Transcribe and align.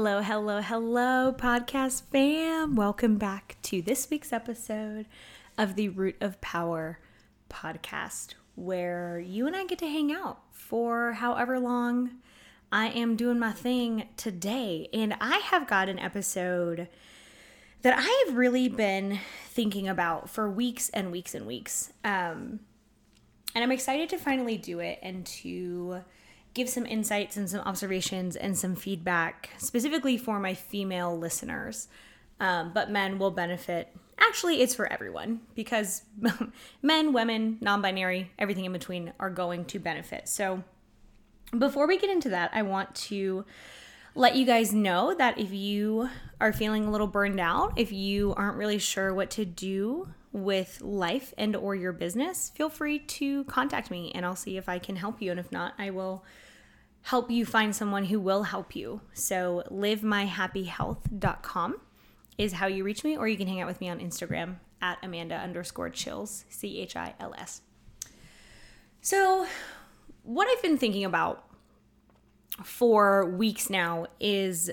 Hello, 0.00 0.22
hello, 0.22 0.60
hello, 0.62 1.34
podcast 1.36 2.02
fam. 2.12 2.76
Welcome 2.76 3.16
back 3.16 3.56
to 3.62 3.82
this 3.82 4.08
week's 4.08 4.32
episode 4.32 5.06
of 5.58 5.74
the 5.74 5.88
Root 5.88 6.14
of 6.20 6.40
Power 6.40 7.00
podcast, 7.50 8.34
where 8.54 9.18
you 9.18 9.48
and 9.48 9.56
I 9.56 9.64
get 9.64 9.80
to 9.80 9.88
hang 9.88 10.12
out 10.12 10.38
for 10.52 11.14
however 11.14 11.58
long 11.58 12.12
I 12.70 12.90
am 12.90 13.16
doing 13.16 13.40
my 13.40 13.50
thing 13.50 14.08
today. 14.16 14.88
And 14.92 15.16
I 15.20 15.38
have 15.38 15.66
got 15.66 15.88
an 15.88 15.98
episode 15.98 16.86
that 17.82 17.98
I 17.98 18.24
have 18.28 18.36
really 18.36 18.68
been 18.68 19.18
thinking 19.48 19.88
about 19.88 20.30
for 20.30 20.48
weeks 20.48 20.90
and 20.90 21.10
weeks 21.10 21.34
and 21.34 21.44
weeks. 21.44 21.92
Um, 22.04 22.60
and 23.52 23.64
I'm 23.64 23.72
excited 23.72 24.10
to 24.10 24.18
finally 24.18 24.58
do 24.58 24.78
it 24.78 25.00
and 25.02 25.26
to 25.26 26.04
give 26.58 26.68
some 26.68 26.84
insights 26.84 27.36
and 27.36 27.48
some 27.48 27.60
observations 27.60 28.34
and 28.36 28.58
some 28.58 28.74
feedback 28.74 29.50
specifically 29.58 30.18
for 30.18 30.40
my 30.40 30.54
female 30.54 31.16
listeners. 31.16 31.88
Um, 32.40 32.72
but 32.74 32.90
men 32.90 33.18
will 33.18 33.30
benefit. 33.30 33.94
Actually, 34.18 34.60
it's 34.60 34.74
for 34.74 34.92
everyone 34.92 35.40
because 35.54 36.02
men, 36.82 37.12
women, 37.12 37.58
non 37.60 37.80
binary, 37.80 38.32
everything 38.38 38.64
in 38.64 38.72
between 38.72 39.12
are 39.20 39.30
going 39.30 39.64
to 39.66 39.78
benefit. 39.78 40.28
So, 40.28 40.64
before 41.56 41.86
we 41.86 41.96
get 41.96 42.10
into 42.10 42.28
that, 42.30 42.50
I 42.52 42.62
want 42.62 42.94
to 42.96 43.44
let 44.14 44.34
you 44.34 44.44
guys 44.44 44.72
know 44.72 45.14
that 45.14 45.38
if 45.38 45.52
you 45.52 46.10
are 46.40 46.52
feeling 46.52 46.84
a 46.84 46.90
little 46.90 47.06
burned 47.06 47.40
out, 47.40 47.74
if 47.76 47.92
you 47.92 48.34
aren't 48.34 48.56
really 48.56 48.78
sure 48.78 49.14
what 49.14 49.30
to 49.30 49.44
do 49.44 50.08
with 50.32 50.80
life 50.82 51.32
and 51.38 51.54
or 51.54 51.74
your 51.74 51.92
business, 51.92 52.50
feel 52.54 52.68
free 52.68 52.98
to 52.98 53.44
contact 53.44 53.90
me 53.90 54.12
and 54.14 54.26
I'll 54.26 54.36
see 54.36 54.56
if 54.56 54.68
I 54.68 54.78
can 54.78 54.96
help 54.96 55.22
you 55.22 55.30
and 55.30 55.40
if 55.40 55.52
not, 55.52 55.74
I 55.78 55.90
will 55.90 56.24
help 57.08 57.30
you 57.30 57.46
find 57.46 57.74
someone 57.74 58.04
who 58.04 58.20
will 58.20 58.42
help 58.42 58.76
you. 58.76 59.00
So, 59.14 59.62
livemyhappyhealth.com 59.70 61.80
is 62.36 62.52
how 62.52 62.66
you 62.66 62.84
reach 62.84 63.02
me, 63.02 63.16
or 63.16 63.26
you 63.26 63.38
can 63.38 63.48
hang 63.48 63.62
out 63.62 63.66
with 63.66 63.80
me 63.80 63.88
on 63.88 63.98
Instagram 63.98 64.56
at 64.82 64.98
Amanda 65.02 65.36
underscore 65.36 65.88
chils, 65.88 66.44
C 66.50 66.82
H 66.82 66.96
I 66.96 67.14
L 67.18 67.32
S. 67.38 67.62
So, 69.00 69.46
what 70.22 70.48
I've 70.48 70.60
been 70.60 70.76
thinking 70.76 71.06
about 71.06 71.46
for 72.62 73.24
weeks 73.24 73.70
now 73.70 74.08
is 74.20 74.70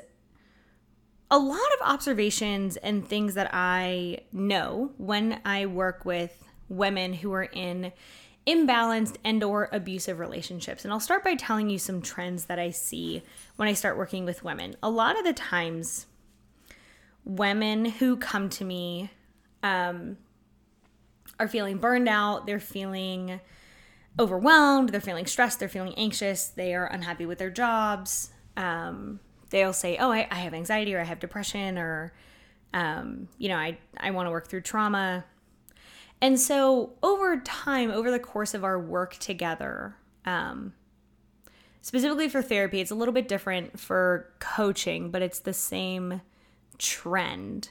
a 1.31 1.39
lot 1.39 1.72
of 1.80 1.88
observations 1.88 2.75
and 2.75 3.08
things 3.08 3.36
that 3.36 3.49
I 3.53 4.25
know 4.33 4.92
when 4.97 5.39
I 5.45 5.67
work 5.67 6.03
with 6.03 6.38
women 6.67 7.14
who 7.14 7.31
are 7.31 7.44
in 7.44 7.94
imbalanced 8.48 9.16
and 9.24 9.44
or 9.44 9.70
abusive 9.72 10.20
relationships. 10.20 10.84
And 10.84 10.94
I'll 10.94 11.00
start 11.00 11.24
by 11.24 11.36
telling 11.36 11.70
you 11.70 11.80
some 11.80 12.02
trends 12.02 12.46
that 12.46 12.60
I 12.60 12.70
see 12.70 13.24
when 13.56 13.68
I 13.68 13.74
start 13.74 13.98
working 13.98 14.26
with 14.26 14.44
women. 14.44 14.76
A 14.84 14.90
lot 14.90 15.18
of 15.18 15.26
the 15.26 15.34
times 15.34 16.06
women 17.23 17.86
who 17.86 18.18
come 18.18 18.50
to 18.50 18.64
me 18.64 19.10
um, 19.64 20.18
are 21.39 21.48
feeling 21.48 21.78
burned 21.78 22.08
out, 22.08 22.45
they're 22.45 22.60
feeling 22.60 23.39
overwhelmed, 24.20 24.89
they're 24.89 25.02
feeling 25.02 25.26
stressed, 25.26 25.60
they're 25.60 25.67
feeling 25.67 25.95
anxious, 25.98 26.48
they 26.48 26.73
are 26.76 26.86
unhappy 26.86 27.26
with 27.26 27.39
their 27.39 27.50
jobs. 27.50 28.30
Um, 28.55 29.20
they'll 29.50 29.73
say, 29.73 29.98
"Oh, 29.98 30.11
I, 30.11 30.28
I, 30.32 30.36
have 30.36 30.54
anxiety, 30.54 30.95
or 30.95 31.02
I 31.02 31.04
have 31.04 31.20
depression, 31.20 31.78
or 31.78 32.14
um, 32.73 33.28
you 33.38 33.50
know, 33.50 33.58
I 33.58 33.78
I 33.98 34.11
want 34.11 34.28
to 34.28 34.32
work 34.32 34.48
through 34.48 34.61
trauma." 34.61 35.26
And 36.25 36.39
so, 36.39 36.93
over 37.03 37.37
time, 37.37 37.91
over 37.91 38.09
the 38.09 38.17
course 38.17 38.55
of 38.55 38.63
our 38.63 38.80
work 38.80 39.15
together, 39.17 39.95
um, 40.25 40.73
specifically 41.83 42.30
for 42.30 42.41
therapy, 42.41 42.81
it's 42.81 42.89
a 42.89 42.95
little 42.95 43.13
bit 43.13 43.27
different 43.27 43.80
for 43.80 44.33
coaching, 44.39 45.11
but 45.11 45.21
it's 45.21 45.37
the 45.37 45.53
same 45.53 46.21
trend. 46.80 47.69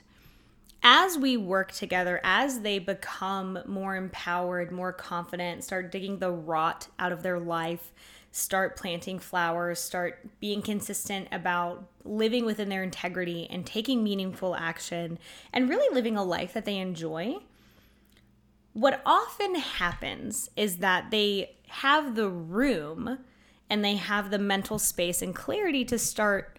As 0.85 1.19
we 1.19 1.37
work 1.37 1.73
together, 1.73 2.21
as 2.23 2.61
they 2.61 2.79
become 2.79 3.59
more 3.67 3.97
empowered, 3.97 4.71
more 4.71 4.93
confident, 4.93 5.65
start 5.65 5.91
digging 5.91 6.21
the 6.21 6.31
rot 6.31 6.87
out 6.97 7.11
of 7.11 7.25
their 7.25 7.41
life, 7.41 7.93
start 8.31 8.77
planting 8.77 9.19
flowers, 9.19 9.81
start 9.81 10.29
being 10.39 10.63
consistent 10.63 11.27
about 11.33 11.89
living 12.05 12.45
within 12.45 12.69
their 12.69 12.85
integrity 12.85 13.49
and 13.51 13.67
taking 13.67 14.05
meaningful 14.05 14.55
action 14.55 15.19
and 15.53 15.69
really 15.69 15.93
living 15.93 16.17
a 16.17 16.23
life 16.23 16.53
that 16.53 16.65
they 16.65 16.79
enjoy, 16.79 17.41
what 18.75 19.01
often 19.07 19.55
happens 19.55 20.51
is 20.57 20.79
that 20.79 21.11
they 21.11 21.57
have 21.69 22.15
the 22.15 22.29
room 22.29 23.19
and 23.71 23.85
they 23.85 23.97
have 23.97 24.31
the 24.31 24.39
mental 24.39 24.79
space 24.79 25.23
and 25.23 25.35
clarity 25.35 25.85
to 25.87 25.99
start 25.99 26.59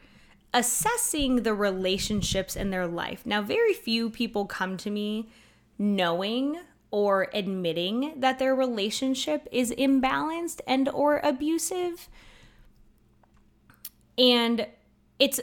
assessing 0.54 1.44
the 1.44 1.54
relationships 1.54 2.56
in 2.56 2.70
their 2.70 2.88
life. 2.88 3.25
Now, 3.25 3.42
very 3.42 3.74
few 3.74 4.09
people 4.09 4.46
come 4.46 4.78
to 4.78 4.90
me 4.90 5.30
knowing 5.78 6.58
or 6.90 7.28
admitting 7.34 8.14
that 8.22 8.40
their 8.40 8.56
relationship 8.56 9.48
is 9.52 9.72
imbalanced 9.72 10.62
and 10.66 10.88
or 10.88 11.20
abusive. 11.22 12.08
And 14.18 14.68
it's 15.20 15.42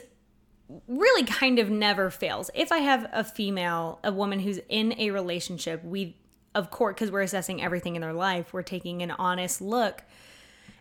really 0.87 1.23
kind 1.23 1.59
of 1.59 1.69
never 1.69 2.09
fails. 2.09 2.49
If 2.55 2.71
I 2.71 2.79
have 2.79 3.07
a 3.13 3.23
female, 3.23 3.99
a 4.03 4.11
woman 4.11 4.39
who's 4.39 4.59
in 4.67 4.95
a 4.97 5.11
relationship, 5.11 5.83
we 5.83 6.17
of 6.55 6.71
course, 6.71 6.95
because 6.95 7.11
we're 7.11 7.21
assessing 7.21 7.61
everything 7.61 7.95
in 7.95 8.01
their 8.01 8.13
life, 8.13 8.53
we're 8.53 8.61
taking 8.61 9.01
an 9.01 9.11
honest 9.11 9.61
look 9.61 10.03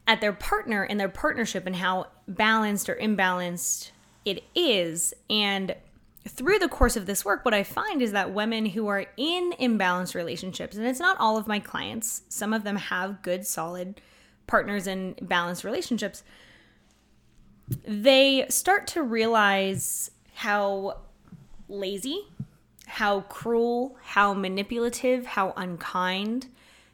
at 0.07 0.21
their 0.21 0.33
partner 0.33 0.83
and 0.83 0.99
their 0.99 1.09
partnership 1.09 1.67
and 1.67 1.77
how 1.77 2.09
balanced 2.27 2.89
or 2.89 2.97
imbalanced 2.97 3.91
it 4.25 4.43
is. 4.55 5.15
And 5.31 5.75
through 6.29 6.59
the 6.59 6.69
course 6.69 6.97
of 6.97 7.07
this 7.07 7.25
work, 7.25 7.45
what 7.45 7.55
I 7.55 7.63
find 7.63 8.03
is 8.03 8.13
that 8.13 8.33
women 8.33 8.67
who 8.67 8.87
are 8.89 9.07
in 9.17 9.53
imbalanced 9.61 10.15
relationships, 10.15 10.77
and 10.77 10.87
it's 10.87 11.01
not 11.01 11.17
all 11.19 11.37
of 11.37 11.47
my 11.47 11.59
clients, 11.59 12.23
some 12.29 12.53
of 12.53 12.65
them 12.65 12.77
have 12.77 13.23
good, 13.23 13.47
solid 13.47 14.01
partners 14.47 14.87
and 14.87 15.17
balanced 15.27 15.65
relationships, 15.65 16.23
they 17.87 18.45
start 18.49 18.87
to 18.89 19.03
realize 19.03 20.11
how 20.35 20.99
lazy 21.69 22.27
how 22.87 23.21
cruel, 23.23 23.97
how 24.03 24.35
manipulative, 24.35 25.27
how 25.27 25.53
unkind, 25.57 26.49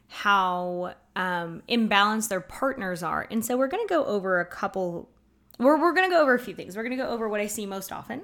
how 0.07 0.93
um, 1.15 1.61
imbalanced 1.67 2.29
their 2.29 2.41
partners 2.41 3.03
are. 3.03 3.27
And 3.29 3.43
so 3.43 3.57
we're 3.57 3.67
going 3.67 3.85
to 3.85 3.93
go 3.93 4.05
over 4.05 4.39
a 4.39 4.45
couple, 4.45 5.09
we're, 5.57 5.79
we're 5.79 5.93
going 5.93 6.09
to 6.09 6.15
go 6.15 6.21
over 6.21 6.33
a 6.33 6.39
few 6.39 6.55
things. 6.55 6.75
We're 6.75 6.83
going 6.83 6.97
to 6.97 7.03
go 7.03 7.09
over 7.09 7.27
what 7.27 7.41
I 7.41 7.47
see 7.47 7.65
most 7.65 7.91
often. 7.91 8.21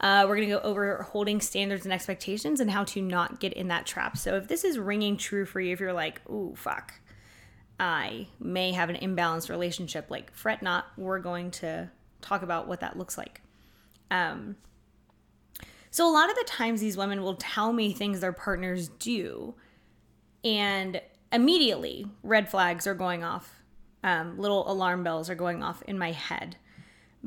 Uh, 0.00 0.24
we're 0.26 0.36
going 0.36 0.48
to 0.48 0.54
go 0.54 0.60
over 0.60 1.02
holding 1.02 1.40
standards 1.40 1.84
and 1.84 1.92
expectations 1.92 2.60
and 2.60 2.70
how 2.70 2.84
to 2.84 3.02
not 3.02 3.38
get 3.38 3.52
in 3.52 3.68
that 3.68 3.86
trap. 3.86 4.16
So 4.16 4.36
if 4.36 4.48
this 4.48 4.64
is 4.64 4.78
ringing 4.78 5.16
true 5.16 5.44
for 5.44 5.60
you, 5.60 5.72
if 5.72 5.80
you're 5.80 5.92
like, 5.92 6.20
ooh, 6.30 6.54
fuck, 6.56 6.94
I 7.78 8.28
may 8.38 8.72
have 8.72 8.88
an 8.88 8.96
imbalanced 8.96 9.50
relationship, 9.50 10.10
like, 10.10 10.32
fret 10.34 10.62
not. 10.62 10.86
We're 10.96 11.18
going 11.18 11.50
to 11.52 11.90
talk 12.22 12.42
about 12.42 12.66
what 12.66 12.80
that 12.80 12.96
looks 12.96 13.18
like. 13.18 13.42
Um, 14.10 14.56
so 15.90 16.08
a 16.08 16.12
lot 16.12 16.30
of 16.30 16.36
the 16.36 16.44
times 16.46 16.80
these 16.80 16.96
women 16.96 17.22
will 17.22 17.34
tell 17.34 17.72
me 17.72 17.92
things 17.92 18.20
their 18.20 18.32
partners 18.32 18.88
do, 18.88 19.54
and 20.44 21.00
immediately 21.32 22.06
red 22.22 22.48
flags 22.48 22.86
are 22.86 22.94
going 22.94 23.24
off. 23.24 23.56
Um, 24.02 24.38
little 24.38 24.70
alarm 24.70 25.04
bells 25.04 25.28
are 25.28 25.34
going 25.34 25.62
off 25.62 25.82
in 25.82 25.98
my 25.98 26.12
head 26.12 26.56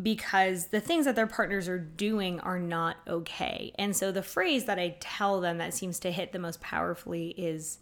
because 0.01 0.67
the 0.67 0.81
things 0.81 1.05
that 1.05 1.15
their 1.15 1.27
partners 1.27 1.69
are 1.69 1.77
doing 1.77 2.39
are 2.39 2.57
not 2.57 2.97
okay. 3.07 3.71
And 3.77 3.95
so 3.95 4.11
the 4.11 4.23
phrase 4.23 4.65
that 4.65 4.79
I 4.79 4.95
tell 4.99 5.39
them 5.39 5.59
that 5.59 5.73
seems 5.73 5.99
to 5.99 6.11
hit 6.11 6.31
the 6.31 6.39
most 6.39 6.61
powerfully 6.61 7.29
is 7.37 7.79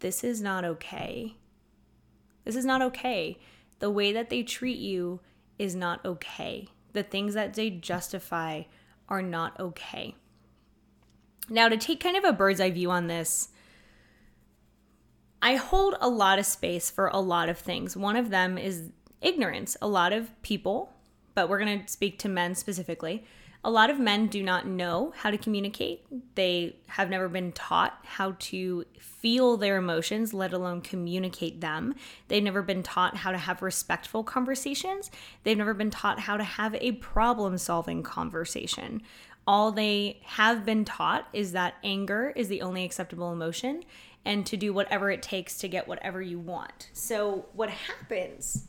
this 0.00 0.22
is 0.22 0.42
not 0.42 0.64
okay. 0.64 1.36
This 2.44 2.56
is 2.56 2.66
not 2.66 2.82
okay. 2.82 3.38
The 3.78 3.90
way 3.90 4.12
that 4.12 4.28
they 4.28 4.42
treat 4.42 4.78
you 4.78 5.20
is 5.58 5.74
not 5.74 6.04
okay. 6.04 6.68
The 6.92 7.02
things 7.02 7.34
that 7.34 7.54
they 7.54 7.70
justify 7.70 8.64
are 9.08 9.22
not 9.22 9.58
okay. 9.60 10.14
Now, 11.48 11.68
to 11.68 11.76
take 11.76 12.00
kind 12.00 12.16
of 12.16 12.24
a 12.24 12.32
bird's 12.32 12.60
eye 12.60 12.70
view 12.70 12.90
on 12.90 13.06
this, 13.06 13.48
I 15.40 15.56
hold 15.56 15.94
a 16.00 16.08
lot 16.08 16.38
of 16.38 16.46
space 16.46 16.90
for 16.90 17.08
a 17.08 17.20
lot 17.20 17.48
of 17.48 17.58
things. 17.58 17.96
One 17.96 18.16
of 18.16 18.30
them 18.30 18.58
is 18.58 18.90
ignorance. 19.20 19.76
A 19.80 19.86
lot 19.86 20.12
of 20.12 20.30
people 20.42 20.92
but 21.36 21.48
we're 21.48 21.58
going 21.58 21.84
to 21.84 21.88
speak 21.88 22.18
to 22.20 22.28
men 22.28 22.56
specifically. 22.56 23.24
A 23.66 23.70
lot 23.70 23.90
of 23.90 23.98
men 23.98 24.28
do 24.28 24.44
not 24.44 24.64
know 24.64 25.12
how 25.16 25.32
to 25.32 25.36
communicate. 25.36 26.06
They 26.36 26.76
have 26.86 27.10
never 27.10 27.28
been 27.28 27.50
taught 27.50 27.98
how 28.04 28.36
to 28.38 28.84
feel 29.00 29.56
their 29.56 29.76
emotions, 29.76 30.32
let 30.32 30.52
alone 30.52 30.82
communicate 30.82 31.60
them. 31.60 31.96
They've 32.28 32.44
never 32.44 32.62
been 32.62 32.84
taught 32.84 33.16
how 33.16 33.32
to 33.32 33.38
have 33.38 33.62
respectful 33.62 34.22
conversations. 34.22 35.10
They've 35.42 35.58
never 35.58 35.74
been 35.74 35.90
taught 35.90 36.20
how 36.20 36.36
to 36.36 36.44
have 36.44 36.76
a 36.76 36.92
problem 36.92 37.58
solving 37.58 38.04
conversation. 38.04 39.02
All 39.48 39.72
they 39.72 40.20
have 40.22 40.64
been 40.64 40.84
taught 40.84 41.26
is 41.32 41.50
that 41.50 41.74
anger 41.82 42.32
is 42.36 42.46
the 42.46 42.62
only 42.62 42.84
acceptable 42.84 43.32
emotion 43.32 43.82
and 44.24 44.46
to 44.46 44.56
do 44.56 44.72
whatever 44.72 45.10
it 45.10 45.22
takes 45.22 45.58
to 45.58 45.66
get 45.66 45.88
whatever 45.88 46.22
you 46.22 46.38
want. 46.38 46.90
So, 46.92 47.46
what 47.52 47.70
happens 47.70 48.68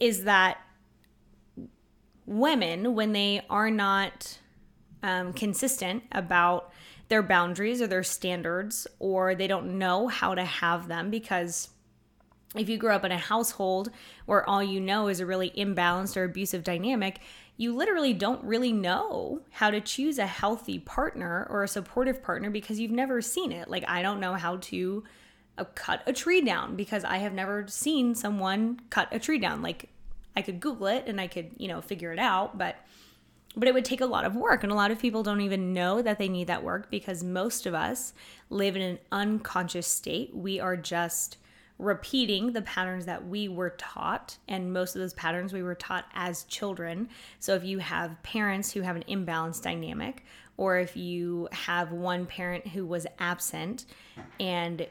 is 0.00 0.24
that 0.24 0.58
women, 2.26 2.94
when 2.94 3.12
they 3.12 3.42
are 3.50 3.70
not 3.70 4.38
um, 5.02 5.32
consistent 5.32 6.02
about 6.12 6.72
their 7.08 7.22
boundaries 7.22 7.82
or 7.82 7.86
their 7.86 8.02
standards, 8.02 8.86
or 8.98 9.34
they 9.34 9.46
don't 9.46 9.78
know 9.78 10.08
how 10.08 10.34
to 10.34 10.44
have 10.44 10.88
them 10.88 11.10
because 11.10 11.68
if 12.54 12.68
you 12.68 12.78
grew 12.78 12.92
up 12.92 13.04
in 13.04 13.12
a 13.12 13.18
household 13.18 13.90
where 14.26 14.48
all 14.48 14.62
you 14.62 14.80
know 14.80 15.08
is 15.08 15.20
a 15.20 15.26
really 15.26 15.50
imbalanced 15.50 16.16
or 16.16 16.24
abusive 16.24 16.62
dynamic, 16.62 17.18
you 17.56 17.74
literally 17.74 18.12
don't 18.12 18.42
really 18.44 18.72
know 18.72 19.40
how 19.50 19.70
to 19.70 19.80
choose 19.80 20.18
a 20.18 20.26
healthy 20.26 20.78
partner 20.78 21.46
or 21.50 21.62
a 21.62 21.68
supportive 21.68 22.22
partner 22.22 22.50
because 22.50 22.80
you've 22.80 22.90
never 22.90 23.20
seen 23.20 23.52
it. 23.52 23.68
Like, 23.68 23.84
I 23.88 24.02
don't 24.02 24.20
know 24.20 24.34
how 24.34 24.56
to 24.56 25.04
uh, 25.58 25.64
cut 25.74 26.02
a 26.06 26.12
tree 26.12 26.40
down 26.40 26.74
because 26.74 27.04
I 27.04 27.18
have 27.18 27.32
never 27.32 27.66
seen 27.68 28.14
someone 28.14 28.80
cut 28.90 29.08
a 29.12 29.18
tree 29.18 29.38
down. 29.38 29.62
Like, 29.62 29.88
I 30.36 30.42
could 30.42 30.60
Google 30.60 30.86
it 30.88 31.04
and 31.06 31.20
I 31.20 31.26
could, 31.26 31.50
you 31.58 31.68
know, 31.68 31.80
figure 31.80 32.12
it 32.12 32.18
out, 32.18 32.58
but 32.58 32.76
but 33.56 33.68
it 33.68 33.74
would 33.74 33.84
take 33.84 34.00
a 34.00 34.06
lot 34.06 34.24
of 34.24 34.34
work 34.34 34.64
and 34.64 34.72
a 34.72 34.74
lot 34.74 34.90
of 34.90 34.98
people 34.98 35.22
don't 35.22 35.40
even 35.40 35.72
know 35.72 36.02
that 36.02 36.18
they 36.18 36.28
need 36.28 36.48
that 36.48 36.64
work 36.64 36.90
because 36.90 37.22
most 37.22 37.66
of 37.66 37.74
us 37.74 38.12
live 38.50 38.74
in 38.74 38.82
an 38.82 38.98
unconscious 39.12 39.86
state. 39.86 40.34
We 40.34 40.58
are 40.58 40.76
just 40.76 41.36
repeating 41.78 42.52
the 42.52 42.62
patterns 42.62 43.06
that 43.06 43.26
we 43.26 43.48
were 43.48 43.70
taught 43.70 44.38
and 44.48 44.72
most 44.72 44.94
of 44.94 45.00
those 45.00 45.14
patterns 45.14 45.52
we 45.52 45.62
were 45.62 45.74
taught 45.74 46.04
as 46.14 46.44
children. 46.44 47.08
So 47.38 47.54
if 47.54 47.64
you 47.64 47.78
have 47.78 48.20
parents 48.22 48.72
who 48.72 48.80
have 48.80 48.96
an 48.96 49.04
imbalanced 49.08 49.62
dynamic 49.62 50.24
or 50.56 50.78
if 50.78 50.96
you 50.96 51.48
have 51.52 51.92
one 51.92 52.26
parent 52.26 52.66
who 52.66 52.86
was 52.86 53.06
absent 53.18 53.86
and 54.38 54.86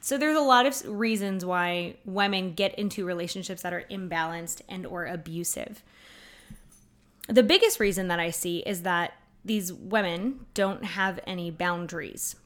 so 0.00 0.16
there's 0.16 0.36
a 0.36 0.40
lot 0.40 0.66
of 0.66 0.80
reasons 0.86 1.44
why 1.44 1.96
women 2.04 2.54
get 2.54 2.78
into 2.78 3.04
relationships 3.04 3.62
that 3.62 3.72
are 3.72 3.84
imbalanced 3.90 4.62
and 4.68 4.86
or 4.86 5.06
abusive. 5.06 5.82
The 7.28 7.42
biggest 7.42 7.80
reason 7.80 8.08
that 8.08 8.20
i 8.20 8.30
see 8.30 8.58
is 8.58 8.82
that 8.82 9.14
these 9.44 9.72
women 9.72 10.46
don't 10.54 10.84
have 10.84 11.18
any 11.26 11.50
boundaries. 11.50 12.36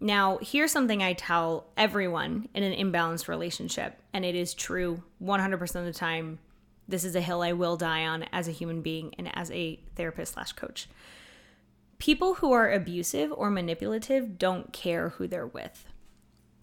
Now 0.00 0.38
here's 0.42 0.72
something 0.72 1.02
i 1.02 1.12
tell 1.12 1.66
everyone 1.76 2.48
in 2.54 2.64
an 2.64 2.72
imbalanced 2.72 3.28
relationship 3.28 3.98
and 4.12 4.24
it 4.24 4.34
is 4.34 4.54
true 4.54 5.02
100% 5.22 5.76
of 5.76 5.84
the 5.84 5.92
time 5.92 6.40
this 6.88 7.04
is 7.04 7.14
a 7.14 7.20
hill 7.20 7.42
i 7.42 7.52
will 7.52 7.76
die 7.76 8.04
on 8.04 8.24
as 8.32 8.48
a 8.48 8.52
human 8.52 8.82
being 8.82 9.14
and 9.16 9.30
as 9.36 9.50
a 9.52 9.78
therapist 9.94 10.34
slash 10.34 10.52
coach. 10.52 10.88
People 11.98 12.34
who 12.34 12.50
are 12.50 12.72
abusive 12.72 13.32
or 13.32 13.48
manipulative 13.48 14.36
don't 14.36 14.72
care 14.72 15.10
who 15.10 15.28
they're 15.28 15.46
with 15.46 15.86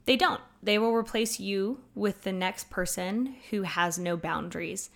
they 0.09 0.15
don't. 0.15 0.41
They 0.63 0.79
will 0.79 0.95
replace 0.95 1.39
you 1.39 1.81
with 1.93 2.23
the 2.23 2.31
next 2.31 2.71
person 2.71 3.35
who 3.51 3.61
has 3.61 3.99
no 3.99 4.17
boundaries. 4.17 4.89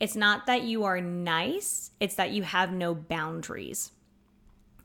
It's 0.00 0.14
not 0.14 0.44
that 0.44 0.64
you 0.64 0.84
are 0.84 1.00
nice, 1.00 1.92
it's 1.98 2.16
that 2.16 2.30
you 2.30 2.42
have 2.42 2.74
no 2.74 2.94
boundaries. 2.94 3.90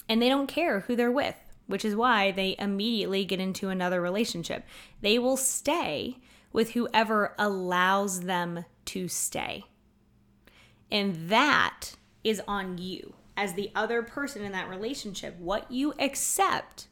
And 0.07 0.21
they 0.21 0.29
don't 0.29 0.47
care 0.47 0.79
who 0.79 0.95
they're 0.95 1.11
with, 1.11 1.35
which 1.65 1.83
is 1.83 1.93
why 1.93 2.31
they 2.31 2.55
immediately 2.57 3.25
get 3.25 3.41
into 3.41 3.67
another 3.67 3.99
relationship. 3.99 4.63
They 5.01 5.19
will 5.19 5.35
stay 5.35 6.19
with 6.53 6.71
whoever 6.71 7.35
allows 7.37 8.21
them 8.21 8.63
to 8.85 9.09
stay. 9.09 9.65
And 10.89 11.27
that 11.29 11.97
is 12.23 12.41
on 12.47 12.77
you 12.77 13.13
as 13.35 13.55
the 13.55 13.71
other 13.75 14.03
person 14.03 14.41
in 14.45 14.53
that 14.53 14.69
relationship. 14.69 15.37
What 15.37 15.69
you 15.69 15.93
accept 15.99 16.87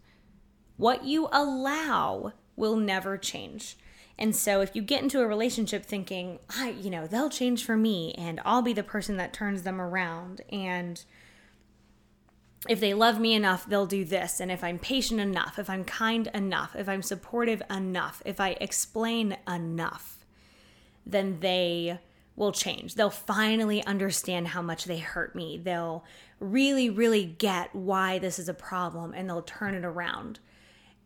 what 0.77 1.05
you 1.05 1.27
allow 1.31 2.33
will 2.55 2.75
never 2.75 3.17
change. 3.17 3.77
And 4.17 4.35
so 4.35 4.61
if 4.61 4.75
you 4.75 4.81
get 4.81 5.03
into 5.03 5.21
a 5.21 5.27
relationship 5.27 5.85
thinking, 5.85 6.39
I, 6.49 6.69
you 6.69 6.89
know, 6.89 7.05
they'll 7.05 7.29
change 7.29 7.65
for 7.65 7.75
me 7.75 8.13
and 8.17 8.39
I'll 8.45 8.61
be 8.61 8.73
the 8.73 8.83
person 8.83 9.17
that 9.17 9.33
turns 9.33 9.63
them 9.63 9.81
around 9.81 10.41
and 10.49 11.03
if 12.67 12.79
they 12.79 12.93
love 12.93 13.19
me 13.19 13.33
enough, 13.33 13.67
they'll 13.67 13.85
do 13.85 14.03
this. 14.03 14.39
And 14.39 14.51
if 14.51 14.63
I'm 14.63 14.79
patient 14.79 15.19
enough, 15.19 15.59
if 15.59 15.69
I'm 15.69 15.83
kind 15.83 16.27
enough, 16.33 16.75
if 16.75 16.89
I'm 16.89 17.03
supportive 17.03 17.61
enough, 17.69 18.21
if 18.25 18.39
I 18.39 18.57
explain 18.59 19.37
enough, 19.47 20.25
then 21.05 21.39
they 21.41 21.99
will 22.35 22.51
change. 22.51 22.95
They'll 22.95 23.09
finally 23.09 23.85
understand 23.85 24.49
how 24.49 24.61
much 24.61 24.85
they 24.85 24.97
hurt 24.97 25.35
me. 25.35 25.57
They'll 25.57 26.03
really, 26.39 26.89
really 26.89 27.25
get 27.25 27.73
why 27.75 28.19
this 28.19 28.39
is 28.39 28.49
a 28.49 28.53
problem 28.53 29.13
and 29.13 29.29
they'll 29.29 29.41
turn 29.41 29.75
it 29.75 29.85
around. 29.85 30.39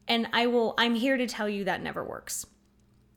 And 0.10 0.28
I 0.34 0.48
will, 0.48 0.74
I'm 0.78 0.96
here 0.96 1.16
to 1.16 1.28
tell 1.28 1.48
you 1.48 1.64
that 1.66 1.84
never 1.84 2.04
works. 2.04 2.46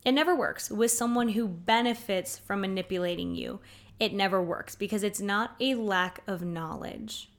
It 0.05 0.13
never 0.13 0.37
works 0.37 0.71
with 0.71 0.91
someone 0.91 1.31
who 1.31 1.49
benefits 1.49 2.39
from 2.39 2.61
manipulating 2.61 3.35
you. 3.35 3.61
It 3.99 4.13
never 4.13 4.43
works 4.43 4.75
because 4.75 5.03
it's 5.03 5.21
not 5.21 5.57
a 5.59 5.75
lack 5.75 6.21
of 6.27 6.43
knowledge. 6.43 7.31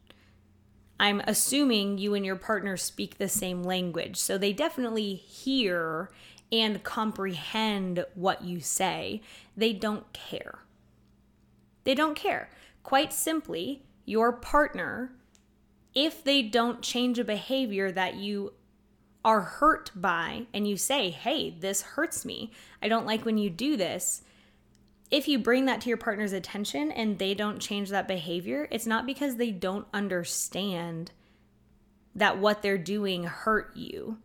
I'm 1.00 1.21
assuming 1.27 1.97
you 1.97 2.13
and 2.13 2.25
your 2.25 2.35
partner 2.35 2.77
speak 2.77 3.17
the 3.17 3.29
same 3.29 3.63
language. 3.63 4.17
So 4.17 4.38
they 4.38 4.53
definitely 4.53 5.15
hear 5.15 6.09
and 6.51 6.83
comprehend 6.83 8.05
what 8.15 8.44
you 8.44 8.59
say. 8.59 9.21
They 9.57 9.73
don't 9.73 10.11
care. 10.13 10.59
They 11.83 11.95
don't 11.95 12.15
care. 12.15 12.50
Quite 12.83 13.11
simply, 13.11 13.83
your 14.05 14.31
partner, 14.31 15.11
if 15.94 16.23
they 16.23 16.41
don't 16.41 16.81
change 16.81 17.19
a 17.19 17.23
behavior 17.23 17.91
that 17.91 18.15
you 18.15 18.53
are 19.25 19.42
hurt 19.42 19.92
by 19.96 20.48
and 20.54 20.68
you 20.68 20.78
say, 20.78 21.10
hey, 21.10 21.50
this 21.50 21.81
hurts 21.81 22.25
me, 22.25 22.52
I 22.81 22.88
don't 22.88 23.06
like 23.06 23.25
when 23.25 23.38
you 23.38 23.50
do 23.50 23.78
this, 23.78 24.22
if 25.12 25.28
you 25.28 25.38
bring 25.38 25.66
that 25.66 25.81
to 25.81 25.90
your 25.90 25.98
partner's 25.98 26.34
attention 26.34 26.92
and 26.92 27.20
they 27.20 27.34
don't 27.34 27.60
change 27.60 27.89
that 27.89 28.08
behavior, 28.08 28.68
it's 28.72 28.88
not 28.88 29.06
because 29.06 29.36
they 29.36 29.51
don't 29.51 29.88
understand 29.94 31.12
that 32.15 32.39
what 32.39 32.62
they're 32.62 32.77
doing 32.77 33.24
hurt 33.25 33.75
you 33.75 34.18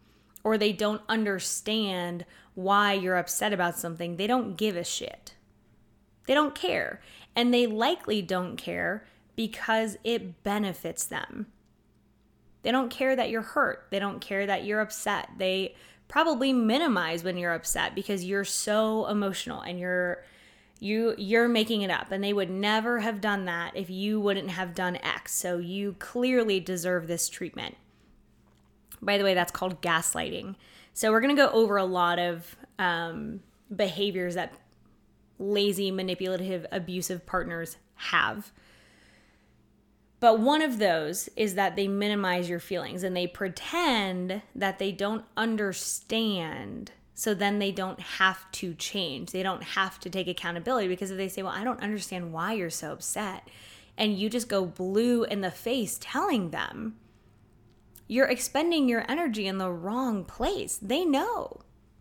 or 0.43 0.57
they 0.57 0.73
don't 0.73 1.02
understand 1.09 2.25
why 2.55 2.93
you're 2.93 3.17
upset 3.17 3.52
about 3.52 3.78
something. 3.78 4.17
They 4.17 4.26
don't 4.26 4.57
give 4.57 4.76
a 4.76 4.85
shit. 4.85 5.35
They 6.26 6.35
don't 6.35 6.55
care. 6.55 7.00
And 7.37 7.52
they 7.52 7.67
likely 7.67 8.23
don't 8.23 8.57
care 8.57 9.05
because 9.37 9.99
it 10.05 10.43
benefits 10.43 11.05
them. 11.05 11.47
They 12.62 12.73
don't 12.73 12.91
care 12.91 13.15
that 13.15 13.31
you're 13.31 13.43
hurt. 13.43 13.87
They 13.91 13.99
don't 13.99 14.21
care 14.21 14.47
that 14.47 14.65
you're 14.65 14.81
upset. 14.81 15.31
They 15.38 15.75
probably 16.09 16.53
minimize 16.53 17.23
when 17.23 17.37
you're 17.37 17.55
upset 17.55 17.95
because 17.95 18.25
you're 18.25 18.45
so 18.45 19.07
emotional 19.07 19.61
and 19.61 19.79
you're 19.79 20.25
you 20.81 21.15
you're 21.19 21.49
making 21.49 21.83
it 21.83 21.91
up. 21.91 22.11
And 22.11 22.23
they 22.23 22.33
would 22.33 22.50
never 22.50 23.00
have 23.00 23.21
done 23.21 23.45
that 23.45 23.77
if 23.77 23.91
you 23.91 24.21
wouldn't 24.21 24.50
have 24.50 24.75
done 24.75 24.97
x. 24.97 25.35
So 25.35 25.59
you 25.59 25.97
clearly 25.99 26.61
deserve 26.61 27.07
this 27.07 27.29
treatment. 27.29 27.77
By 29.00 29.19
the 29.19 29.25
way 29.25 29.35
that's 29.35 29.53
called 29.53 29.81
gaslighting. 29.81 30.57
So 30.93 31.12
we're 31.12 31.21
going 31.21 31.37
to 31.37 31.41
go 31.41 31.50
over 31.50 31.77
a 31.77 31.85
lot 31.85 32.19
of 32.19 32.57
um, 32.79 33.41
behaviors 33.75 34.35
that 34.35 34.55
lazy 35.38 35.93
manipulative 35.93 36.67
abusive 36.73 37.25
partners 37.25 37.77
have 37.95 38.50
but 40.20 40.40
one 40.40 40.62
of 40.62 40.78
those 40.78 41.28
is 41.37 41.54
that 41.54 41.76
they 41.76 41.87
minimize 41.87 42.48
your 42.48 42.60
feelings 42.60 43.02
and 43.04 43.16
they 43.16 43.26
pretend 43.26 44.42
that 44.54 44.78
they 44.78 44.90
don't 44.90 45.25
understand. 45.37 46.92
So 47.14 47.34
then 47.34 47.58
they 47.58 47.72
don't 47.72 48.00
have 48.00 48.50
to 48.52 48.75
change. 48.75 49.30
They 49.30 49.42
don't 49.42 49.62
have 49.62 50.00
to 50.00 50.10
take 50.10 50.28
accountability 50.28 50.88
because 50.88 51.10
if 51.10 51.16
they 51.16 51.28
say, 51.28 51.42
Well, 51.42 51.52
I 51.52 51.64
don't 51.64 51.82
understand 51.82 52.32
why 52.32 52.54
you're 52.54 52.70
so 52.70 52.92
upset, 52.92 53.48
and 53.96 54.16
you 54.16 54.30
just 54.30 54.48
go 54.48 54.64
blue 54.64 55.25
in 55.25 55.40
the 55.40 55.50
face 55.50 55.98
telling 56.00 56.50
them, 56.50 56.96
you're 58.06 58.26
expending 58.26 58.88
your 58.88 59.04
energy 59.08 59.46
in 59.46 59.58
the 59.58 59.70
wrong 59.70 60.25
place. 60.25 60.78
They 60.80 61.04
know. 61.04 61.60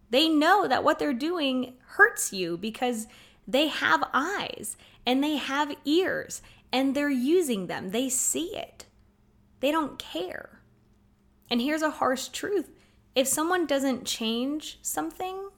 They 0.09 0.29
know 0.29 0.67
that 0.67 0.83
what 0.83 0.99
they're 0.99 1.13
doing 1.13 1.73
hurts 1.85 2.31
you 2.31 2.55
because 2.57 3.07
they 3.47 3.67
have 3.67 4.07
eyes 4.13 4.77
and 5.05 5.23
they 5.23 5.35
have 5.35 5.75
ears 5.85 6.41
and 6.71 6.95
they're 6.95 7.09
using 7.09 7.67
them. 7.67 7.89
They 7.91 8.09
see 8.09 8.55
it, 8.55 8.85
they 9.59 9.71
don't 9.71 9.99
care. 9.99 10.61
And 11.49 11.61
here's 11.61 11.81
a 11.81 11.91
harsh 11.91 12.27
truth 12.27 12.71
if 13.15 13.27
someone 13.27 13.65
doesn't 13.65 14.05
change 14.05 14.77
something, 14.81 15.49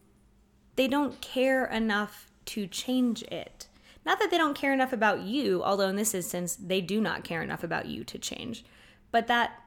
they 0.76 0.88
don't 0.88 1.20
care 1.20 1.66
enough 1.66 2.32
to 2.46 2.68
change 2.68 3.22
it. 3.24 3.68
Not 4.06 4.18
that 4.20 4.32
they 4.32 4.38
don't 4.38 4.58
care 4.58 4.74
enough 4.74 4.94
about 4.94 5.22
you, 5.22 5.62
although 5.64 5.90
in 5.90 5.98
this 5.98 6.14
instance, 6.14 6.56
they 6.56 6.80
do 6.80 7.02
not 7.02 7.26
care 7.26 7.42
enough 7.42 7.64
about 7.64 7.88
you 7.88 8.04
to 8.06 8.18
change, 8.18 8.64
but 9.12 9.28
that 9.28 9.62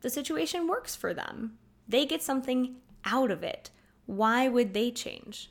the 0.00 0.08
situation 0.08 0.66
works 0.66 0.96
for 0.96 1.12
them. 1.12 1.58
They 1.86 2.06
get 2.06 2.22
something 2.22 2.76
out 3.04 3.30
of 3.30 3.42
it. 3.42 3.70
Why 4.06 4.48
would 4.48 4.72
they 4.72 4.90
change? 4.90 5.50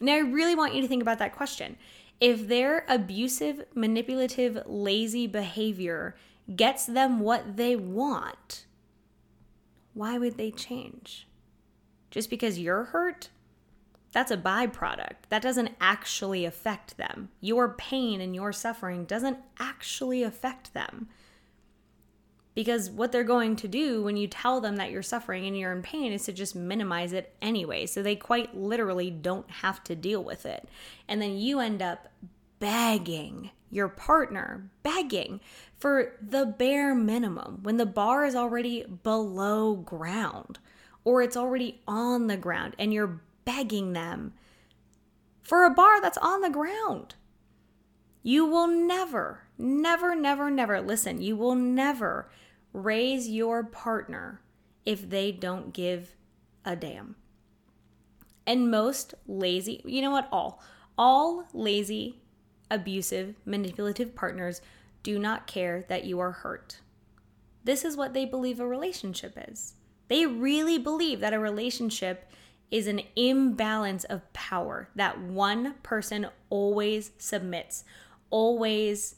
Now, 0.00 0.14
I 0.14 0.18
really 0.18 0.54
want 0.54 0.74
you 0.74 0.82
to 0.82 0.88
think 0.88 1.02
about 1.02 1.18
that 1.18 1.34
question. 1.34 1.76
If 2.20 2.48
their 2.48 2.84
abusive, 2.88 3.64
manipulative, 3.74 4.62
lazy 4.66 5.26
behavior 5.26 6.16
gets 6.54 6.86
them 6.86 7.20
what 7.20 7.56
they 7.56 7.76
want, 7.76 8.66
why 9.92 10.18
would 10.18 10.36
they 10.36 10.50
change? 10.50 11.26
Just 12.10 12.30
because 12.30 12.58
you're 12.58 12.84
hurt? 12.84 13.30
That's 14.12 14.30
a 14.30 14.36
byproduct. 14.36 15.26
That 15.28 15.42
doesn't 15.42 15.72
actually 15.80 16.44
affect 16.44 16.96
them. 16.96 17.30
Your 17.40 17.70
pain 17.70 18.20
and 18.20 18.34
your 18.34 18.52
suffering 18.52 19.04
doesn't 19.04 19.38
actually 19.58 20.22
affect 20.22 20.72
them. 20.72 21.08
Because 22.54 22.88
what 22.88 23.10
they're 23.10 23.24
going 23.24 23.56
to 23.56 23.68
do 23.68 24.02
when 24.02 24.16
you 24.16 24.28
tell 24.28 24.60
them 24.60 24.76
that 24.76 24.90
you're 24.90 25.02
suffering 25.02 25.44
and 25.46 25.58
you're 25.58 25.72
in 25.72 25.82
pain 25.82 26.12
is 26.12 26.24
to 26.24 26.32
just 26.32 26.54
minimize 26.54 27.12
it 27.12 27.34
anyway. 27.42 27.86
So 27.86 28.00
they 28.02 28.14
quite 28.14 28.56
literally 28.56 29.10
don't 29.10 29.50
have 29.50 29.82
to 29.84 29.96
deal 29.96 30.22
with 30.22 30.46
it. 30.46 30.68
And 31.08 31.20
then 31.20 31.36
you 31.36 31.58
end 31.58 31.82
up 31.82 32.08
begging 32.60 33.50
your 33.70 33.88
partner, 33.88 34.70
begging 34.84 35.40
for 35.76 36.12
the 36.22 36.46
bare 36.46 36.94
minimum 36.94 37.58
when 37.62 37.76
the 37.76 37.84
bar 37.84 38.24
is 38.24 38.36
already 38.36 38.84
below 38.84 39.74
ground 39.74 40.60
or 41.02 41.22
it's 41.22 41.36
already 41.36 41.82
on 41.86 42.28
the 42.28 42.36
ground 42.36 42.74
and 42.78 42.94
you're 42.94 43.20
begging 43.44 43.92
them 43.92 44.32
for 45.42 45.64
a 45.64 45.70
bar 45.70 46.00
that's 46.00 46.18
on 46.18 46.40
the 46.40 46.50
ground. 46.50 47.16
You 48.22 48.46
will 48.46 48.68
never, 48.68 49.42
never, 49.58 50.14
never, 50.14 50.50
never, 50.50 50.80
listen, 50.80 51.20
you 51.20 51.36
will 51.36 51.54
never 51.54 52.30
raise 52.74 53.28
your 53.28 53.64
partner 53.64 54.42
if 54.84 55.08
they 55.08 55.32
don't 55.32 55.72
give 55.72 56.16
a 56.66 56.76
damn. 56.76 57.16
And 58.46 58.70
most 58.70 59.14
lazy, 59.26 59.80
you 59.86 60.02
know 60.02 60.10
what? 60.10 60.28
All, 60.30 60.62
all 60.98 61.46
lazy, 61.54 62.20
abusive, 62.70 63.36
manipulative 63.46 64.14
partners 64.14 64.60
do 65.02 65.18
not 65.18 65.46
care 65.46 65.86
that 65.88 66.04
you 66.04 66.20
are 66.20 66.32
hurt. 66.32 66.80
This 67.62 67.84
is 67.84 67.96
what 67.96 68.12
they 68.12 68.26
believe 68.26 68.60
a 68.60 68.66
relationship 68.66 69.38
is. 69.48 69.74
They 70.08 70.26
really 70.26 70.76
believe 70.76 71.20
that 71.20 71.32
a 71.32 71.38
relationship 71.38 72.30
is 72.70 72.86
an 72.86 73.00
imbalance 73.16 74.04
of 74.04 74.30
power, 74.32 74.90
that 74.96 75.20
one 75.20 75.74
person 75.82 76.26
always 76.50 77.12
submits, 77.18 77.84
always 78.30 79.16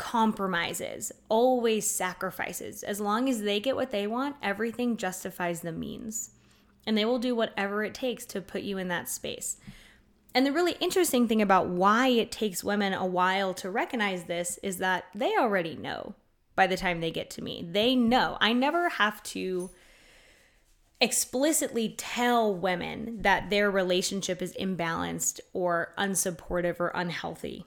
compromises, 0.00 1.12
always 1.28 1.88
sacrifices. 1.88 2.82
As 2.82 3.00
long 3.00 3.28
as 3.28 3.42
they 3.42 3.60
get 3.60 3.76
what 3.76 3.90
they 3.90 4.06
want, 4.06 4.34
everything 4.42 4.96
justifies 4.96 5.60
the 5.60 5.72
means. 5.72 6.30
And 6.86 6.96
they 6.96 7.04
will 7.04 7.18
do 7.18 7.34
whatever 7.34 7.84
it 7.84 7.92
takes 7.92 8.24
to 8.26 8.40
put 8.40 8.62
you 8.62 8.78
in 8.78 8.88
that 8.88 9.10
space. 9.10 9.58
And 10.34 10.46
the 10.46 10.52
really 10.52 10.76
interesting 10.80 11.28
thing 11.28 11.42
about 11.42 11.68
why 11.68 12.08
it 12.08 12.32
takes 12.32 12.64
women 12.64 12.94
a 12.94 13.04
while 13.04 13.52
to 13.52 13.70
recognize 13.70 14.24
this 14.24 14.58
is 14.62 14.78
that 14.78 15.04
they 15.14 15.36
already 15.36 15.76
know 15.76 16.14
by 16.56 16.66
the 16.66 16.78
time 16.78 17.02
they 17.02 17.10
get 17.10 17.28
to 17.32 17.44
me. 17.44 17.68
They 17.70 17.94
know. 17.94 18.38
I 18.40 18.54
never 18.54 18.88
have 18.88 19.22
to 19.24 19.68
explicitly 20.98 21.94
tell 21.98 22.54
women 22.54 23.20
that 23.20 23.50
their 23.50 23.70
relationship 23.70 24.40
is 24.40 24.56
imbalanced 24.58 25.40
or 25.52 25.92
unsupportive 25.98 26.80
or 26.80 26.90
unhealthy. 26.94 27.66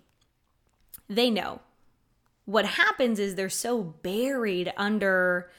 They 1.07 1.29
know 1.29 1.61
what 2.45 2.65
happens 2.65 3.19
is 3.19 3.35
they're 3.35 3.49
so 3.49 3.81
buried 3.81 4.73
under 4.77 5.49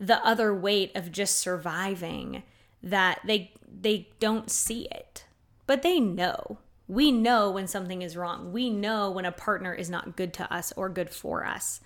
the 0.00 0.24
other 0.26 0.54
weight 0.54 0.90
of 0.94 1.12
just 1.12 1.38
surviving 1.38 2.42
that 2.82 3.20
they 3.24 3.52
they 3.80 4.08
don't 4.20 4.50
see 4.50 4.86
it. 4.90 5.24
But 5.66 5.82
they 5.82 6.00
know. 6.00 6.58
We 6.86 7.10
know 7.10 7.50
when 7.50 7.66
something 7.66 8.02
is 8.02 8.16
wrong. 8.16 8.52
We 8.52 8.68
know 8.68 9.10
when 9.10 9.24
a 9.24 9.32
partner 9.32 9.72
is 9.72 9.88
not 9.88 10.16
good 10.16 10.34
to 10.34 10.52
us 10.52 10.72
or 10.76 10.88
good 10.88 11.10
for 11.10 11.46
us. 11.46 11.80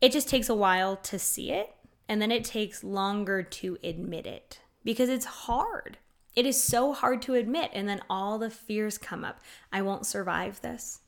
It 0.00 0.12
just 0.12 0.28
takes 0.28 0.48
a 0.48 0.54
while 0.54 0.96
to 0.96 1.18
see 1.18 1.50
it 1.50 1.74
and 2.08 2.20
then 2.20 2.30
it 2.30 2.44
takes 2.44 2.84
longer 2.84 3.42
to 3.42 3.78
admit 3.82 4.26
it 4.26 4.60
because 4.84 5.08
it's 5.08 5.24
hard. 5.24 5.96
It 6.34 6.44
is 6.44 6.62
so 6.62 6.92
hard 6.92 7.22
to 7.22 7.34
admit 7.34 7.70
and 7.72 7.88
then 7.88 8.02
all 8.10 8.38
the 8.38 8.50
fears 8.50 8.98
come 8.98 9.24
up. 9.24 9.40
I 9.72 9.80
won't 9.80 10.06
survive 10.06 10.60
this 10.60 11.00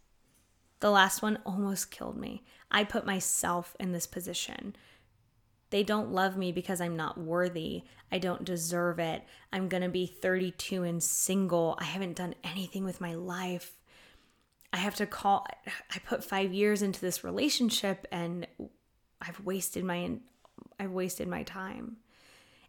the 0.84 0.90
last 0.90 1.22
one 1.22 1.38
almost 1.46 1.90
killed 1.90 2.18
me. 2.18 2.44
I 2.70 2.84
put 2.84 3.06
myself 3.06 3.74
in 3.80 3.92
this 3.92 4.06
position. 4.06 4.76
They 5.70 5.82
don't 5.82 6.12
love 6.12 6.36
me 6.36 6.52
because 6.52 6.78
I'm 6.78 6.94
not 6.94 7.16
worthy. 7.16 7.84
I 8.12 8.18
don't 8.18 8.44
deserve 8.44 8.98
it. 8.98 9.24
I'm 9.50 9.70
going 9.70 9.82
to 9.82 9.88
be 9.88 10.04
32 10.04 10.82
and 10.82 11.02
single. 11.02 11.78
I 11.80 11.84
haven't 11.84 12.16
done 12.16 12.34
anything 12.44 12.84
with 12.84 13.00
my 13.00 13.14
life. 13.14 13.78
I 14.74 14.76
have 14.76 14.94
to 14.96 15.06
call 15.06 15.46
I 15.66 16.00
put 16.00 16.22
5 16.22 16.52
years 16.52 16.82
into 16.82 17.00
this 17.00 17.24
relationship 17.24 18.06
and 18.12 18.46
I've 19.22 19.40
wasted 19.40 19.84
my 19.84 20.18
I've 20.78 20.92
wasted 20.92 21.28
my 21.28 21.44
time. 21.44 21.96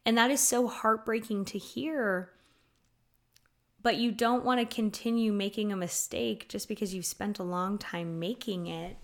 And 0.06 0.18
that 0.18 0.32
is 0.32 0.40
so 0.40 0.70
heartbreaking 0.70 1.44
to 1.46 1.58
hear 1.58 2.30
but 3.86 3.98
you 3.98 4.12
don't 4.12 4.44
want 4.44 4.60
to 4.60 4.76
continue 4.76 5.32
making 5.32 5.72
a 5.72 5.76
mistake 5.76 6.50
just 6.50 6.68
because 6.68 6.96
you've 6.96 7.06
spent 7.06 7.38
a 7.38 7.44
long 7.44 7.78
time 7.78 8.18
making 8.18 8.66
it 8.66 8.98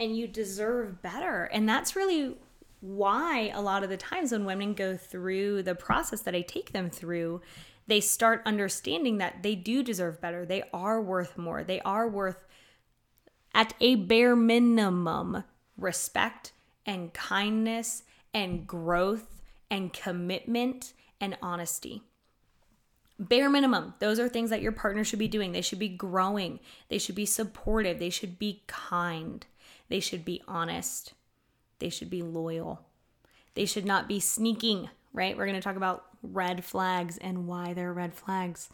and 0.00 0.16
you 0.16 0.26
deserve 0.26 1.00
better. 1.00 1.44
And 1.44 1.68
that's 1.68 1.94
really 1.94 2.34
why 2.80 3.52
a 3.54 3.62
lot 3.62 3.84
of 3.84 3.90
the 3.90 3.96
times 3.96 4.32
when 4.32 4.44
women 4.44 4.74
go 4.74 4.96
through 4.96 5.62
the 5.62 5.76
process 5.76 6.22
that 6.22 6.34
I 6.34 6.40
take 6.40 6.72
them 6.72 6.90
through, 6.90 7.42
they 7.86 8.00
start 8.00 8.42
understanding 8.44 9.18
that 9.18 9.44
they 9.44 9.54
do 9.54 9.84
deserve 9.84 10.20
better. 10.20 10.44
They 10.44 10.64
are 10.72 11.00
worth 11.00 11.38
more. 11.38 11.62
They 11.62 11.80
are 11.82 12.08
worth, 12.08 12.44
at 13.54 13.72
a 13.80 13.94
bare 13.94 14.34
minimum, 14.34 15.44
respect 15.76 16.50
and 16.84 17.14
kindness 17.14 18.02
and 18.34 18.66
growth 18.66 19.42
and 19.70 19.92
commitment 19.92 20.92
and 21.20 21.38
honesty 21.40 22.02
bare 23.18 23.50
minimum 23.50 23.94
those 23.98 24.20
are 24.20 24.28
things 24.28 24.50
that 24.50 24.62
your 24.62 24.72
partner 24.72 25.04
should 25.04 25.18
be 25.18 25.28
doing. 25.28 25.52
They 25.52 25.60
should 25.60 25.78
be 25.78 25.88
growing. 25.88 26.60
They 26.88 26.98
should 26.98 27.14
be 27.14 27.26
supportive. 27.26 27.98
They 27.98 28.10
should 28.10 28.38
be 28.38 28.62
kind. 28.66 29.44
They 29.88 30.00
should 30.00 30.24
be 30.24 30.42
honest. 30.46 31.14
They 31.78 31.88
should 31.88 32.10
be 32.10 32.22
loyal. 32.22 32.82
They 33.54 33.64
should 33.64 33.84
not 33.84 34.08
be 34.08 34.20
sneaking 34.20 34.88
right? 35.12 35.36
We're 35.36 35.46
going 35.46 35.56
to 35.56 35.62
talk 35.62 35.76
about 35.76 36.04
red 36.22 36.64
flags 36.64 37.18
and 37.18 37.46
why 37.46 37.74
they're 37.74 37.92
red 37.92 38.14
flags. 38.14 38.70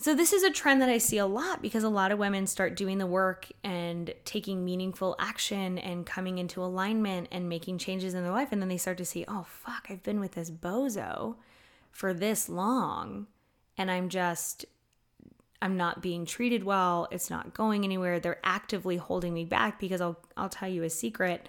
So 0.00 0.14
this 0.14 0.32
is 0.32 0.42
a 0.42 0.50
trend 0.50 0.80
that 0.80 0.88
i 0.88 0.96
see 0.96 1.18
a 1.18 1.26
lot 1.26 1.60
because 1.60 1.84
a 1.84 1.90
lot 1.90 2.10
of 2.10 2.18
women 2.18 2.46
start 2.46 2.74
doing 2.74 2.96
the 2.96 3.06
work 3.06 3.48
and 3.62 4.14
taking 4.24 4.64
meaningful 4.64 5.14
action 5.18 5.76
and 5.76 6.06
coming 6.06 6.38
into 6.38 6.64
alignment 6.64 7.28
and 7.30 7.50
making 7.50 7.76
changes 7.76 8.14
in 8.14 8.22
their 8.22 8.32
life 8.32 8.48
and 8.50 8.62
then 8.62 8.70
they 8.70 8.78
start 8.78 8.96
to 8.96 9.04
see 9.04 9.26
oh 9.28 9.44
fuck 9.46 9.88
i've 9.90 10.02
been 10.02 10.18
with 10.18 10.32
this 10.32 10.50
bozo 10.50 11.36
for 11.90 12.14
this 12.14 12.48
long 12.48 13.26
and 13.76 13.90
I'm 13.90 14.08
just 14.08 14.66
I'm 15.62 15.76
not 15.76 16.00
being 16.00 16.24
treated 16.24 16.64
well, 16.64 17.06
it's 17.10 17.28
not 17.28 17.52
going 17.52 17.84
anywhere. 17.84 18.18
They're 18.18 18.40
actively 18.42 18.96
holding 18.96 19.34
me 19.34 19.44
back 19.44 19.78
because 19.78 20.00
I'll 20.00 20.18
I'll 20.36 20.48
tell 20.48 20.68
you 20.68 20.82
a 20.82 20.90
secret. 20.90 21.48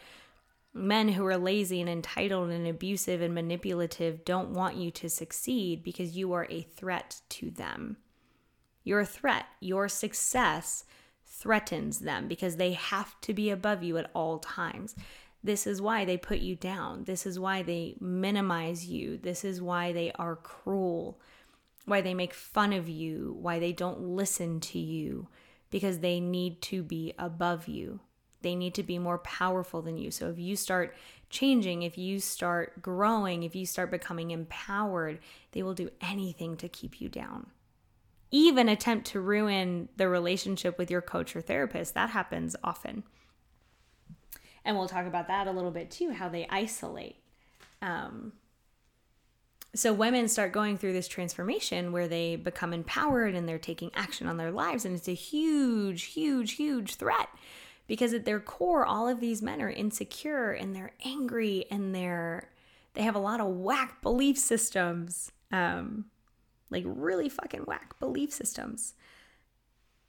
Men 0.74 1.10
who 1.10 1.26
are 1.26 1.38
lazy 1.38 1.82
and 1.82 1.90
entitled 1.90 2.50
and 2.50 2.66
abusive 2.66 3.22
and 3.22 3.36
manipulative 3.36 4.24
don't 4.24 4.52
want 4.52 4.78
you 4.78 4.90
to 4.92 5.10
succeed 5.10 5.84
because 5.84 6.16
you 6.16 6.32
are 6.32 6.48
a 6.50 6.62
threat 6.62 7.20
to 7.30 7.52
them. 7.52 7.98
You're 8.84 9.02
a 9.02 9.06
threat. 9.06 9.46
Your 9.60 9.90
success 9.90 10.86
threatens 11.26 12.00
them 12.00 12.28
because 12.28 12.56
they 12.56 12.74
have 12.74 13.20
to 13.22 13.34
be 13.34 13.50
above 13.50 13.84
you 13.84 13.98
at 13.98 14.10
all 14.14 14.40
times. 14.40 14.96
This 15.44 15.66
is 15.66 15.82
why 15.82 16.06
they 16.06 16.18
put 16.18 16.40
you 16.40 16.56
down. 16.56 17.06
This 17.06 17.26
is 17.26 17.40
why 17.40 17.64
they 17.64 17.96
minimize 18.00 18.86
you. 18.86 19.18
This 19.18 19.44
is 19.44 19.62
why 19.62 19.92
they 19.92 20.12
are 20.14 20.36
cruel, 20.36 21.20
why 21.86 22.02
they 22.02 22.14
make 22.14 22.34
fun 22.34 22.74
of 22.74 22.88
you, 22.88 23.36
why 23.40 23.58
they 23.58 23.74
don't 23.74 24.02
listen 24.02 24.60
to 24.60 24.80
you, 24.80 25.28
because 25.72 26.00
they 26.00 26.20
need 26.20 26.62
to 26.64 26.84
be 26.84 27.14
above 27.18 27.68
you. 27.68 28.02
They 28.42 28.56
need 28.56 28.76
to 28.76 28.84
be 28.84 29.00
more 29.00 29.20
powerful 29.20 29.82
than 29.82 29.98
you. 29.98 30.12
So 30.12 30.30
if 30.30 30.38
you 30.38 30.56
start 30.56 30.96
changing, 31.30 31.84
if 31.84 31.98
you 31.98 32.20
start 32.20 32.82
growing, 32.82 33.44
if 33.44 33.56
you 33.56 33.66
start 33.66 33.92
becoming 33.92 34.32
empowered, 34.32 35.20
they 35.52 35.64
will 35.64 35.74
do 35.74 35.90
anything 36.02 36.58
to 36.58 36.70
keep 36.70 37.02
you 37.02 37.10
down. 37.10 37.48
Even 38.32 38.70
attempt 38.70 39.08
to 39.08 39.20
ruin 39.20 39.90
the 39.98 40.08
relationship 40.08 40.78
with 40.78 40.90
your 40.90 41.02
coach 41.02 41.36
or 41.36 41.42
therapist. 41.42 41.94
That 41.94 42.12
happens 42.12 42.56
often 42.64 43.04
and 44.64 44.78
we'll 44.78 44.88
talk 44.88 45.06
about 45.06 45.28
that 45.28 45.48
a 45.48 45.52
little 45.52 45.72
bit 45.72 45.92
too 45.92 46.12
how 46.12 46.30
they 46.30 46.48
isolate. 46.50 47.18
Um, 47.82 48.34
so 49.74 49.94
women 49.94 50.28
start 50.28 50.52
going 50.52 50.78
through 50.78 50.94
this 50.94 51.08
transformation 51.08 51.92
where 51.92 52.08
they 52.08 52.36
become 52.36 52.74
empowered 52.74 53.36
and 53.36 53.48
they're 53.48 53.58
taking 53.58 53.92
action 53.96 54.28
on 54.28 54.38
their 54.38 54.52
lives 54.52 54.86
and 54.86 54.96
it's 54.96 55.08
a 55.08 55.14
huge 55.14 56.04
huge 56.04 56.54
huge 56.54 56.96
threat 56.96 57.30
because 57.88 58.14
at 58.14 58.26
their 58.26 58.40
core 58.40 58.86
all 58.86 59.08
of 59.08 59.20
these 59.20 59.42
men 59.42 59.62
are 59.62 59.70
insecure 59.70 60.52
and 60.52 60.76
they're 60.76 60.92
angry 61.06 61.66
and 61.72 61.96
they're 61.96 62.50
they 62.94 63.02
have 63.02 63.16
a 63.16 63.20
lot 63.20 63.40
of 63.40 63.48
whack 63.48 64.02
belief 64.02 64.38
systems 64.38 65.32
um 65.52 66.06
like 66.70 66.84
really 66.86 67.30
fucking 67.30 67.62
whack 67.62 67.98
belief 68.00 68.32
systems 68.34 68.94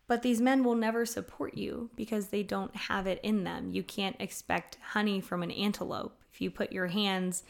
but 0.07 0.23
these 0.23 0.41
men 0.41 0.65
will 0.65 0.75
never 0.75 1.07
support 1.07 1.57
you 1.57 1.91
because 1.97 2.29
they 2.29 2.43
don't 2.43 2.75
have 2.75 3.07
it 3.07 3.21
in 3.23 3.45
them 3.45 3.71
you 3.71 3.83
can't 3.83 4.17
expect 4.19 4.79
honey 4.93 5.21
from 5.21 5.43
an 5.43 5.51
antelope 5.51 6.19
if 6.33 6.41
you 6.41 6.51
put 6.51 6.73
your 6.73 6.89
hands 6.89 7.43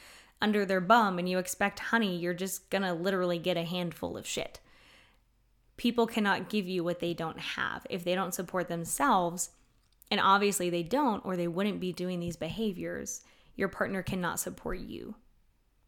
under 0.43 0.67
their 0.67 0.81
bum 0.81 1.19
and 1.19 1.29
you 1.29 1.39
expect 1.39 1.79
honey, 1.79 2.17
you're 2.17 2.35
just 2.35 2.69
gonna 2.69 2.93
literally 2.93 3.39
get 3.39 3.57
a 3.57 3.63
handful 3.63 4.17
of 4.17 4.27
shit. 4.27 4.59
People 5.77 6.07
cannot 6.07 6.51
give 6.51 6.67
you 6.67 6.83
what 6.83 6.99
they 6.99 7.15
don't 7.15 7.39
have. 7.39 7.87
If 7.89 8.05
they 8.05 8.15
don't 8.15 8.35
support 8.35 8.69
themselves, 8.69 9.51
and 10.11 10.21
obviously 10.21 10.69
they 10.69 10.83
don't, 10.83 11.25
or 11.25 11.37
they 11.37 11.49
wouldn't 11.49 11.81
be 11.81 11.93
doing 11.93 12.21
these 12.21 12.37
behaviors, 12.37 13.23
your 13.55 13.69
partner 13.69 14.03
cannot 14.03 14.41
support 14.41 14.81
you. 14.81 15.15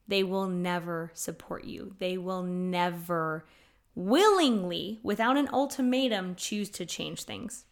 They 0.07 0.23
will 0.23 0.47
never 0.47 1.11
support 1.15 1.65
you. 1.65 1.97
They 1.99 2.17
will 2.17 2.43
never 2.43 3.45
willingly, 3.95 5.01
without 5.03 5.37
an 5.37 5.49
ultimatum, 5.53 6.35
choose 6.35 6.69
to 6.71 6.87
change 6.87 7.25
things 7.25 7.65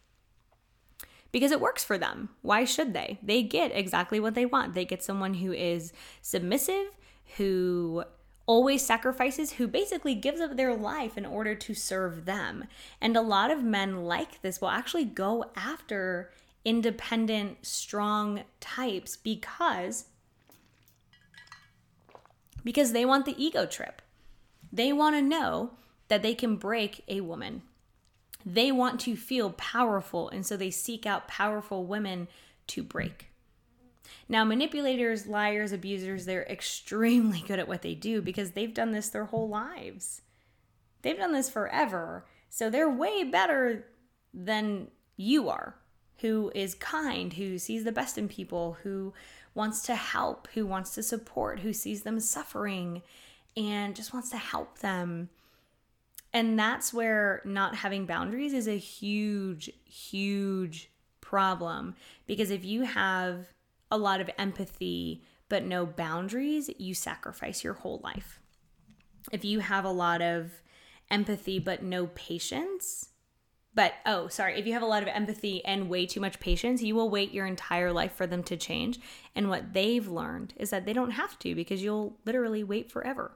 because 1.33 1.51
it 1.51 1.59
works 1.59 1.83
for 1.83 1.97
them. 1.97 2.29
Why 2.41 2.63
should 2.63 2.93
they? 2.93 3.19
They 3.21 3.43
get 3.43 3.71
exactly 3.73 4.19
what 4.19 4.35
they 4.35 4.45
want. 4.45 4.73
They 4.73 4.85
get 4.85 5.03
someone 5.03 5.33
who 5.33 5.51
is 5.51 5.91
submissive, 6.21 6.91
who 7.37 8.05
always 8.45 8.85
sacrifices, 8.85 9.53
who 9.53 9.67
basically 9.67 10.15
gives 10.15 10.39
up 10.39 10.55
their 10.55 10.75
life 10.75 11.17
in 11.17 11.25
order 11.25 11.55
to 11.55 11.73
serve 11.73 12.25
them. 12.25 12.65
And 13.01 13.17
a 13.17 13.21
lot 13.21 13.51
of 13.51 13.63
men 13.63 14.03
like 14.03 14.41
this 14.41 14.61
will 14.61 14.69
actually 14.69 15.05
go 15.05 15.45
after 15.55 16.31
independent, 16.63 17.65
strong 17.65 18.43
types 18.61 19.17
because 19.17 20.05
because 22.63 22.93
they 22.93 23.03
want 23.03 23.25
the 23.25 23.43
ego 23.43 23.65
trip. 23.65 24.01
They 24.71 24.93
want 24.93 25.15
to 25.17 25.21
know 25.21 25.71
that 26.07 26.21
they 26.21 26.33
can 26.33 26.55
break 26.55 27.03
a 27.07 27.21
woman. 27.21 27.61
They 28.45 28.71
want 28.71 28.99
to 29.01 29.15
feel 29.15 29.51
powerful, 29.51 30.29
and 30.29 30.45
so 30.45 30.57
they 30.57 30.71
seek 30.71 31.05
out 31.05 31.27
powerful 31.27 31.85
women 31.85 32.27
to 32.67 32.83
break. 32.83 33.27
Now, 34.27 34.43
manipulators, 34.43 35.27
liars, 35.27 35.71
abusers, 35.71 36.25
they're 36.25 36.43
extremely 36.43 37.43
good 37.47 37.59
at 37.59 37.67
what 37.67 37.81
they 37.81 37.95
do 37.95 38.21
because 38.21 38.51
they've 38.51 38.73
done 38.73 38.91
this 38.91 39.09
their 39.09 39.25
whole 39.25 39.49
lives. 39.49 40.21
They've 41.01 41.17
done 41.17 41.33
this 41.33 41.49
forever. 41.49 42.25
So 42.49 42.69
they're 42.69 42.89
way 42.89 43.23
better 43.23 43.85
than 44.33 44.87
you 45.17 45.49
are, 45.49 45.75
who 46.19 46.51
is 46.55 46.75
kind, 46.75 47.33
who 47.33 47.57
sees 47.57 47.83
the 47.83 47.91
best 47.91 48.17
in 48.17 48.27
people, 48.27 48.77
who 48.83 49.13
wants 49.55 49.81
to 49.83 49.95
help, 49.95 50.47
who 50.53 50.65
wants 50.65 50.95
to 50.95 51.03
support, 51.03 51.59
who 51.59 51.73
sees 51.73 52.03
them 52.03 52.19
suffering 52.19 53.01
and 53.55 53.95
just 53.95 54.13
wants 54.13 54.29
to 54.31 54.37
help 54.37 54.79
them. 54.79 55.29
And 56.33 56.57
that's 56.57 56.93
where 56.93 57.41
not 57.45 57.75
having 57.75 58.05
boundaries 58.05 58.53
is 58.53 58.67
a 58.67 58.77
huge, 58.77 59.69
huge 59.85 60.91
problem. 61.21 61.95
Because 62.25 62.49
if 62.49 62.65
you 62.65 62.81
have 62.83 63.47
a 63.91 63.97
lot 63.97 64.19
of 64.19 64.29
empathy 64.37 65.23
but 65.49 65.63
no 65.63 65.85
boundaries, 65.85 66.69
you 66.79 66.95
sacrifice 66.95 67.63
your 67.63 67.73
whole 67.73 68.01
life. 68.03 68.39
If 69.31 69.45
you 69.45 69.59
have 69.59 69.85
a 69.85 69.91
lot 69.91 70.21
of 70.21 70.61
empathy 71.11 71.59
but 71.59 71.83
no 71.83 72.07
patience, 72.07 73.09
but 73.75 73.93
oh, 74.05 74.27
sorry, 74.27 74.59
if 74.59 74.65
you 74.65 74.73
have 74.73 74.81
a 74.81 74.87
lot 74.87 75.03
of 75.03 75.09
empathy 75.09 75.63
and 75.65 75.89
way 75.89 76.05
too 76.07 76.19
much 76.19 76.39
patience, 76.39 76.81
you 76.81 76.95
will 76.95 77.09
wait 77.09 77.33
your 77.33 77.45
entire 77.45 77.91
life 77.91 78.13
for 78.13 78.25
them 78.25 78.43
to 78.43 78.57
change. 78.57 78.99
And 79.35 79.49
what 79.49 79.73
they've 79.73 80.07
learned 80.07 80.53
is 80.57 80.71
that 80.71 80.85
they 80.85 80.93
don't 80.93 81.11
have 81.11 81.37
to 81.39 81.53
because 81.53 81.83
you'll 81.83 82.17
literally 82.25 82.63
wait 82.63 82.91
forever 82.91 83.31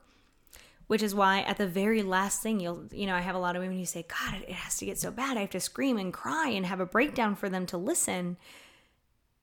which 0.88 1.04
is 1.04 1.14
why 1.14 1.42
at 1.42 1.58
the 1.58 1.68
very 1.68 2.02
last 2.02 2.42
thing 2.42 2.60
you'll 2.60 2.86
you 2.92 3.06
know 3.06 3.16
i 3.16 3.22
have 3.22 3.36
a 3.36 3.40
lot 3.40 3.56
of 3.56 3.62
women 3.62 3.78
who 3.78 3.86
say 3.86 4.06
god 4.08 4.28
it 4.48 4.54
has 4.54 4.78
to 4.78 4.86
get 4.86 4.98
so 4.98 5.12
bad. 5.12 5.38
I 5.38 5.42
have 5.42 5.50
to 5.52 5.60
scream 5.60 5.98
and 5.98 6.14
cry 6.14 6.50
and 6.50 6.66
have 6.66 6.80
a 6.80 6.86
breakdown 6.86 7.36
for 7.36 7.50
them 7.50 7.66
to 7.68 7.78
listen. 7.78 8.38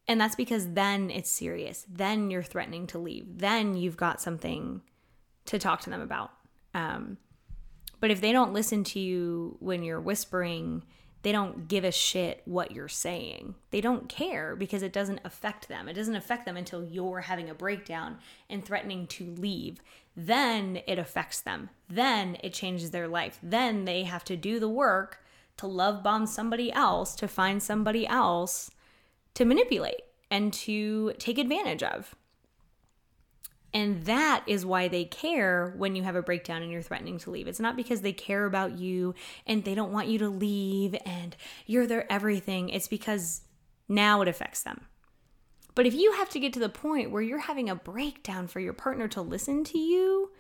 And 0.08 0.20
that's 0.20 0.34
because 0.34 0.72
then 0.72 1.10
it's 1.10 1.30
serious. 1.30 1.86
Then 1.88 2.30
you're 2.30 2.42
threatening 2.42 2.86
to 2.88 2.98
leave. 2.98 3.38
Then 3.38 3.76
you've 3.76 3.96
got 3.96 4.20
something 4.20 4.82
to 5.46 5.58
talk 5.58 5.80
to 5.82 5.90
them 5.90 6.00
about. 6.00 6.30
Um, 6.74 7.18
but 8.00 8.10
if 8.10 8.20
they 8.20 8.32
don't 8.32 8.52
listen 8.52 8.84
to 8.84 9.00
you 9.00 9.56
when 9.60 9.82
you're 9.82 10.00
whispering 10.00 10.82
they 11.24 11.32
don't 11.32 11.68
give 11.68 11.84
a 11.84 11.90
shit 11.90 12.42
what 12.44 12.72
you're 12.72 12.86
saying. 12.86 13.54
They 13.70 13.80
don't 13.80 14.10
care 14.10 14.54
because 14.54 14.82
it 14.82 14.92
doesn't 14.92 15.22
affect 15.24 15.68
them. 15.68 15.88
It 15.88 15.94
doesn't 15.94 16.14
affect 16.14 16.44
them 16.44 16.58
until 16.58 16.84
you're 16.84 17.22
having 17.22 17.48
a 17.48 17.54
breakdown 17.54 18.18
and 18.50 18.62
threatening 18.62 19.06
to 19.06 19.34
leave. 19.38 19.80
Then 20.14 20.80
it 20.86 20.98
affects 20.98 21.40
them. 21.40 21.70
Then 21.88 22.36
it 22.44 22.52
changes 22.52 22.90
their 22.90 23.08
life. 23.08 23.38
Then 23.42 23.86
they 23.86 24.02
have 24.02 24.22
to 24.24 24.36
do 24.36 24.60
the 24.60 24.68
work 24.68 25.24
to 25.56 25.66
love 25.66 26.02
bomb 26.02 26.26
somebody 26.26 26.70
else, 26.70 27.14
to 27.16 27.26
find 27.26 27.62
somebody 27.62 28.06
else 28.06 28.70
to 29.32 29.46
manipulate 29.46 30.02
and 30.30 30.52
to 30.52 31.14
take 31.18 31.38
advantage 31.38 31.82
of. 31.82 32.14
And 33.74 34.04
that 34.04 34.44
is 34.46 34.64
why 34.64 34.86
they 34.86 35.04
care 35.04 35.74
when 35.76 35.96
you 35.96 36.04
have 36.04 36.14
a 36.14 36.22
breakdown 36.22 36.62
and 36.62 36.70
you're 36.70 36.80
threatening 36.80 37.18
to 37.18 37.30
leave. 37.30 37.48
It's 37.48 37.58
not 37.58 37.76
because 37.76 38.02
they 38.02 38.12
care 38.12 38.44
about 38.44 38.78
you 38.78 39.16
and 39.48 39.64
they 39.64 39.74
don't 39.74 39.92
want 39.92 40.06
you 40.06 40.18
to 40.20 40.28
leave 40.28 40.94
and 41.04 41.36
you're 41.66 41.86
their 41.86 42.10
everything. 42.10 42.68
It's 42.68 42.86
because 42.86 43.42
now 43.88 44.22
it 44.22 44.28
affects 44.28 44.62
them. 44.62 44.82
But 45.74 45.86
if 45.86 45.94
you 45.94 46.12
have 46.12 46.30
to 46.30 46.38
get 46.38 46.52
to 46.52 46.60
the 46.60 46.68
point 46.68 47.10
where 47.10 47.20
you're 47.20 47.38
having 47.40 47.68
a 47.68 47.74
breakdown 47.74 48.46
for 48.46 48.60
your 48.60 48.72
partner 48.72 49.08
to 49.08 49.20
listen 49.20 49.64
to 49.64 49.78
you, 49.78 50.30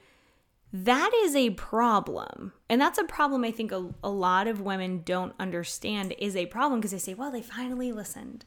that 0.72 1.12
is 1.24 1.34
a 1.34 1.50
problem. 1.50 2.52
And 2.68 2.80
that's 2.80 2.98
a 2.98 3.04
problem 3.04 3.42
I 3.42 3.50
think 3.50 3.72
a, 3.72 3.92
a 4.04 4.10
lot 4.10 4.46
of 4.46 4.60
women 4.60 5.02
don't 5.04 5.34
understand 5.40 6.14
is 6.18 6.36
a 6.36 6.46
problem 6.46 6.80
because 6.80 6.92
they 6.92 6.98
say, 6.98 7.14
well, 7.14 7.32
they 7.32 7.42
finally 7.42 7.90
listened. 7.90 8.44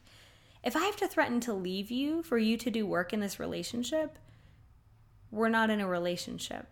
If 0.64 0.76
I 0.76 0.80
have 0.80 0.96
to 0.96 1.08
threaten 1.08 1.40
to 1.40 1.52
leave 1.52 1.90
you 1.90 2.22
for 2.22 2.38
you 2.38 2.56
to 2.56 2.70
do 2.70 2.86
work 2.86 3.12
in 3.12 3.20
this 3.20 3.38
relationship, 3.38 4.18
we're 5.30 5.48
not 5.48 5.70
in 5.70 5.80
a 5.80 5.88
relationship. 5.88 6.66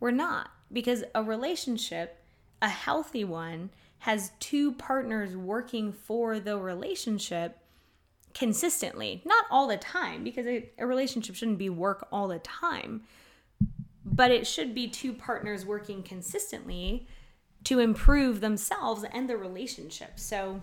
We're 0.00 0.10
not. 0.10 0.50
Because 0.72 1.04
a 1.14 1.22
relationship, 1.22 2.22
a 2.60 2.68
healthy 2.68 3.24
one, 3.24 3.70
has 3.98 4.32
two 4.38 4.72
partners 4.72 5.36
working 5.36 5.92
for 5.92 6.38
the 6.38 6.58
relationship 6.58 7.58
consistently. 8.34 9.22
Not 9.24 9.46
all 9.50 9.68
the 9.68 9.76
time, 9.76 10.24
because 10.24 10.46
a, 10.46 10.68
a, 10.78 10.86
relationship 10.86 11.36
shouldn't 11.36 11.58
be 11.58 11.70
work 11.70 12.06
all 12.12 12.28
the 12.28 12.40
time, 12.40 13.02
but 14.04 14.30
it 14.30 14.46
should 14.46 14.74
be 14.74 14.88
two 14.88 15.12
partners 15.12 15.64
working 15.64 16.02
consistently 16.02 17.06
to 17.62 17.78
improve 17.78 18.40
themselves 18.40 19.04
and 19.10 19.28
the 19.28 19.36
relationship. 19.36 20.18
So, 20.18 20.60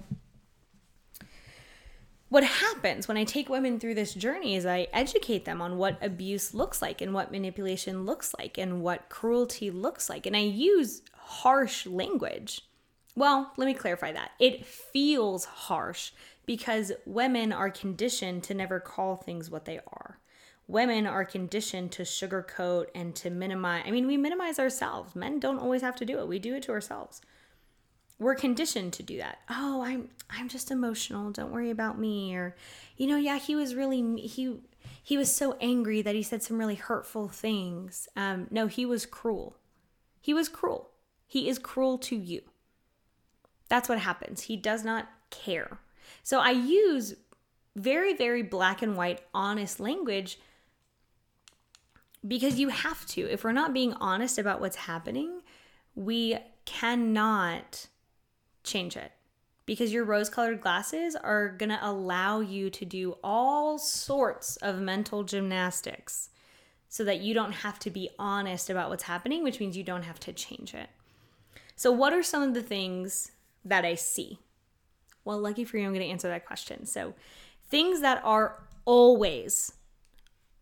what 2.32 2.46
happens 2.46 3.10
when 3.10 3.18
I 3.18 3.26
take 3.26 3.50
women 3.50 3.78
through 3.78 3.96
this 3.96 4.14
journey 4.14 4.56
is 4.56 4.66
I 4.66 4.88
educate 4.94 5.44
them 5.44 5.62
on 5.62 5.78
what 5.78 5.98
abuse 6.02 6.54
looks 6.54 6.82
like 6.82 7.02
and 7.02 7.14
what 7.14 7.30
manipulation 7.30 8.06
looks 8.06 8.34
like 8.40 8.58
and 8.58 8.82
what 8.82 9.10
cruelty 9.10 9.70
looks 9.70 10.10
like. 10.10 10.26
And 10.26 10.34
I 10.34 10.40
use 10.40 11.02
harsh 11.14 11.86
language. 11.86 12.62
Well, 13.18 13.52
let 13.58 13.66
me 13.66 13.74
clarify 13.74 14.14
that. 14.14 14.32
It 14.40 14.66
feels 14.66 15.44
harsh 15.44 16.14
because 16.46 16.94
women 17.06 17.52
are 17.52 17.70
conditioned 17.70 18.44
to 18.44 18.54
never 18.54 18.80
call 18.80 19.18
things 19.18 19.50
what 19.50 19.66
they 19.66 19.82
are. 19.86 20.18
Women 20.70 21.06
are 21.08 21.26
conditioned 21.26 21.92
to 21.92 22.04
sugarcoat 22.04 22.86
and 22.96 23.14
to 23.16 23.30
minimize. 23.30 23.84
I 23.86 23.92
mean, 23.92 24.08
we 24.08 24.16
minimize 24.16 24.58
ourselves. 24.58 25.18
Men 25.18 25.42
don't 25.42 25.60
always 25.60 25.82
have 25.82 25.98
to 25.98 26.06
do 26.06 26.20
it, 26.20 26.30
we 26.30 26.40
do 26.40 26.56
it 26.56 26.64
to 26.64 26.72
ourselves 26.72 27.20
we're 28.22 28.36
conditioned 28.36 28.94
to 28.94 29.02
do 29.02 29.18
that. 29.18 29.40
Oh, 29.50 29.82
I'm 29.82 30.10
I'm 30.30 30.48
just 30.48 30.70
emotional. 30.70 31.32
Don't 31.32 31.52
worry 31.52 31.72
about 31.72 31.98
me 31.98 32.36
or 32.36 32.56
you 32.96 33.08
know, 33.08 33.18
yeah, 33.18 33.40
he 33.40 33.56
was 33.56 33.74
really 33.74 34.22
he 34.22 34.60
he 35.02 35.18
was 35.18 35.36
so 35.36 35.58
angry 35.60 36.04
that 36.04 36.14
he 36.14 36.22
said 36.22 36.44
some 36.44 36.60
really 36.60 36.76
hurtful 36.76 37.30
things. 37.30 38.08
Um 38.16 38.46
no, 38.52 38.68
he 38.68 38.86
was 38.86 39.08
cruel. 39.08 39.58
He 40.22 40.36
was 40.36 40.50
cruel. 40.50 40.92
He 41.26 41.50
is 41.50 41.58
cruel 41.58 41.98
to 41.98 42.16
you. 42.16 42.44
That's 43.70 43.90
what 43.90 43.98
happens. 43.98 44.44
He 44.44 44.56
does 44.56 44.86
not 44.86 45.10
care. 45.32 45.80
So 46.22 46.40
I 46.40 46.52
use 46.52 47.16
very 47.76 48.14
very 48.14 48.44
black 48.44 48.84
and 48.84 48.96
white 48.96 49.22
honest 49.34 49.80
language 49.80 50.38
because 52.28 52.60
you 52.60 52.70
have 52.70 53.04
to. 53.08 53.22
If 53.22 53.44
we're 53.44 53.52
not 53.52 53.74
being 53.74 53.94
honest 53.94 54.38
about 54.38 54.62
what's 54.62 54.76
happening, 54.76 55.42
we 55.96 56.38
cannot 56.66 57.88
change 58.64 58.96
it 58.96 59.12
because 59.66 59.94
your 59.94 60.04
rose 60.04 60.30
colored 60.30 60.62
glasses 60.62 61.16
are 61.16 61.50
going 61.50 61.70
to 61.70 61.80
allow 61.82 62.40
you 62.40 62.70
to 62.70 62.86
do 62.86 63.16
all 63.24 63.78
sorts 63.78 64.58
of 64.58 64.80
mental 64.80 65.24
gymnastics 65.24 66.30
so 66.90 67.06
that 67.06 67.22
you 67.22 67.34
don't 67.34 67.54
have 67.54 67.80
to 67.80 67.90
be 67.90 68.10
honest 68.20 68.70
about 68.70 68.90
what's 68.90 69.04
happening, 69.04 69.44
which 69.44 69.60
means 69.60 69.78
you 69.78 69.84
don't 69.84 70.04
have 70.04 70.20
to 70.20 70.34
change 70.34 70.74
it. 70.74 70.90
So, 71.76 71.92
what 71.92 72.12
are 72.12 72.22
some 72.22 72.44
of 72.44 72.54
the 72.54 72.62
things 72.62 73.32
that 73.64 73.86
I 73.86 73.96
see? 73.96 74.40
Well, 75.24 75.40
lucky 75.40 75.64
for 75.64 75.78
you, 75.78 75.86
I'm 75.86 75.94
going 75.94 76.06
to 76.06 76.12
answer 76.12 76.28
that 76.28 76.46
question. 76.46 76.86
So, 76.86 77.14
things 77.70 78.02
that 78.02 78.22
are 78.26 78.64
always, 78.84 79.72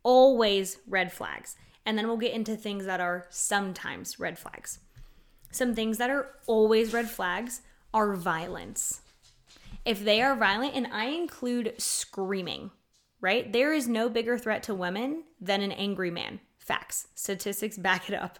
always 0.04 0.78
red 0.88 1.12
flags. 1.12 1.56
And 1.84 1.98
then 1.98 2.08
we'll 2.08 2.18
get 2.18 2.34
into 2.34 2.56
things 2.56 2.86
that 2.86 3.02
are 3.02 3.26
sometimes 3.32 4.20
red 4.20 4.38
flags. 4.38 4.80
Some 5.52 5.74
things 5.74 5.98
that 5.98 6.12
are 6.12 6.30
always 6.46 6.94
red 6.94 7.10
flags 7.10 7.62
are 7.94 8.16
violence. 8.16 9.02
If 9.86 10.04
they 10.04 10.22
are 10.22 10.36
violent, 10.36 10.76
and 10.76 10.88
I 10.88 11.06
include 11.06 11.76
screaming, 11.78 12.72
right? 13.22 13.52
There 13.52 13.74
is 13.74 13.88
no 13.88 14.10
bigger 14.10 14.38
threat 14.38 14.64
to 14.64 14.74
women 14.74 15.24
than 15.40 15.62
an 15.62 15.72
angry 15.72 16.12
man. 16.12 16.40
Facts, 16.58 17.08
statistics 17.16 17.78
back 17.78 18.10
it 18.10 18.16
up. 18.16 18.40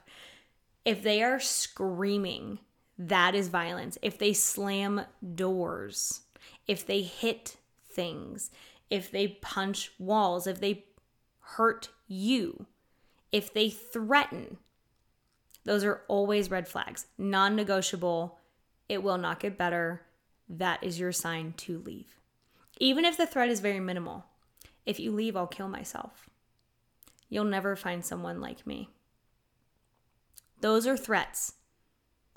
If 0.86 1.02
they 1.02 1.24
are 1.24 1.40
screaming, 1.40 2.60
that 2.98 3.36
is 3.36 3.48
violence. 3.48 3.98
If 4.02 4.18
they 4.18 4.34
slam 4.34 5.02
doors, 5.36 6.22
if 6.68 6.86
they 6.86 7.02
hit 7.02 7.58
things, 7.90 8.52
if 8.90 9.12
they 9.12 9.28
punch 9.28 9.92
walls, 10.00 10.48
if 10.48 10.60
they 10.60 10.86
hurt 11.40 11.90
you, 12.08 12.66
if 13.32 13.54
they 13.54 13.70
threaten, 13.70 14.58
those 15.66 15.84
are 15.84 16.02
always 16.08 16.50
red 16.50 16.68
flags. 16.68 17.06
Non 17.18 17.56
negotiable. 17.56 18.39
It 18.90 19.04
will 19.04 19.20
not 19.20 19.40
get 19.40 19.58
better. 19.58 20.02
That 20.50 20.84
is 20.84 21.00
your 21.00 21.12
sign 21.12 21.54
to 21.58 21.78
leave. 21.78 22.20
Even 22.80 23.06
if 23.06 23.16
the 23.16 23.28
threat 23.28 23.50
is 23.50 23.60
very 23.60 23.80
minimal, 23.80 24.26
if 24.86 25.00
you 25.00 25.12
leave, 25.12 25.38
I'll 25.38 25.48
kill 25.48 25.70
myself. 25.70 26.30
You'll 27.30 27.46
never 27.46 27.76
find 27.76 28.04
someone 28.04 28.42
like 28.42 28.66
me. 28.66 28.90
Those 30.62 30.88
are 30.88 30.98
threats. 30.98 31.54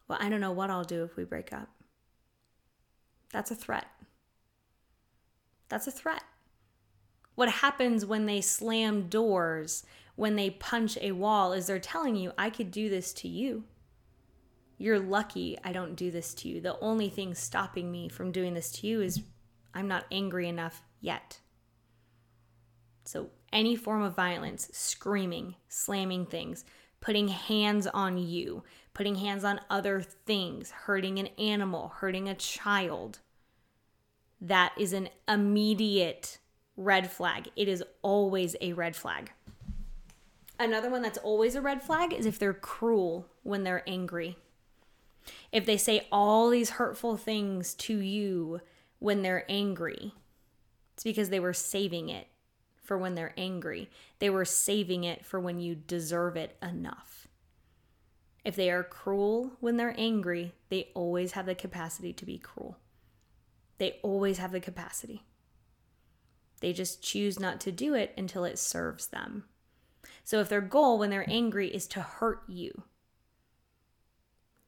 Well, 0.07 0.19
I 0.21 0.29
don't 0.29 0.41
know 0.41 0.53
what 0.53 0.69
I'll 0.69 0.85
do 0.85 1.05
if 1.05 1.17
we 1.17 1.25
break 1.25 1.53
up. 1.53 1.69
That's 3.33 3.51
a 3.51 3.55
threat. 3.55 3.87
That's 5.71 5.87
a 5.87 5.91
threat. 5.91 6.23
What 7.35 7.49
happens 7.49 8.05
when 8.05 8.27
they 8.27 8.43
slam 8.43 9.09
doors, 9.09 9.87
when 10.17 10.37
they 10.37 10.51
punch 10.51 10.99
a 11.01 11.13
wall, 11.13 11.55
is 11.55 11.67
they're 11.67 11.79
telling 11.79 12.15
you, 12.15 12.33
I 12.37 12.51
could 12.51 12.71
do 12.71 12.91
this 12.91 13.15
to 13.15 13.29
you. 13.29 13.65
You're 14.83 14.99
lucky 14.99 15.57
I 15.63 15.71
don't 15.71 15.95
do 15.95 16.11
this 16.11 16.35
to 16.35 16.49
you. 16.49 16.61
The 16.61 16.77
only 16.81 17.09
thing 17.09 17.37
stopping 17.37 17.93
me 17.93 18.09
from 18.09 18.33
doing 18.33 18.53
this 18.53 18.73
to 18.73 18.89
you 18.89 19.01
is 19.01 19.23
I'm 19.73 19.87
not 19.87 20.07
angry 20.11 20.49
enough 20.49 20.83
yet. 21.01 21.39
So, 23.05 23.31
any 23.53 23.77
form 23.77 24.03
of 24.03 24.17
violence, 24.17 24.71
screaming, 24.73 25.55
slamming 25.69 26.27
things, 26.27 26.65
putting 27.01 27.29
hands 27.29 27.87
on 27.87 28.19
you, 28.19 28.65
putting 28.93 29.15
hands 29.15 29.45
on 29.45 29.61
other 29.71 30.01
things, 30.01 30.73
hurting 30.73 31.21
an 31.21 31.29
animal, 31.39 31.93
hurting 31.99 32.29
a 32.29 32.35
child, 32.35 33.21
that 34.41 34.73
is 34.77 34.93
an 34.93 35.11
immediate 35.29 36.39
red 36.77 37.09
flag. 37.09 37.49
It 37.55 37.69
is 37.69 37.85
always 38.03 38.57
a 38.61 38.73
red 38.73 38.97
flag. 38.97 39.31
Another 40.59 40.91
one 40.91 41.03
that's 41.03 41.19
always 41.19 41.55
a 41.55 41.61
red 41.61 41.85
flag 41.85 42.13
is 42.13 42.27
if 42.27 42.41
they're 42.41 42.53
cruel 42.53 43.29
when 43.45 43.63
they're 43.63 43.89
angry. 43.89 44.37
If 45.51 45.67
they 45.67 45.77
say 45.77 46.07
all 46.11 46.51
these 46.51 46.71
hurtful 46.71 47.17
things 47.17 47.75
to 47.75 47.97
you 47.99 48.61
when 48.99 49.23
they're 49.23 49.45
angry, 49.49 50.15
it's 50.95 51.05
because 51.05 51.31
they 51.31 51.41
were 51.41 51.53
saving 51.53 52.09
it 52.09 52.29
for 52.83 52.99
when 52.99 53.15
they're 53.15 53.35
angry. 53.37 53.91
They 54.19 54.31
were 54.31 54.45
saving 54.45 55.05
it 55.05 55.25
for 55.25 55.41
when 55.41 55.61
you 55.61 55.75
deserve 55.75 56.37
it 56.37 56.57
enough. 56.63 57.29
If 58.45 58.57
they 58.57 58.71
are 58.71 58.83
cruel 58.83 59.53
when 59.61 59.77
they're 59.77 59.95
angry, 59.97 60.53
they 60.69 60.89
always 60.95 61.33
have 61.33 61.47
the 61.47 61.55
capacity 61.55 62.13
to 62.13 62.27
be 62.27 62.39
cruel. 62.39 62.79
They 63.79 63.99
always 64.03 64.39
have 64.39 64.53
the 64.53 64.61
capacity. 64.61 65.23
They 66.61 66.73
just 66.73 67.03
choose 67.03 67.41
not 67.41 67.61
to 67.63 67.73
do 67.73 67.95
it 67.95 68.13
until 68.17 68.45
it 68.45 68.59
serves 68.59 69.09
them. 69.09 69.45
So 70.25 70.41
if 70.41 70.49
their 70.49 70.61
goal 70.61 70.99
when 70.99 71.11
they're 71.11 71.29
angry 71.29 71.69
is 71.69 71.87
to 71.89 72.01
hurt 72.01 72.43
you, 72.49 72.85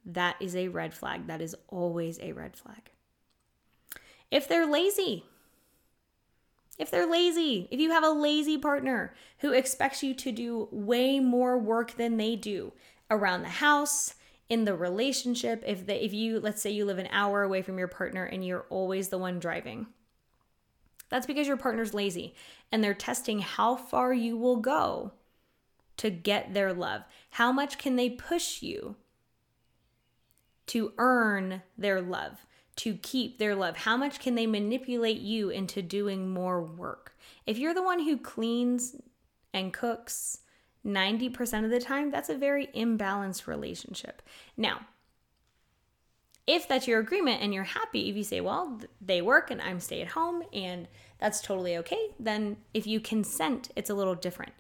that 0.07 0.37
is 0.40 0.55
a 0.55 0.69
red 0.69 0.95
flag. 0.95 1.27
That 1.27 1.40
is 1.40 1.57
always 1.69 2.19
a 2.21 2.33
red 2.33 2.57
flag. 2.57 2.90
If 4.31 4.49
they're 4.49 4.67
lazy, 4.67 5.25
if 6.79 6.90
they're 6.90 7.11
lazy, 7.11 7.69
if 7.71 7.79
you 7.79 7.90
have 7.93 8.05
a 8.05 8.11
lazy 8.11 8.59
partner 8.59 9.14
who 9.38 9.53
expects 9.53 10.03
you 10.03 10.14
to 10.14 10.33
do 10.33 10.69
way 10.73 11.21
more 11.21 11.57
work 11.57 11.93
than 11.93 12.17
they 12.17 12.37
do 12.37 12.73
around 13.11 13.43
the 13.43 13.49
house, 13.49 14.14
in 14.49 14.64
the 14.64 14.75
relationship, 14.75 15.62
if 15.67 15.87
they, 15.87 16.01
if 16.01 16.12
you 16.12 16.38
let's 16.38 16.61
say 16.61 16.71
you 16.71 16.85
live 16.85 16.99
an 16.99 17.09
hour 17.11 17.43
away 17.43 17.62
from 17.62 17.79
your 17.79 17.88
partner 17.88 18.25
and 18.25 18.45
you're 18.45 18.67
always 18.71 19.09
the 19.09 19.19
one 19.19 19.38
driving. 19.38 19.87
That's 21.09 21.27
because 21.27 21.47
your 21.47 21.57
partner's 21.57 21.95
lazy 21.95 22.35
and 22.71 22.83
they're 22.83 22.95
testing 22.95 23.38
how 23.40 23.77
far 23.77 24.12
you 24.12 24.37
will 24.37 24.57
go 24.57 25.12
to 25.97 26.11
get 26.11 26.55
their 26.55 26.73
love. 26.73 27.03
How 27.31 27.53
much 27.53 27.79
can 27.79 27.97
they 27.97 28.11
push 28.11 28.62
you 28.62 28.97
to 30.66 30.92
earn 30.98 31.62
their 31.77 32.00
love? 32.00 32.46
to 32.77 32.94
keep 32.96 33.38
their 33.38 33.55
love? 33.55 33.77
How 33.77 33.96
much 33.96 34.20
can 34.20 34.35
they 34.35 34.46
manipulate 34.46 35.20
you 35.20 35.50
into 35.50 35.83
doing 35.83 36.31
more 36.31 36.62
work? 36.62 37.16
If 37.46 37.59
you're 37.59 37.74
the 37.74 37.83
one 37.83 38.00
who 38.00 38.16
cleans 38.16 38.96
and 39.53 39.72
cooks 39.72 40.38
90% 40.85 41.64
of 41.64 41.70
the 41.70 41.81
time, 41.81 42.11
that's 42.11 42.29
a 42.29 42.37
very 42.37 42.66
imbalanced 42.68 43.46
relationship. 43.46 44.22
Now, 44.57 44.81
if 46.46 46.68
that's 46.68 46.87
your 46.87 47.00
agreement 47.00 47.42
and 47.42 47.55
you're 47.55 47.64
happy, 47.64 48.11
if 48.11 48.16
you 48.16 48.24
say, 48.24 48.40
well, 48.40 48.79
they 49.00 49.22
work 49.22 49.50
and 49.50 49.62
I'm 49.62 49.81
stay 49.81 50.03
at 50.03 50.09
home 50.09 50.42
and 50.53 50.88
that's 51.18 51.40
totally 51.40 51.77
okay, 51.79 52.11
then 52.20 52.59
if 52.74 52.87
you 52.87 53.00
consent, 53.00 53.70
it's 53.77 53.88
a 53.88 53.94
little 53.94 54.14
different. 54.14 54.53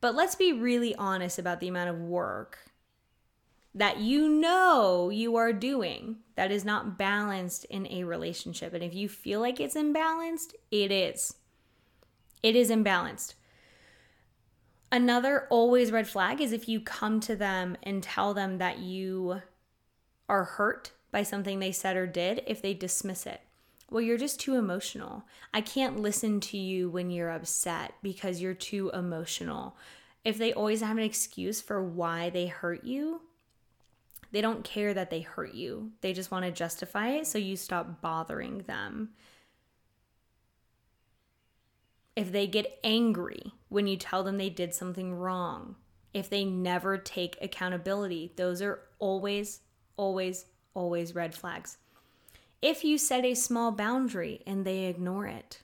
But 0.00 0.16
let's 0.16 0.34
be 0.34 0.52
really 0.52 0.96
honest 0.96 1.38
about 1.38 1.60
the 1.60 1.68
amount 1.68 1.90
of 1.90 2.00
work 2.00 2.58
that 3.74 3.98
you 3.98 4.28
know 4.28 5.10
you 5.10 5.36
are 5.36 5.52
doing 5.52 6.16
that 6.36 6.50
is 6.50 6.64
not 6.64 6.98
balanced 6.98 7.64
in 7.66 7.86
a 7.88 8.04
relationship. 8.04 8.74
And 8.74 8.82
if 8.82 8.94
you 8.94 9.08
feel 9.08 9.40
like 9.40 9.60
it's 9.60 9.74
imbalanced, 9.74 10.54
it 10.70 10.90
is. 10.90 11.34
It 12.42 12.56
is 12.56 12.70
imbalanced. 12.70 13.34
Another 14.90 15.46
always 15.48 15.90
red 15.90 16.06
flag 16.06 16.40
is 16.40 16.52
if 16.52 16.68
you 16.68 16.80
come 16.80 17.18
to 17.20 17.34
them 17.34 17.76
and 17.82 18.02
tell 18.02 18.34
them 18.34 18.58
that 18.58 18.78
you 18.78 19.40
are 20.28 20.44
hurt 20.44 20.92
by 21.10 21.22
something 21.22 21.58
they 21.58 21.72
said 21.72 21.96
or 21.96 22.06
did, 22.06 22.42
if 22.46 22.60
they 22.60 22.74
dismiss 22.74 23.26
it. 23.26 23.40
Well, 23.90 24.02
you're 24.02 24.18
just 24.18 24.40
too 24.40 24.54
emotional. 24.54 25.24
I 25.52 25.60
can't 25.60 26.00
listen 26.00 26.40
to 26.40 26.58
you 26.58 26.88
when 26.90 27.10
you're 27.10 27.30
upset 27.30 27.94
because 28.02 28.40
you're 28.40 28.54
too 28.54 28.90
emotional. 28.94 29.76
If 30.24 30.38
they 30.38 30.52
always 30.52 30.80
have 30.80 30.96
an 30.96 31.02
excuse 31.02 31.60
for 31.60 31.82
why 31.82 32.30
they 32.30 32.46
hurt 32.46 32.84
you, 32.84 33.22
they 34.30 34.40
don't 34.40 34.64
care 34.64 34.94
that 34.94 35.10
they 35.10 35.20
hurt 35.20 35.54
you. 35.54 35.92
They 36.00 36.12
just 36.12 36.30
want 36.30 36.44
to 36.44 36.50
justify 36.50 37.10
it 37.10 37.26
so 37.26 37.38
you 37.38 37.56
stop 37.56 38.00
bothering 38.00 38.58
them. 38.60 39.10
If 42.14 42.30
they 42.30 42.46
get 42.46 42.78
angry 42.84 43.52
when 43.68 43.86
you 43.86 43.96
tell 43.96 44.22
them 44.22 44.36
they 44.36 44.50
did 44.50 44.74
something 44.74 45.14
wrong, 45.14 45.76
if 46.12 46.28
they 46.28 46.44
never 46.44 46.98
take 46.98 47.38
accountability, 47.40 48.32
those 48.36 48.60
are 48.60 48.80
always, 48.98 49.60
always, 49.96 50.44
always 50.74 51.14
red 51.14 51.34
flags. 51.34 51.78
If 52.60 52.84
you 52.84 52.98
set 52.98 53.24
a 53.24 53.34
small 53.34 53.72
boundary 53.72 54.42
and 54.46 54.64
they 54.64 54.84
ignore 54.84 55.26
it, 55.26 55.62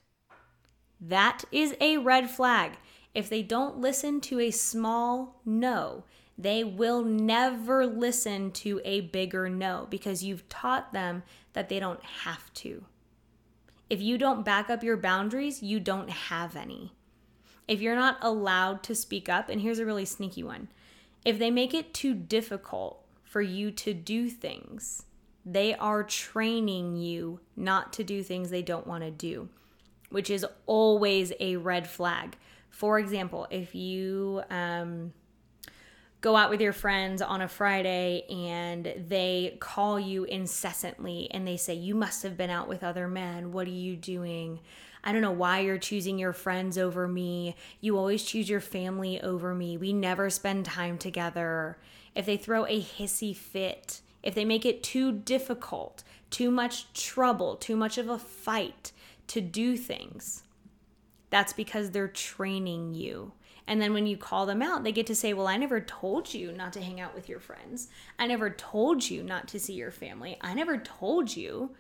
that 1.00 1.44
is 1.52 1.76
a 1.80 1.98
red 1.98 2.30
flag. 2.30 2.72
If 3.14 3.28
they 3.28 3.42
don't 3.42 3.78
listen 3.78 4.20
to 4.22 4.40
a 4.40 4.50
small 4.50 5.40
no, 5.44 6.04
they 6.38 6.62
will 6.62 7.02
never 7.02 7.84
listen 7.84 8.52
to 8.52 8.80
a 8.84 9.00
bigger 9.00 9.48
no 9.48 9.88
because 9.90 10.22
you've 10.22 10.48
taught 10.48 10.92
them 10.92 11.24
that 11.52 11.68
they 11.68 11.80
don't 11.80 12.02
have 12.22 12.54
to. 12.54 12.84
If 13.90 14.00
you 14.00 14.16
don't 14.16 14.44
back 14.44 14.70
up 14.70 14.84
your 14.84 14.96
boundaries, 14.96 15.62
you 15.62 15.80
don't 15.80 16.08
have 16.08 16.54
any. 16.54 16.92
If 17.66 17.80
you're 17.80 17.96
not 17.96 18.18
allowed 18.22 18.84
to 18.84 18.94
speak 18.94 19.28
up, 19.28 19.48
and 19.48 19.60
here's 19.60 19.80
a 19.80 19.84
really 19.84 20.04
sneaky 20.04 20.42
one 20.42 20.68
if 21.24 21.38
they 21.38 21.50
make 21.50 21.74
it 21.74 21.92
too 21.92 22.14
difficult 22.14 23.04
for 23.24 23.42
you 23.42 23.70
to 23.72 23.92
do 23.92 24.30
things, 24.30 25.02
they 25.44 25.74
are 25.74 26.02
training 26.02 26.96
you 26.96 27.40
not 27.56 27.92
to 27.94 28.04
do 28.04 28.22
things 28.22 28.50
they 28.50 28.62
don't 28.62 28.86
want 28.86 29.02
to 29.02 29.10
do, 29.10 29.48
which 30.10 30.30
is 30.30 30.46
always 30.66 31.32
a 31.40 31.56
red 31.56 31.88
flag. 31.88 32.36
For 32.70 32.98
example, 32.98 33.46
if 33.50 33.74
you, 33.74 34.42
um, 34.48 35.12
go 36.20 36.36
out 36.36 36.50
with 36.50 36.60
your 36.60 36.72
friends 36.72 37.22
on 37.22 37.40
a 37.40 37.48
Friday 37.48 38.24
and 38.28 38.92
they 39.08 39.56
call 39.60 40.00
you 40.00 40.24
incessantly 40.24 41.28
and 41.30 41.46
they 41.46 41.56
say, 41.56 41.74
You 41.74 41.94
must 41.94 42.22
have 42.22 42.36
been 42.36 42.50
out 42.50 42.68
with 42.68 42.82
other 42.82 43.08
men. 43.08 43.52
What 43.52 43.66
are 43.66 43.70
you 43.70 43.96
doing? 43.96 44.60
I 45.04 45.12
don't 45.12 45.22
know 45.22 45.30
why 45.30 45.60
you're 45.60 45.78
choosing 45.78 46.18
your 46.18 46.32
friends 46.32 46.76
over 46.76 47.06
me. 47.06 47.54
You 47.80 47.96
always 47.96 48.24
choose 48.24 48.50
your 48.50 48.60
family 48.60 49.20
over 49.20 49.54
me. 49.54 49.76
We 49.76 49.92
never 49.92 50.28
spend 50.28 50.64
time 50.64 50.98
together. 50.98 51.78
If 52.14 52.26
they 52.26 52.36
throw 52.36 52.66
a 52.66 52.82
hissy 52.82 53.34
fit, 53.34 54.00
if 54.22 54.34
they 54.34 54.44
make 54.44 54.66
it 54.66 54.82
too 54.82 55.12
difficult, 55.12 56.02
too 56.30 56.50
much 56.50 56.92
trouble, 56.92 57.54
too 57.56 57.76
much 57.76 57.96
of 57.96 58.08
a 58.08 58.18
fight 58.18 58.92
to 59.28 59.40
do 59.40 59.76
things, 59.76 60.42
that's 61.30 61.52
because 61.52 61.90
they're 61.90 62.08
training 62.08 62.94
you. 62.94 63.32
And 63.68 63.82
then 63.82 63.92
when 63.92 64.06
you 64.06 64.16
call 64.16 64.46
them 64.46 64.62
out, 64.62 64.82
they 64.82 64.92
get 64.92 65.06
to 65.08 65.14
say, 65.14 65.34
Well, 65.34 65.46
I 65.46 65.58
never 65.58 65.78
told 65.78 66.32
you 66.32 66.50
not 66.50 66.72
to 66.72 66.80
hang 66.80 67.00
out 67.00 67.14
with 67.14 67.28
your 67.28 67.38
friends. 67.38 67.88
I 68.18 68.26
never 68.26 68.48
told 68.48 69.08
you 69.08 69.22
not 69.22 69.46
to 69.48 69.60
see 69.60 69.74
your 69.74 69.90
family. 69.90 70.38
I 70.40 70.54
never 70.54 70.78
told 70.78 71.36
you 71.36 71.76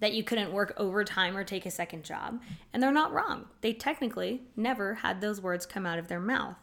that 0.00 0.12
you 0.12 0.22
couldn't 0.22 0.52
work 0.52 0.74
overtime 0.76 1.34
or 1.34 1.44
take 1.44 1.64
a 1.64 1.70
second 1.70 2.04
job. 2.04 2.42
And 2.72 2.82
they're 2.82 2.92
not 2.92 3.12
wrong. 3.12 3.46
They 3.62 3.72
technically 3.72 4.42
never 4.54 4.96
had 4.96 5.20
those 5.20 5.40
words 5.40 5.64
come 5.64 5.86
out 5.86 5.98
of 5.98 6.08
their 6.08 6.20
mouth. 6.20 6.56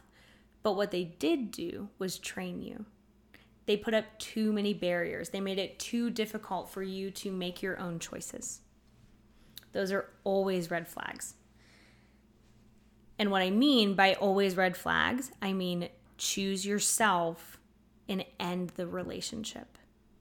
But 0.62 0.76
what 0.76 0.92
they 0.92 1.04
did 1.04 1.50
do 1.50 1.88
was 1.98 2.18
train 2.18 2.62
you. 2.62 2.84
They 3.66 3.76
put 3.76 3.94
up 3.94 4.18
too 4.18 4.52
many 4.52 4.74
barriers, 4.74 5.30
they 5.30 5.40
made 5.40 5.58
it 5.58 5.78
too 5.78 6.08
difficult 6.10 6.70
for 6.70 6.82
you 6.82 7.10
to 7.12 7.32
make 7.32 7.62
your 7.62 7.78
own 7.80 7.98
choices. 7.98 8.60
Those 9.72 9.90
are 9.90 10.10
always 10.22 10.70
red 10.70 10.86
flags. 10.86 11.34
And 13.20 13.30
what 13.30 13.42
I 13.42 13.50
mean 13.50 13.92
by 13.92 14.14
always 14.14 14.56
red 14.56 14.78
flags, 14.78 15.30
I 15.42 15.52
mean 15.52 15.90
choose 16.16 16.64
yourself 16.64 17.58
and 18.08 18.24
end 18.40 18.70
the 18.76 18.86
relationship. 18.86 19.76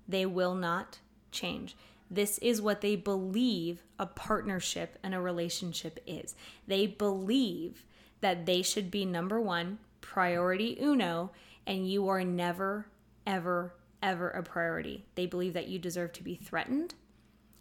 They 0.06 0.26
will 0.26 0.54
not 0.54 1.00
change. 1.32 1.78
This 2.12 2.40
is 2.40 2.62
what 2.62 2.82
they 2.82 2.98
believe 2.98 3.84
a 3.98 4.06
partnership 4.06 4.98
and 5.02 5.16
a 5.16 5.22
relationship 5.22 6.04
is. 6.06 6.36
They 6.68 6.88
believe 6.88 7.86
that 8.20 8.46
they 8.46 8.62
should 8.62 8.92
be 8.92 9.06
number 9.06 9.40
one, 9.40 9.80
priority 10.02 10.78
uno, 10.82 11.32
and 11.66 11.90
you 11.90 12.10
are 12.10 12.26
never, 12.26 12.88
ever, 13.26 13.76
ever 14.04 14.30
a 14.32 14.44
priority. 14.44 15.06
They 15.16 15.26
believe 15.26 15.54
that 15.54 15.70
you 15.70 15.80
deserve 15.80 16.12
to 16.14 16.24
be 16.24 16.36
threatened, 16.36 16.96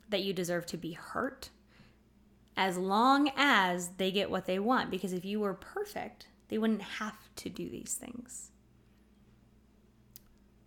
that 0.08 0.24
you 0.24 0.32
deserve 0.32 0.66
to 0.66 0.76
be 0.76 0.94
hurt, 0.94 1.50
as 2.58 2.76
long 2.76 3.30
as 3.36 3.90
they 3.98 4.10
get 4.10 4.30
what 4.30 4.44
they 4.44 4.58
want. 4.58 4.90
Because 4.90 5.12
if 5.12 5.24
you 5.24 5.38
were 5.38 5.54
perfect, 5.54 6.26
they 6.48 6.58
wouldn't 6.58 6.82
have 6.82 7.16
to 7.36 7.48
do 7.48 7.70
these 7.70 7.94
things. 7.94 8.50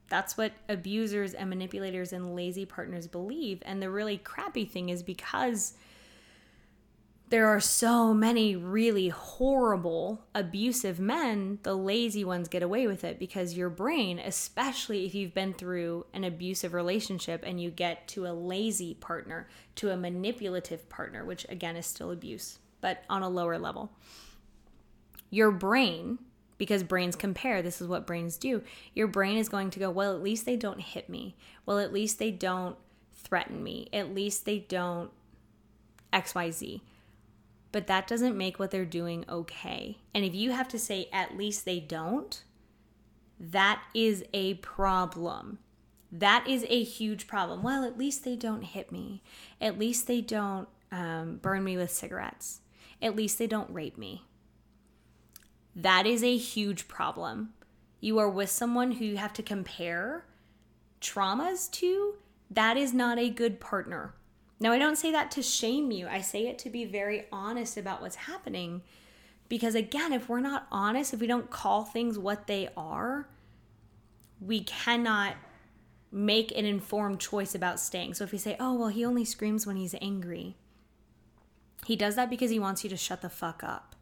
That's 0.08 0.38
what 0.38 0.54
abusers 0.70 1.34
and 1.34 1.50
manipulators 1.50 2.14
and 2.14 2.34
lazy 2.34 2.66
partners 2.66 3.08
believe. 3.08 3.62
And 3.66 3.82
the 3.82 3.90
really 3.90 4.18
crappy 4.18 4.64
thing 4.66 4.88
is 4.88 5.04
because 5.04 5.74
there 7.32 7.48
are 7.48 7.62
so 7.62 8.14
many 8.14 8.58
really 8.58 9.08
horrible, 9.08 10.22
abusive 10.36 11.00
men, 11.00 11.60
the 11.64 11.74
lazy 11.74 12.26
ones 12.26 12.50
get 12.50 12.62
away 12.62 12.88
with 12.88 13.06
it 13.06 13.18
because 13.18 13.56
your 13.56 13.70
brain, 13.70 14.20
especially 14.20 15.06
if 15.06 15.16
you've 15.16 15.34
been 15.34 15.54
through 15.54 16.06
an 16.14 16.26
abusive 16.26 16.74
relationship 16.74 17.42
and 17.46 17.62
you 17.62 17.72
get 17.72 18.06
to 18.10 18.28
a 18.28 18.34
lazy 18.34 18.96
partner, 18.96 19.48
to 19.76 19.92
a 19.92 19.98
manipulative 19.98 20.90
partner, 20.90 21.24
which 21.24 21.46
again 21.48 21.78
is 21.78 21.86
still 21.86 22.12
abuse, 22.12 22.60
but 22.82 23.06
on 23.10 23.24
a 23.24 23.30
lower 23.30 23.58
level, 23.58 23.94
your 25.30 25.52
brain 25.52 26.20
because 26.58 26.84
brains 26.84 27.16
compare. 27.16 27.62
This 27.62 27.82
is 27.82 27.88
what 27.88 28.06
brains 28.06 28.38
do. 28.38 28.62
Your 28.94 29.08
brain 29.08 29.38
is 29.38 29.50
going 29.50 29.72
to 29.72 29.80
go, 29.80 29.90
well, 29.90 30.14
at 30.14 30.22
least 30.22 30.46
they 30.46 30.58
don't 30.58 30.82
hit 30.82 31.10
me. 31.10 31.38
Well, 31.66 31.80
at 31.80 31.94
least 31.94 32.20
they 32.20 32.30
don't 32.30 32.76
threaten 33.14 33.64
me. 33.64 33.88
At 33.94 34.14
least 34.14 34.46
they 34.46 34.60
don't 34.60 35.10
XYZ. 36.12 36.82
But 37.72 37.88
that 37.88 38.08
doesn't 38.08 38.38
make 38.38 38.60
what 38.60 38.72
they're 38.72 38.86
doing 38.86 39.26
okay. 39.30 40.00
And 40.14 40.26
if 40.26 40.36
you 40.36 40.52
have 40.52 40.68
to 40.70 40.80
say, 40.80 41.08
at 41.14 41.38
least 41.38 41.64
they 41.64 41.80
don't, 41.80 42.44
that 43.40 43.82
is 43.94 44.24
a 44.34 44.56
problem. 44.56 45.60
That 46.12 46.46
is 46.48 46.66
a 46.68 46.84
huge 46.84 47.28
problem. 47.28 47.64
Well, 47.64 47.86
at 47.86 47.98
least 47.98 48.26
they 48.26 48.36
don't 48.36 48.64
hit 48.64 48.92
me. 48.92 49.24
At 49.62 49.80
least 49.80 50.08
they 50.08 50.22
don't 50.22 50.68
um, 50.92 51.38
burn 51.42 51.64
me 51.64 51.78
with 51.78 51.92
cigarettes. 51.92 52.60
At 53.02 53.16
least 53.16 53.40
they 53.40 53.48
don't 53.48 53.74
rape 53.74 53.98
me. 53.98 54.26
That 55.76 56.06
is 56.06 56.24
a 56.24 56.36
huge 56.36 56.88
problem. 56.88 57.54
You 58.02 58.20
are 58.20 58.30
with 58.30 58.50
someone 58.50 58.94
who 58.94 59.06
you 59.06 59.18
have 59.18 59.34
to 59.34 59.44
compare 59.44 60.26
traumas 61.00 61.72
to. 61.72 62.16
That 62.50 62.76
is 62.76 62.94
not 62.94 63.18
a 63.18 63.30
good 63.30 63.62
partner. 63.62 64.14
Now, 64.62 64.72
I 64.72 64.78
don't 64.78 64.96
say 64.96 65.12
that 65.12 65.32
to 65.32 65.42
shame 65.42 65.90
you, 65.90 66.08
I 66.08 66.22
say 66.22 66.48
it 66.48 66.60
to 66.60 66.70
be 66.70 66.86
very 66.86 67.26
honest 67.32 67.78
about 67.78 68.00
what's 68.00 68.16
happening. 68.16 68.84
Because 69.50 69.74
again, 69.74 70.14
if 70.14 70.30
we're 70.30 70.40
not 70.40 70.68
honest, 70.72 71.16
if 71.16 71.20
we 71.20 71.26
don't 71.26 71.50
call 71.50 71.84
things 71.84 72.20
what 72.20 72.46
they 72.46 72.70
are, 72.78 73.28
we 74.40 74.62
cannot 74.62 75.36
make 76.12 76.56
an 76.56 76.66
informed 76.66 77.20
choice 77.20 77.56
about 77.56 77.80
staying. 77.80 78.14
So 78.14 78.24
if 78.24 78.32
we 78.32 78.38
say, 78.38 78.56
oh, 78.60 78.76
well, 78.76 78.90
he 78.90 79.04
only 79.04 79.26
screams 79.26 79.66
when 79.66 79.78
he's 79.78 79.96
angry, 80.00 80.56
he 81.88 81.96
does 81.96 82.16
that 82.16 82.30
because 82.30 82.52
he 82.52 82.60
wants 82.60 82.84
you 82.84 82.90
to 82.92 82.98
shut 82.98 83.24
the 83.24 83.30
fuck 83.30 83.64
up. 83.64 83.96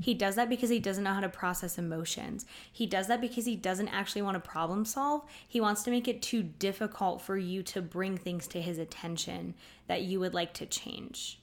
He 0.00 0.14
does 0.14 0.36
that 0.36 0.48
because 0.48 0.70
he 0.70 0.78
doesn't 0.78 1.04
know 1.04 1.12
how 1.12 1.20
to 1.20 1.28
process 1.28 1.78
emotions. 1.78 2.46
He 2.72 2.86
does 2.86 3.06
that 3.08 3.20
because 3.20 3.44
he 3.44 3.54
doesn't 3.54 3.88
actually 3.88 4.22
want 4.22 4.42
to 4.42 4.48
problem 4.48 4.84
solve. 4.84 5.24
He 5.46 5.60
wants 5.60 5.82
to 5.82 5.90
make 5.90 6.08
it 6.08 6.22
too 6.22 6.42
difficult 6.42 7.20
for 7.20 7.36
you 7.36 7.62
to 7.64 7.82
bring 7.82 8.16
things 8.16 8.46
to 8.48 8.62
his 8.62 8.78
attention 8.78 9.54
that 9.88 10.02
you 10.02 10.18
would 10.18 10.32
like 10.32 10.54
to 10.54 10.66
change. 10.66 11.40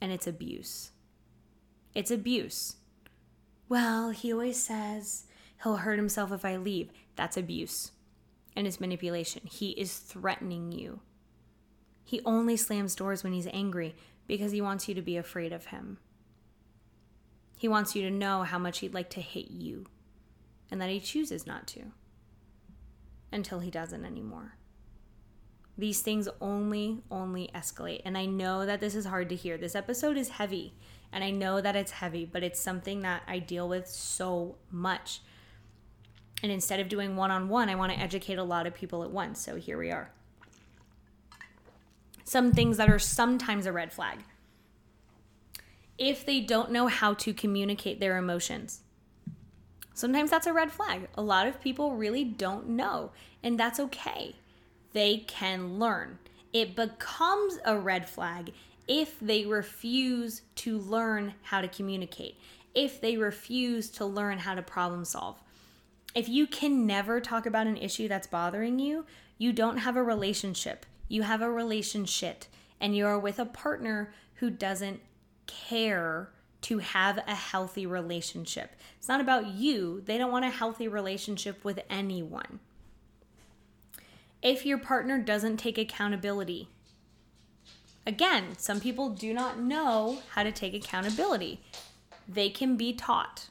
And 0.00 0.10
it's 0.10 0.26
abuse. 0.26 0.90
It's 1.94 2.10
abuse. 2.10 2.76
Well, 3.68 4.10
he 4.10 4.32
always 4.32 4.60
says 4.60 5.24
he'll 5.62 5.76
hurt 5.76 5.98
himself 5.98 6.32
if 6.32 6.44
I 6.44 6.56
leave. 6.56 6.90
That's 7.16 7.36
abuse. 7.36 7.92
And 8.56 8.66
it's 8.66 8.80
manipulation. 8.80 9.42
He 9.44 9.70
is 9.70 9.96
threatening 9.96 10.72
you. 10.72 11.00
He 12.04 12.20
only 12.24 12.56
slams 12.56 12.94
doors 12.94 13.24
when 13.24 13.32
he's 13.32 13.48
angry 13.52 13.94
because 14.26 14.52
he 14.52 14.60
wants 14.60 14.88
you 14.88 14.94
to 14.94 15.02
be 15.02 15.16
afraid 15.16 15.52
of 15.52 15.66
him. 15.66 15.98
He 17.64 17.68
wants 17.68 17.96
you 17.96 18.02
to 18.02 18.10
know 18.10 18.42
how 18.42 18.58
much 18.58 18.80
he'd 18.80 18.92
like 18.92 19.08
to 19.08 19.22
hit 19.22 19.50
you 19.50 19.86
and 20.70 20.82
that 20.82 20.90
he 20.90 21.00
chooses 21.00 21.46
not 21.46 21.66
to 21.68 21.92
until 23.32 23.60
he 23.60 23.70
doesn't 23.70 24.04
anymore. 24.04 24.58
These 25.78 26.02
things 26.02 26.28
only, 26.42 27.00
only 27.10 27.48
escalate. 27.54 28.02
And 28.04 28.18
I 28.18 28.26
know 28.26 28.66
that 28.66 28.80
this 28.80 28.94
is 28.94 29.06
hard 29.06 29.30
to 29.30 29.34
hear. 29.34 29.56
This 29.56 29.74
episode 29.74 30.18
is 30.18 30.28
heavy, 30.28 30.74
and 31.10 31.24
I 31.24 31.30
know 31.30 31.62
that 31.62 31.74
it's 31.74 31.92
heavy, 31.92 32.26
but 32.26 32.42
it's 32.42 32.60
something 32.60 33.00
that 33.00 33.22
I 33.26 33.38
deal 33.38 33.66
with 33.66 33.86
so 33.86 34.56
much. 34.70 35.22
And 36.42 36.52
instead 36.52 36.80
of 36.80 36.90
doing 36.90 37.16
one 37.16 37.30
on 37.30 37.48
one, 37.48 37.70
I 37.70 37.76
want 37.76 37.92
to 37.92 37.98
educate 37.98 38.36
a 38.36 38.44
lot 38.44 38.66
of 38.66 38.74
people 38.74 39.02
at 39.04 39.10
once. 39.10 39.40
So 39.40 39.56
here 39.56 39.78
we 39.78 39.90
are. 39.90 40.10
Some 42.24 42.52
things 42.52 42.76
that 42.76 42.90
are 42.90 42.98
sometimes 42.98 43.64
a 43.64 43.72
red 43.72 43.90
flag 43.90 44.18
if 45.98 46.26
they 46.26 46.40
don't 46.40 46.70
know 46.70 46.86
how 46.86 47.14
to 47.14 47.32
communicate 47.32 48.00
their 48.00 48.18
emotions. 48.18 48.80
Sometimes 49.94 50.30
that's 50.30 50.48
a 50.48 50.52
red 50.52 50.72
flag. 50.72 51.08
A 51.14 51.22
lot 51.22 51.46
of 51.46 51.60
people 51.60 51.94
really 51.94 52.24
don't 52.24 52.68
know, 52.70 53.12
and 53.42 53.58
that's 53.58 53.78
okay. 53.78 54.34
They 54.92 55.18
can 55.18 55.78
learn. 55.78 56.18
It 56.52 56.74
becomes 56.74 57.58
a 57.64 57.78
red 57.78 58.08
flag 58.08 58.52
if 58.88 59.18
they 59.20 59.46
refuse 59.46 60.42
to 60.56 60.78
learn 60.78 61.34
how 61.42 61.60
to 61.60 61.68
communicate, 61.68 62.36
if 62.74 63.00
they 63.00 63.16
refuse 63.16 63.88
to 63.90 64.04
learn 64.04 64.38
how 64.38 64.54
to 64.54 64.62
problem 64.62 65.04
solve. 65.04 65.40
If 66.14 66.28
you 66.28 66.46
can 66.46 66.86
never 66.86 67.20
talk 67.20 67.46
about 67.46 67.66
an 67.66 67.76
issue 67.76 68.08
that's 68.08 68.26
bothering 68.26 68.78
you, 68.78 69.06
you 69.38 69.52
don't 69.52 69.78
have 69.78 69.96
a 69.96 70.02
relationship. 70.02 70.86
You 71.08 71.22
have 71.22 71.42
a 71.42 71.50
relationship, 71.50 72.44
and 72.80 72.96
you're 72.96 73.18
with 73.18 73.38
a 73.38 73.44
partner 73.44 74.12
who 74.34 74.50
doesn't 74.50 75.00
care 75.46 76.30
to 76.62 76.78
have 76.78 77.18
a 77.26 77.34
healthy 77.34 77.86
relationship. 77.86 78.70
It's 78.98 79.08
not 79.08 79.20
about 79.20 79.48
you. 79.48 80.02
They 80.06 80.16
don't 80.16 80.32
want 80.32 80.46
a 80.46 80.50
healthy 80.50 80.88
relationship 80.88 81.62
with 81.64 81.80
anyone. 81.90 82.60
If 84.42 84.64
your 84.64 84.78
partner 84.78 85.18
doesn't 85.18 85.58
take 85.58 85.76
accountability, 85.76 86.68
again, 88.06 88.56
some 88.58 88.80
people 88.80 89.10
do 89.10 89.34
not 89.34 89.58
know 89.58 90.22
how 90.30 90.42
to 90.42 90.52
take 90.52 90.74
accountability. 90.74 91.60
They 92.26 92.48
can 92.48 92.76
be 92.76 92.92
taught. 92.94 93.48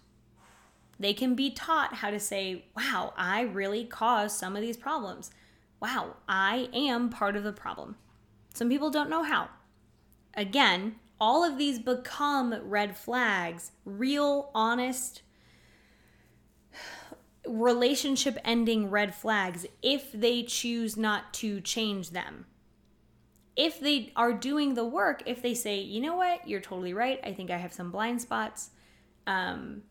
They 0.99 1.13
can 1.13 1.35
be 1.35 1.51
taught 1.51 1.95
how 1.95 2.09
to 2.11 2.19
say, 2.19 2.65
wow, 2.75 3.13
I 3.17 3.41
really 3.41 3.85
caused 3.85 4.37
some 4.37 4.55
of 4.55 4.61
these 4.61 4.77
problems. 4.77 5.31
Wow, 5.79 6.15
I 6.29 6.69
am 6.73 7.09
part 7.09 7.35
of 7.35 7.43
the 7.43 7.51
problem. 7.51 7.95
Some 8.53 8.69
people 8.69 8.89
don't 8.89 9.09
know 9.09 9.23
how. 9.23 9.49
Again, 10.35 10.95
all 11.23 11.45
of 11.45 11.57
these 11.57 11.79
become 11.79 12.53
red 12.65 12.97
flags, 12.97 13.71
real, 13.85 14.51
honest, 14.53 15.21
relationship 17.47 18.37
ending 18.43 18.89
red 18.89 19.15
flags 19.15 19.65
if 19.81 20.11
they 20.11 20.43
choose 20.43 20.97
not 20.97 21.33
to 21.33 21.61
change 21.61 22.09
them. 22.09 22.45
if 23.55 23.79
they 23.79 24.11
are 24.15 24.33
doing 24.33 24.73
the 24.73 24.85
work, 24.85 25.23
if 25.25 25.41
they 25.41 25.53
say, 25.53 25.79
you 25.79 26.01
know 26.01 26.15
what, 26.15 26.47
you're 26.47 26.59
totally 26.59 26.93
right. 26.93 27.19
I 27.23 27.33
think 27.33 27.51
I 27.51 27.57
have 27.57 27.71
some 27.71 27.91
blind 27.91 28.21
spots. 28.21 28.71
Um, 29.27 29.83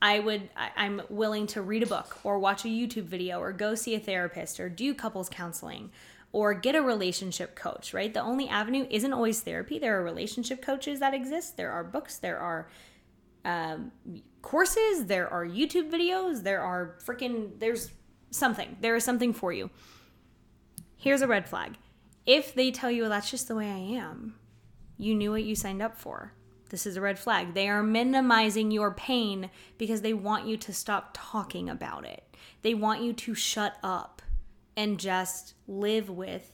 I 0.00 0.20
would, 0.20 0.48
I, 0.56 0.86
am 0.86 1.02
willing 1.08 1.46
to 1.48 1.62
read 1.62 1.82
a 1.82 1.86
book 1.86 2.18
or 2.24 2.38
watch 2.38 2.64
a 2.64 2.68
YouTube 2.68 3.04
video 3.04 3.40
or 3.40 3.52
go 3.52 3.74
see 3.74 3.94
a 3.94 4.00
therapist 4.00 4.60
or 4.60 4.68
do 4.68 4.94
couples 4.94 5.28
counseling 5.28 5.90
or 6.34 6.52
get 6.52 6.74
a 6.74 6.82
relationship 6.82 7.54
coach, 7.54 7.94
right? 7.94 8.12
The 8.12 8.20
only 8.20 8.48
avenue 8.48 8.88
isn't 8.90 9.12
always 9.12 9.40
therapy. 9.40 9.78
There 9.78 10.00
are 10.00 10.02
relationship 10.02 10.60
coaches 10.60 10.98
that 10.98 11.14
exist, 11.14 11.56
there 11.56 11.70
are 11.70 11.84
books, 11.84 12.18
there 12.18 12.40
are 12.40 12.68
um, 13.44 13.92
courses, 14.42 15.06
there 15.06 15.32
are 15.32 15.46
YouTube 15.46 15.92
videos, 15.92 16.42
there 16.42 16.60
are 16.60 16.96
freaking, 17.06 17.60
there's 17.60 17.92
something. 18.32 18.76
There 18.80 18.96
is 18.96 19.04
something 19.04 19.32
for 19.32 19.52
you. 19.52 19.70
Here's 20.96 21.22
a 21.22 21.28
red 21.28 21.48
flag 21.48 21.76
if 22.26 22.52
they 22.52 22.72
tell 22.72 22.90
you, 22.90 23.02
well, 23.02 23.10
that's 23.10 23.30
just 23.30 23.46
the 23.46 23.54
way 23.54 23.70
I 23.70 23.96
am, 23.96 24.34
you 24.98 25.14
knew 25.14 25.30
what 25.30 25.44
you 25.44 25.54
signed 25.54 25.82
up 25.82 25.96
for. 25.96 26.32
This 26.70 26.84
is 26.84 26.96
a 26.96 27.00
red 27.00 27.16
flag. 27.16 27.54
They 27.54 27.68
are 27.68 27.82
minimizing 27.84 28.72
your 28.72 28.90
pain 28.90 29.50
because 29.78 30.00
they 30.00 30.14
want 30.14 30.48
you 30.48 30.56
to 30.56 30.72
stop 30.72 31.10
talking 31.12 31.68
about 31.68 32.04
it. 32.04 32.24
They 32.62 32.74
want 32.74 33.02
you 33.02 33.12
to 33.12 33.34
shut 33.36 33.76
up 33.84 34.22
and 34.76 34.98
just 34.98 35.54
live 35.66 36.10
with 36.10 36.52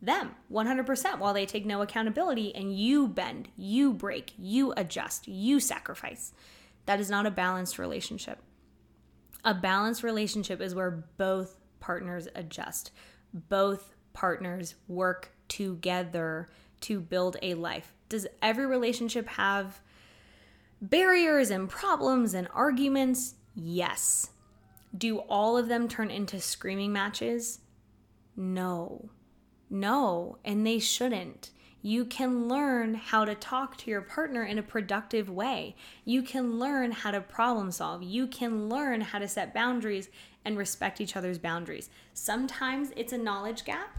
them 0.00 0.34
100% 0.50 1.18
while 1.18 1.32
they 1.32 1.46
take 1.46 1.64
no 1.64 1.80
accountability 1.80 2.54
and 2.54 2.76
you 2.76 3.06
bend, 3.06 3.48
you 3.56 3.92
break, 3.92 4.32
you 4.36 4.72
adjust, 4.76 5.28
you 5.28 5.60
sacrifice. 5.60 6.32
That 6.86 7.00
is 7.00 7.08
not 7.08 7.26
a 7.26 7.30
balanced 7.30 7.78
relationship. 7.78 8.40
A 9.44 9.54
balanced 9.54 10.02
relationship 10.02 10.60
is 10.60 10.74
where 10.74 11.04
both 11.16 11.60
partners 11.78 12.28
adjust, 12.34 12.90
both 13.32 13.94
partners 14.12 14.74
work 14.88 15.32
together 15.48 16.48
to 16.80 17.00
build 17.00 17.36
a 17.42 17.54
life. 17.54 17.94
Does 18.08 18.26
every 18.40 18.66
relationship 18.66 19.28
have 19.28 19.80
barriers 20.80 21.50
and 21.50 21.68
problems 21.68 22.34
and 22.34 22.48
arguments? 22.52 23.36
Yes. 23.54 24.30
Do 24.96 25.18
all 25.18 25.56
of 25.56 25.68
them 25.68 25.88
turn 25.88 26.10
into 26.10 26.40
screaming 26.40 26.92
matches? 26.92 27.60
No. 28.36 29.10
No, 29.70 30.38
and 30.44 30.66
they 30.66 30.78
shouldn't. 30.78 31.50
You 31.80 32.04
can 32.04 32.46
learn 32.46 32.94
how 32.94 33.24
to 33.24 33.34
talk 33.34 33.76
to 33.78 33.90
your 33.90 34.02
partner 34.02 34.44
in 34.44 34.58
a 34.58 34.62
productive 34.62 35.28
way. 35.28 35.74
You 36.04 36.22
can 36.22 36.58
learn 36.58 36.92
how 36.92 37.10
to 37.10 37.20
problem 37.20 37.72
solve. 37.72 38.02
You 38.02 38.26
can 38.26 38.68
learn 38.68 39.00
how 39.00 39.18
to 39.18 39.26
set 39.26 39.54
boundaries 39.54 40.08
and 40.44 40.56
respect 40.56 41.00
each 41.00 41.16
other's 41.16 41.38
boundaries. 41.38 41.90
Sometimes 42.14 42.92
it's 42.96 43.12
a 43.12 43.18
knowledge 43.18 43.64
gap, 43.64 43.98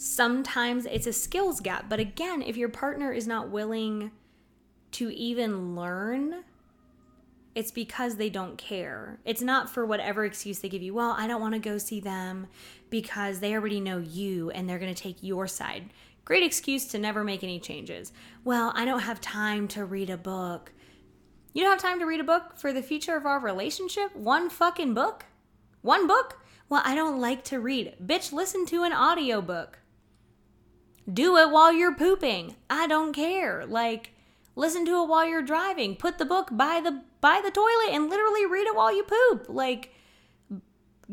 Sometimes 0.00 0.86
it's 0.86 1.08
a 1.08 1.12
skills 1.12 1.58
gap. 1.58 1.88
But 1.88 1.98
again, 1.98 2.40
if 2.40 2.56
your 2.56 2.68
partner 2.68 3.10
is 3.12 3.26
not 3.26 3.50
willing 3.50 4.12
to 4.92 5.10
even 5.10 5.74
learn, 5.74 6.44
it's 7.58 7.72
because 7.72 8.14
they 8.14 8.30
don't 8.30 8.56
care. 8.56 9.18
It's 9.24 9.42
not 9.42 9.68
for 9.68 9.84
whatever 9.84 10.24
excuse 10.24 10.60
they 10.60 10.68
give 10.68 10.80
you. 10.80 10.94
Well, 10.94 11.16
I 11.18 11.26
don't 11.26 11.40
want 11.40 11.54
to 11.54 11.58
go 11.58 11.76
see 11.76 11.98
them 11.98 12.46
because 12.88 13.40
they 13.40 13.52
already 13.52 13.80
know 13.80 13.98
you 13.98 14.50
and 14.50 14.68
they're 14.68 14.78
going 14.78 14.94
to 14.94 15.02
take 15.02 15.24
your 15.24 15.48
side. 15.48 15.92
Great 16.24 16.44
excuse 16.44 16.86
to 16.86 17.00
never 17.00 17.24
make 17.24 17.42
any 17.42 17.58
changes. 17.58 18.12
Well, 18.44 18.72
I 18.76 18.84
don't 18.84 19.00
have 19.00 19.20
time 19.20 19.66
to 19.68 19.84
read 19.84 20.08
a 20.08 20.16
book. 20.16 20.70
You 21.52 21.64
don't 21.64 21.72
have 21.72 21.82
time 21.82 21.98
to 21.98 22.06
read 22.06 22.20
a 22.20 22.24
book 22.24 22.56
for 22.56 22.72
the 22.72 22.80
future 22.80 23.16
of 23.16 23.26
our 23.26 23.40
relationship? 23.40 24.14
One 24.14 24.50
fucking 24.50 24.94
book? 24.94 25.24
One 25.82 26.06
book? 26.06 26.38
Well, 26.68 26.82
I 26.84 26.94
don't 26.94 27.20
like 27.20 27.42
to 27.46 27.58
read. 27.58 27.96
Bitch, 28.00 28.32
listen 28.32 28.66
to 28.66 28.84
an 28.84 28.92
audiobook. 28.92 29.80
Do 31.12 31.36
it 31.38 31.50
while 31.50 31.72
you're 31.72 31.96
pooping. 31.96 32.54
I 32.70 32.86
don't 32.86 33.12
care. 33.12 33.66
Like 33.66 34.12
listen 34.54 34.84
to 34.84 35.02
it 35.02 35.08
while 35.08 35.26
you're 35.26 35.42
driving. 35.42 35.96
Put 35.96 36.18
the 36.18 36.24
book 36.24 36.50
by 36.52 36.80
the 36.80 37.02
by 37.20 37.40
the 37.42 37.50
toilet 37.50 37.92
and 37.92 38.10
literally 38.10 38.46
read 38.46 38.66
it 38.66 38.74
while 38.74 38.94
you 38.94 39.04
poop. 39.04 39.46
Like 39.48 39.94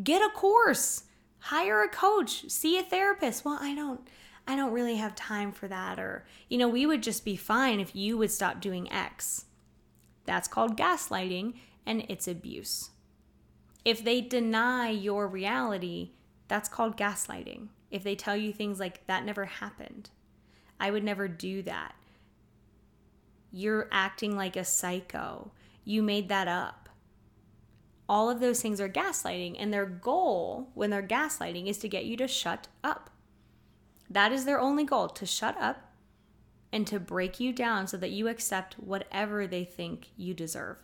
get 0.04 0.22
a 0.22 0.30
course. 0.30 1.04
Hire 1.40 1.84
a 1.84 1.90
coach. 1.90 2.50
See 2.50 2.78
a 2.78 2.84
therapist. 2.84 3.46
Well, 3.46 3.58
I 3.62 3.76
don't 3.76 4.08
I 4.48 4.56
don't 4.56 4.74
really 4.74 4.98
have 4.98 5.16
time 5.16 5.52
for 5.52 5.68
that 5.68 6.00
or 6.00 6.26
you 6.50 6.58
know, 6.58 6.70
we 6.70 6.86
would 6.86 7.04
just 7.04 7.26
be 7.26 7.36
fine 7.36 7.80
if 7.80 7.96
you 7.96 8.18
would 8.18 8.32
stop 8.32 8.62
doing 8.62 8.92
X. 8.92 9.46
That's 10.26 10.48
called 10.48 10.78
gaslighting 10.78 11.54
and 11.86 12.06
it's 12.10 12.28
abuse. 12.28 12.92
If 13.84 14.04
they 14.04 14.22
deny 14.22 14.90
your 14.90 15.28
reality, 15.28 16.12
that's 16.48 16.70
called 16.70 16.98
gaslighting 16.98 17.68
if 17.96 18.04
they 18.04 18.16
tell 18.16 18.36
you 18.36 18.52
things 18.52 18.78
like, 18.78 19.08
that 19.08 19.24
never 19.24 19.46
happened, 19.46 20.10
I 20.80 20.92
would 20.92 21.04
never 21.04 21.30
do 21.30 21.62
that. 21.64 21.96
You're 23.54 23.88
acting 23.90 24.36
like 24.36 24.58
a 24.58 24.66
psycho. 24.66 25.52
You 25.86 26.04
made 26.04 26.28
that 26.30 26.50
up. 26.50 26.90
All 28.10 28.30
of 28.30 28.40
those 28.40 28.62
things 28.62 28.82
are 28.82 28.90
gaslighting, 28.90 29.56
and 29.58 29.72
their 29.72 29.86
goal 29.86 30.70
when 30.74 30.90
they're 30.90 31.02
gaslighting 31.02 31.68
is 31.68 31.78
to 31.80 31.88
get 31.88 32.06
you 32.06 32.18
to 32.18 32.28
shut 32.28 32.68
up. 32.84 33.10
That 34.10 34.32
is 34.32 34.46
their 34.46 34.60
only 34.60 34.84
goal 34.84 35.08
to 35.10 35.26
shut 35.26 35.58
up 35.60 35.92
and 36.72 36.86
to 36.88 37.00
break 37.00 37.40
you 37.40 37.54
down 37.54 37.88
so 37.88 37.98
that 37.98 38.12
you 38.12 38.28
accept 38.28 38.76
whatever 38.76 39.48
they 39.48 39.64
think 39.64 40.10
you 40.18 40.34
deserve. 40.34 40.84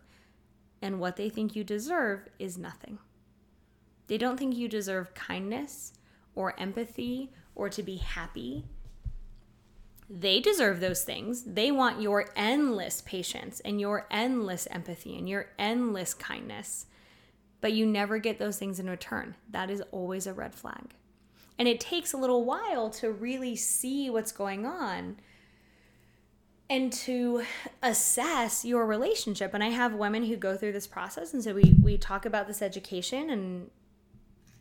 And 0.81 0.99
what 0.99 1.15
they 1.15 1.29
think 1.29 1.55
you 1.55 1.63
deserve 1.63 2.29
is 2.39 2.57
nothing. 2.57 2.97
They 4.07 4.17
don't 4.17 4.37
think 4.37 4.55
you 4.55 4.67
deserve 4.67 5.13
kindness 5.13 5.93
or 6.33 6.59
empathy 6.59 7.31
or 7.55 7.69
to 7.69 7.83
be 7.83 7.97
happy. 7.97 8.65
They 10.13 10.41
deserve 10.41 10.81
those 10.81 11.03
things. 11.03 11.43
They 11.43 11.71
want 11.71 12.01
your 12.01 12.27
endless 12.35 13.01
patience 13.01 13.61
and 13.61 13.79
your 13.79 14.07
endless 14.11 14.67
empathy 14.69 15.17
and 15.17 15.29
your 15.29 15.47
endless 15.57 16.13
kindness. 16.13 16.87
But 17.61 17.71
you 17.71 17.85
never 17.85 18.17
get 18.17 18.37
those 18.37 18.57
things 18.57 18.77
in 18.77 18.89
return. 18.89 19.35
That 19.49 19.69
is 19.69 19.81
always 19.91 20.27
a 20.27 20.33
red 20.33 20.53
flag. 20.53 20.95
And 21.57 21.67
it 21.67 21.79
takes 21.79 22.11
a 22.11 22.17
little 22.17 22.43
while 22.43 22.89
to 22.89 23.09
really 23.09 23.55
see 23.55 24.09
what's 24.09 24.33
going 24.33 24.65
on 24.65 25.17
and 26.69 26.91
to 26.91 27.43
assess 27.81 28.65
your 28.65 28.85
relationship. 28.85 29.53
And 29.53 29.63
I 29.63 29.69
have 29.69 29.93
women 29.93 30.25
who 30.25 30.35
go 30.35 30.57
through 30.57 30.73
this 30.73 30.87
process. 30.87 31.33
And 31.33 31.43
so 31.43 31.53
we, 31.53 31.75
we 31.81 31.97
talk 31.97 32.25
about 32.25 32.47
this 32.47 32.61
education 32.61 33.29
and 33.29 33.69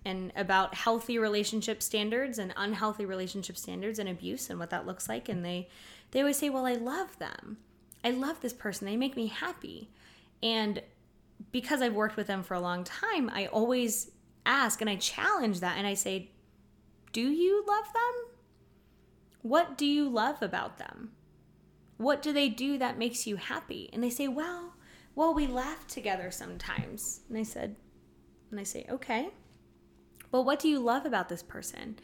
and 0.04 0.32
about 0.34 0.74
healthy 0.74 1.18
relationship 1.18 1.82
standards 1.82 2.38
and 2.38 2.54
unhealthy 2.56 3.04
relationship 3.04 3.56
standards 3.56 3.98
and 3.98 4.08
abuse 4.08 4.48
and 4.48 4.58
what 4.58 4.70
that 4.70 4.86
looks 4.86 5.08
like. 5.08 5.28
And 5.28 5.44
they 5.44 5.68
they 6.10 6.20
always 6.20 6.38
say 6.38 6.50
well 6.50 6.66
i 6.66 6.74
love 6.74 7.18
them. 7.18 7.58
I 8.02 8.10
love 8.10 8.40
this 8.40 8.52
person. 8.52 8.86
They 8.86 8.96
make 8.96 9.16
me 9.16 9.26
happy. 9.26 9.90
And 10.42 10.82
because 11.52 11.80
i've 11.80 11.94
worked 11.94 12.16
with 12.16 12.26
them 12.26 12.42
for 12.42 12.52
a 12.52 12.60
long 12.60 12.84
time 12.84 13.30
i 13.32 13.46
always 13.46 14.10
ask 14.44 14.82
and 14.82 14.90
i 14.90 14.96
challenge 14.96 15.60
that 15.60 15.78
and 15.78 15.86
i 15.86 15.94
say 15.94 16.30
do 17.12 17.22
you 17.22 17.64
love 17.66 17.86
them? 17.92 18.34
What 19.42 19.76
do 19.76 19.86
you 19.86 20.08
love 20.08 20.42
about 20.42 20.78
them? 20.78 21.10
What 21.96 22.22
do 22.22 22.32
they 22.32 22.48
do 22.48 22.78
that 22.78 22.98
makes 22.98 23.26
you 23.26 23.36
happy? 23.36 23.90
And 23.92 24.02
they 24.02 24.10
say 24.10 24.28
well 24.28 24.74
well 25.14 25.34
we 25.34 25.46
laugh 25.46 25.86
together 25.86 26.30
sometimes. 26.30 27.20
And 27.28 27.36
i 27.38 27.42
said 27.42 27.76
and 28.50 28.60
i 28.60 28.64
say 28.64 28.86
okay 28.90 29.30
but 30.30 30.42
what 30.42 30.60
do 30.60 30.68
you 30.68 30.78
love 30.78 31.06
about 31.06 31.28
this 31.28 31.42
person? 31.42 31.96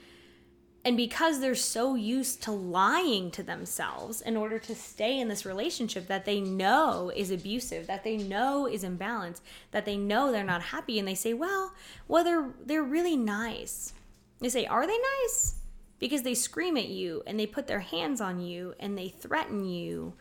And 0.84 0.96
because 0.96 1.40
they're 1.40 1.56
so 1.56 1.96
used 1.96 2.44
to 2.44 2.52
lying 2.52 3.32
to 3.32 3.42
themselves 3.42 4.20
in 4.20 4.36
order 4.36 4.60
to 4.60 4.74
stay 4.76 5.18
in 5.18 5.26
this 5.26 5.44
relationship 5.44 6.06
that 6.06 6.24
they 6.24 6.40
know 6.40 7.10
is 7.14 7.32
abusive, 7.32 7.88
that 7.88 8.04
they 8.04 8.16
know 8.16 8.68
is 8.68 8.84
imbalanced, 8.84 9.40
that 9.72 9.84
they 9.84 9.96
know 9.96 10.30
they're 10.30 10.44
not 10.44 10.62
happy, 10.62 11.00
and 11.00 11.08
they 11.08 11.16
say, 11.16 11.34
well, 11.34 11.72
well, 12.06 12.22
they're, 12.22 12.50
they're 12.64 12.84
really 12.84 13.16
nice. 13.16 13.94
They 14.38 14.48
say, 14.48 14.64
are 14.66 14.86
they 14.86 14.98
nice? 15.24 15.56
Because 15.98 16.22
they 16.22 16.34
scream 16.34 16.76
at 16.76 16.88
you 16.88 17.22
and 17.26 17.40
they 17.40 17.46
put 17.46 17.66
their 17.66 17.80
hands 17.80 18.20
on 18.20 18.38
you 18.38 18.74
and 18.78 18.96
they 18.96 19.08
threaten 19.08 19.64
you 19.64 20.14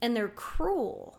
and 0.00 0.16
they're 0.16 0.28
cruel. 0.28 1.18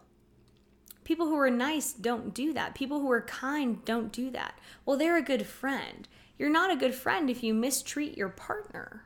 People 1.05 1.27
who 1.27 1.37
are 1.37 1.51
nice 1.51 1.93
don't 1.93 2.33
do 2.33 2.51
that. 2.51 2.75
People 2.75 2.99
who 2.99 3.09
are 3.11 3.21
kind 3.21 3.85
don't 3.85 4.11
do 4.11 4.29
that. 4.31 4.59
Well, 4.85 4.97
they're 4.97 5.17
a 5.17 5.21
good 5.21 5.45
friend. 5.45 6.07
You're 6.37 6.49
not 6.49 6.71
a 6.71 6.75
good 6.75 6.95
friend 6.95 7.29
if 7.29 7.43
you 7.43 7.53
mistreat 7.53 8.17
your 8.17 8.27
partner. 8.27 9.03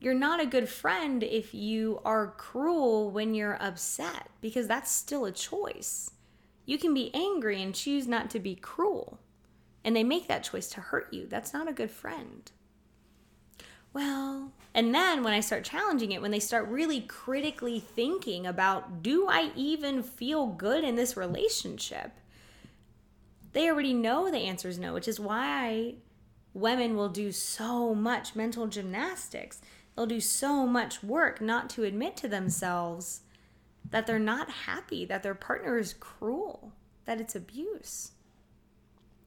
You're 0.00 0.14
not 0.14 0.40
a 0.40 0.46
good 0.46 0.68
friend 0.68 1.22
if 1.22 1.52
you 1.52 2.00
are 2.04 2.28
cruel 2.38 3.10
when 3.10 3.34
you're 3.34 3.60
upset 3.60 4.28
because 4.40 4.68
that's 4.68 4.90
still 4.90 5.24
a 5.24 5.32
choice. 5.32 6.12
You 6.64 6.78
can 6.78 6.94
be 6.94 7.10
angry 7.12 7.60
and 7.60 7.74
choose 7.74 8.06
not 8.06 8.30
to 8.30 8.38
be 8.38 8.54
cruel. 8.54 9.18
And 9.84 9.94
they 9.94 10.04
make 10.04 10.28
that 10.28 10.44
choice 10.44 10.68
to 10.70 10.80
hurt 10.80 11.12
you. 11.12 11.26
That's 11.26 11.52
not 11.52 11.68
a 11.68 11.74
good 11.74 11.90
friend 11.90 12.50
well, 13.94 14.52
and 14.74 14.92
then 14.92 15.22
when 15.22 15.32
I 15.32 15.40
start 15.40 15.64
challenging 15.64 16.12
it, 16.12 16.20
when 16.20 16.32
they 16.32 16.40
start 16.40 16.68
really 16.68 17.00
critically 17.00 17.78
thinking 17.78 18.46
about, 18.46 19.02
do 19.02 19.28
I 19.28 19.52
even 19.54 20.02
feel 20.02 20.46
good 20.46 20.82
in 20.82 20.96
this 20.96 21.16
relationship? 21.16 22.10
They 23.52 23.70
already 23.70 23.94
know 23.94 24.30
the 24.30 24.38
answer 24.38 24.68
is 24.68 24.80
no, 24.80 24.92
which 24.92 25.06
is 25.06 25.20
why 25.20 25.94
women 26.52 26.96
will 26.96 27.08
do 27.08 27.30
so 27.30 27.94
much 27.94 28.34
mental 28.34 28.66
gymnastics. 28.66 29.60
They'll 29.94 30.06
do 30.06 30.20
so 30.20 30.66
much 30.66 31.04
work 31.04 31.40
not 31.40 31.70
to 31.70 31.84
admit 31.84 32.16
to 32.18 32.28
themselves 32.28 33.20
that 33.90 34.08
they're 34.08 34.18
not 34.18 34.50
happy, 34.50 35.04
that 35.04 35.22
their 35.22 35.36
partner 35.36 35.78
is 35.78 35.94
cruel, 35.94 36.72
that 37.04 37.20
it's 37.20 37.36
abuse, 37.36 38.10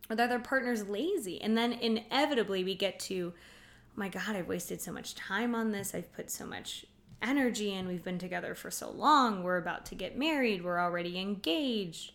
or 0.10 0.18
that 0.18 0.28
their 0.28 0.40
partner's 0.40 0.90
lazy. 0.90 1.42
And 1.42 1.58
then 1.58 1.72
inevitably 1.72 2.66
we 2.66 2.76
get 2.76 3.00
to, 3.02 3.34
my 3.98 4.10
God, 4.10 4.36
I've 4.36 4.48
wasted 4.48 4.80
so 4.80 4.92
much 4.92 5.16
time 5.16 5.56
on 5.56 5.72
this. 5.72 5.94
I've 5.94 6.14
put 6.14 6.30
so 6.30 6.46
much 6.46 6.86
energy 7.22 7.74
in. 7.74 7.88
We've 7.88 8.04
been 8.04 8.20
together 8.20 8.54
for 8.54 8.70
so 8.70 8.92
long. 8.92 9.44
We're 9.44 9.58
about 9.58 9.88
to 9.88 9.96
get 9.96 10.18
married. 10.18 10.64
We're 10.64 10.80
already 10.80 11.20
engaged. 11.20 12.14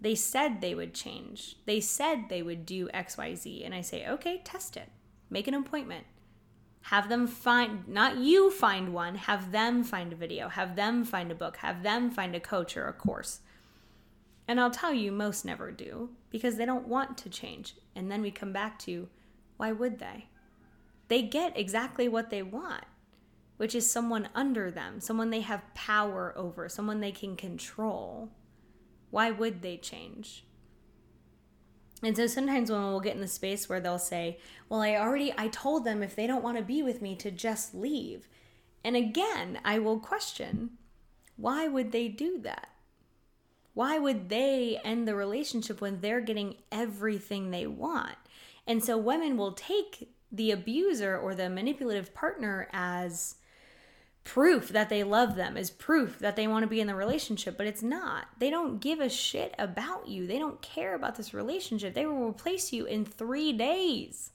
They 0.00 0.16
said 0.16 0.60
they 0.60 0.74
would 0.74 0.92
change. 0.92 1.56
They 1.64 1.80
said 1.80 2.24
they 2.28 2.42
would 2.42 2.66
do 2.66 2.88
XYZ. 2.88 3.64
And 3.64 3.72
I 3.72 3.82
say, 3.82 4.06
okay, 4.08 4.40
test 4.44 4.76
it. 4.76 4.88
Make 5.30 5.46
an 5.46 5.54
appointment. 5.54 6.06
Have 6.84 7.08
them 7.08 7.28
find, 7.28 7.86
not 7.86 8.16
you 8.16 8.50
find 8.50 8.92
one, 8.92 9.14
have 9.14 9.52
them 9.52 9.84
find 9.84 10.12
a 10.12 10.16
video, 10.16 10.48
have 10.48 10.74
them 10.74 11.04
find 11.04 11.30
a 11.30 11.34
book, 11.34 11.58
have 11.58 11.82
them 11.82 12.10
find 12.10 12.34
a 12.34 12.40
coach 12.40 12.76
or 12.76 12.88
a 12.88 12.92
course. 12.92 13.40
And 14.48 14.58
I'll 14.58 14.70
tell 14.70 14.92
you, 14.92 15.12
most 15.12 15.44
never 15.44 15.70
do 15.70 16.10
because 16.30 16.56
they 16.56 16.64
don't 16.64 16.88
want 16.88 17.16
to 17.18 17.28
change. 17.28 17.76
And 17.94 18.10
then 18.10 18.22
we 18.22 18.30
come 18.32 18.52
back 18.52 18.78
to 18.80 19.08
why 19.58 19.70
would 19.70 19.98
they? 19.98 20.26
They 21.10 21.22
get 21.22 21.58
exactly 21.58 22.08
what 22.08 22.30
they 22.30 22.42
want, 22.42 22.84
which 23.56 23.74
is 23.74 23.90
someone 23.90 24.28
under 24.32 24.70
them, 24.70 25.00
someone 25.00 25.30
they 25.30 25.40
have 25.40 25.74
power 25.74 26.32
over, 26.36 26.68
someone 26.68 27.00
they 27.00 27.10
can 27.10 27.34
control. 27.34 28.30
Why 29.10 29.32
would 29.32 29.60
they 29.60 29.76
change? 29.76 30.44
And 32.00 32.16
so 32.16 32.28
sometimes 32.28 32.70
women 32.70 32.92
will 32.92 33.00
get 33.00 33.16
in 33.16 33.20
the 33.20 33.26
space 33.26 33.68
where 33.68 33.80
they'll 33.80 33.98
say, 33.98 34.38
Well, 34.68 34.82
I 34.82 34.94
already 34.94 35.34
I 35.36 35.48
told 35.48 35.84
them 35.84 36.04
if 36.04 36.14
they 36.14 36.28
don't 36.28 36.44
want 36.44 36.58
to 36.58 36.62
be 36.62 36.80
with 36.80 37.02
me 37.02 37.16
to 37.16 37.32
just 37.32 37.74
leave. 37.74 38.28
And 38.84 38.94
again, 38.94 39.58
I 39.64 39.80
will 39.80 39.98
question, 39.98 40.78
why 41.36 41.66
would 41.66 41.90
they 41.90 42.06
do 42.06 42.38
that? 42.42 42.68
Why 43.74 43.98
would 43.98 44.28
they 44.28 44.78
end 44.84 45.08
the 45.08 45.16
relationship 45.16 45.80
when 45.80 46.00
they're 46.00 46.20
getting 46.20 46.54
everything 46.70 47.50
they 47.50 47.66
want? 47.66 48.16
And 48.64 48.84
so 48.84 48.96
women 48.96 49.36
will 49.36 49.52
take 49.52 50.14
the 50.32 50.50
abuser 50.50 51.18
or 51.18 51.34
the 51.34 51.50
manipulative 51.50 52.14
partner 52.14 52.68
as 52.72 53.36
proof 54.22 54.68
that 54.68 54.88
they 54.88 55.02
love 55.02 55.34
them, 55.34 55.56
is 55.56 55.70
proof 55.70 56.18
that 56.18 56.36
they 56.36 56.46
want 56.46 56.62
to 56.62 56.68
be 56.68 56.80
in 56.80 56.86
the 56.86 56.94
relationship, 56.94 57.56
but 57.56 57.66
it's 57.66 57.82
not. 57.82 58.26
They 58.38 58.50
don't 58.50 58.80
give 58.80 59.00
a 59.00 59.08
shit 59.08 59.54
about 59.58 60.08
you. 60.08 60.26
They 60.26 60.38
don't 60.38 60.60
care 60.60 60.94
about 60.94 61.16
this 61.16 61.34
relationship. 61.34 61.94
They 61.94 62.06
will 62.06 62.28
replace 62.28 62.72
you 62.72 62.84
in 62.84 63.04
three 63.04 63.52
days 63.52 64.32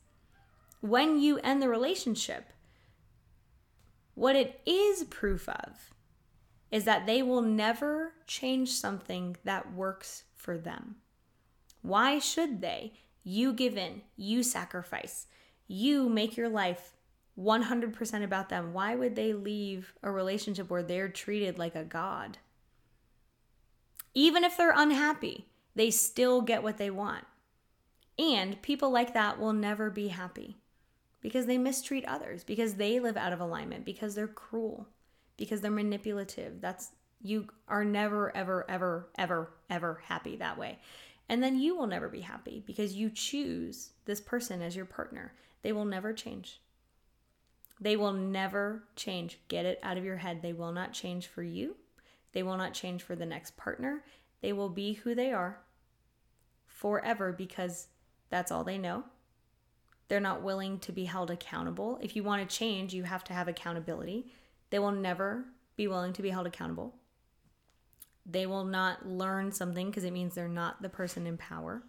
when 0.81 1.19
you 1.19 1.37
end 1.39 1.61
the 1.61 1.69
relationship. 1.69 2.51
What 4.15 4.35
it 4.35 4.61
is 4.65 5.03
proof 5.05 5.47
of 5.47 5.93
is 6.71 6.83
that 6.85 7.05
they 7.05 7.21
will 7.21 7.41
never 7.41 8.13
change 8.27 8.71
something 8.71 9.37
that 9.43 9.73
works 9.73 10.23
for 10.35 10.57
them. 10.57 10.95
Why 11.81 12.19
should 12.19 12.61
they? 12.61 12.93
You 13.23 13.53
give 13.53 13.77
in, 13.77 14.01
you 14.17 14.43
sacrifice, 14.43 15.27
you 15.67 16.09
make 16.09 16.37
your 16.37 16.49
life 16.49 16.93
100% 17.39 18.23
about 18.23 18.49
them. 18.49 18.73
Why 18.73 18.95
would 18.95 19.15
they 19.15 19.33
leave 19.33 19.93
a 20.01 20.11
relationship 20.11 20.69
where 20.69 20.83
they're 20.83 21.09
treated 21.09 21.57
like 21.57 21.75
a 21.75 21.83
god? 21.83 22.37
Even 24.13 24.43
if 24.43 24.55
they're 24.55 24.73
unhappy, 24.75 25.47
they 25.75 25.91
still 25.91 26.41
get 26.41 26.63
what 26.63 26.77
they 26.77 26.89
want. 26.89 27.25
And 28.17 28.61
people 28.61 28.91
like 28.91 29.13
that 29.13 29.39
will 29.39 29.53
never 29.53 29.89
be 29.89 30.07
happy 30.07 30.55
because 31.21 31.47
they 31.47 31.57
mistreat 31.57 32.05
others, 32.05 32.43
because 32.43 32.75
they 32.75 32.99
live 32.99 33.17
out 33.17 33.33
of 33.33 33.41
alignment, 33.41 33.83
because 33.83 34.15
they're 34.15 34.27
cruel, 34.27 34.87
because 35.35 35.59
they're 35.59 35.71
manipulative. 35.71 36.61
That's 36.61 36.91
you 37.21 37.47
are 37.67 37.83
never, 37.83 38.35
ever, 38.37 38.65
ever, 38.69 39.09
ever, 39.17 39.51
ever 39.69 40.01
happy 40.05 40.35
that 40.37 40.57
way. 40.57 40.79
And 41.27 41.41
then 41.41 41.59
you 41.59 41.75
will 41.75 41.87
never 41.87 42.07
be 42.07 42.21
happy 42.21 42.63
because 42.65 42.93
you 42.93 43.09
choose 43.09 43.89
this 44.05 44.21
person 44.21 44.61
as 44.61 44.75
your 44.75 44.85
partner. 44.85 45.33
They 45.65 45.71
will 45.71 45.85
never 45.85 46.13
change. 46.13 46.61
They 47.81 47.95
will 47.95 48.13
never 48.13 48.83
change. 48.95 49.39
Get 49.47 49.65
it 49.65 49.79
out 49.81 49.97
of 49.97 50.05
your 50.05 50.17
head. 50.17 50.43
They 50.43 50.53
will 50.53 50.71
not 50.71 50.93
change 50.93 51.25
for 51.25 51.41
you. 51.41 51.75
They 52.33 52.43
will 52.43 52.55
not 52.55 52.75
change 52.75 53.01
for 53.01 53.15
the 53.15 53.25
next 53.25 53.57
partner. 53.57 54.03
They 54.41 54.53
will 54.53 54.69
be 54.69 54.93
who 54.93 55.15
they 55.15 55.33
are 55.33 55.61
forever 56.67 57.31
because 57.31 57.87
that's 58.29 58.51
all 58.51 58.63
they 58.63 58.77
know. 58.77 59.05
They're 60.07 60.19
not 60.19 60.43
willing 60.43 60.77
to 60.81 60.91
be 60.91 61.05
held 61.05 61.31
accountable. 61.31 61.97
If 61.99 62.15
you 62.15 62.21
want 62.21 62.47
to 62.47 62.55
change, 62.55 62.93
you 62.93 63.01
have 63.01 63.23
to 63.23 63.33
have 63.33 63.47
accountability. 63.47 64.27
They 64.69 64.77
will 64.77 64.91
never 64.91 65.45
be 65.75 65.87
willing 65.87 66.13
to 66.13 66.21
be 66.21 66.29
held 66.29 66.45
accountable. 66.45 66.93
They 68.23 68.45
will 68.45 68.65
not 68.65 69.07
learn 69.07 69.51
something 69.51 69.89
because 69.89 70.03
it 70.03 70.13
means 70.13 70.35
they're 70.35 70.47
not 70.47 70.83
the 70.83 70.89
person 70.89 71.25
in 71.25 71.37
power. 71.37 71.81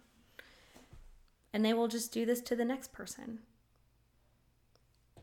And 1.53 1.63
they 1.63 1.75
will 1.75 1.87
just 1.87 2.11
do 2.11 2.25
this 2.25 2.41
to 2.41 2.55
the 2.55 2.65
next 2.65 2.91
person. 2.91 3.41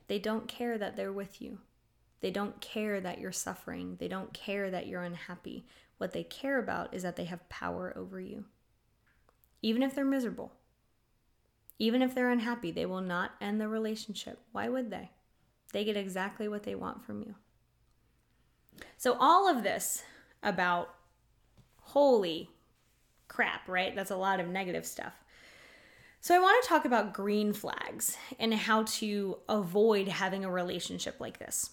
They 0.07 0.19
don't 0.19 0.49
care 0.49 0.79
that 0.79 0.97
they're 0.97 1.13
with 1.13 1.41
you. 1.41 1.59
They 2.21 2.31
don't 2.31 2.61
care 2.61 3.01
that 3.01 3.19
you're 3.19 3.33
suffering. 3.33 3.97
They 3.99 4.09
don't 4.09 4.33
care 4.33 4.71
that 4.71 4.87
you're 4.87 5.03
unhappy. 5.03 5.67
What 5.99 6.13
they 6.13 6.25
care 6.25 6.59
about 6.59 6.95
is 6.95 7.03
that 7.03 7.17
they 7.17 7.25
have 7.25 7.49
power 7.49 7.93
over 7.97 8.21
you. 8.21 8.45
Even 9.63 9.83
if 9.83 9.95
they're 9.95 10.05
miserable, 10.05 10.53
even 11.79 12.03
if 12.03 12.15
they're 12.15 12.31
unhappy, 12.31 12.71
they 12.71 12.87
will 12.87 13.01
not 13.01 13.33
end 13.41 13.61
the 13.61 13.69
relationship. 13.69 14.41
Why 14.53 14.69
would 14.69 14.91
they? 14.91 15.11
They 15.73 15.85
get 15.85 15.97
exactly 15.97 16.49
what 16.49 16.63
they 16.63 16.75
want 16.75 17.05
from 17.05 17.23
you. 17.23 17.35
So, 18.97 19.17
all 19.19 19.49
of 19.49 19.63
this 19.63 20.03
about 20.43 20.95
holy 21.81 22.51
crap, 23.29 23.69
right? 23.69 23.95
That's 23.95 24.11
a 24.11 24.17
lot 24.17 24.41
of 24.41 24.49
negative 24.49 24.87
stuff. 24.87 25.24
So, 26.25 26.35
I 26.35 26.39
want 26.39 26.63
to 26.63 26.69
talk 26.71 26.87
about 26.87 27.13
green 27.13 27.53
flags 27.53 28.17
and 28.39 28.55
how 28.55 28.85
to 28.85 29.41
avoid 29.47 30.09
having 30.09 30.43
a 30.43 30.51
relationship 30.51 31.17
like 31.21 31.39
this. 31.39 31.73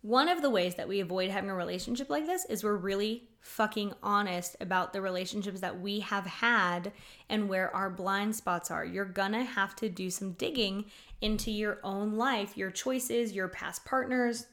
One 0.00 0.26
of 0.26 0.40
the 0.40 0.48
ways 0.48 0.76
that 0.76 0.88
we 0.88 1.00
avoid 1.00 1.28
having 1.28 1.50
a 1.50 1.54
relationship 1.54 2.08
like 2.08 2.24
this 2.24 2.46
is 2.46 2.64
we're 2.64 2.76
really 2.76 3.28
fucking 3.40 3.92
honest 4.02 4.56
about 4.58 4.94
the 4.94 5.02
relationships 5.02 5.60
that 5.60 5.82
we 5.82 6.00
have 6.00 6.24
had 6.24 6.92
and 7.28 7.46
where 7.46 7.76
our 7.76 7.90
blind 7.90 8.36
spots 8.36 8.70
are. 8.70 8.86
You're 8.86 9.04
gonna 9.04 9.44
have 9.44 9.76
to 9.76 9.90
do 9.90 10.08
some 10.08 10.32
digging 10.32 10.86
into 11.20 11.50
your 11.50 11.80
own 11.84 12.14
life, 12.14 12.56
your 12.56 12.70
choices, 12.70 13.32
your 13.32 13.48
past 13.48 13.84
partners, 13.84 14.46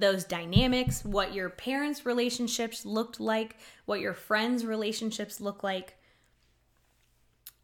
those 0.00 0.24
dynamics, 0.24 1.04
what 1.04 1.34
your 1.34 1.50
parents' 1.50 2.06
relationships 2.06 2.84
looked 2.84 3.20
like, 3.20 3.56
what 3.84 4.00
your 4.00 4.14
friends' 4.14 4.64
relationships 4.64 5.40
look 5.40 5.62
like. 5.62 5.96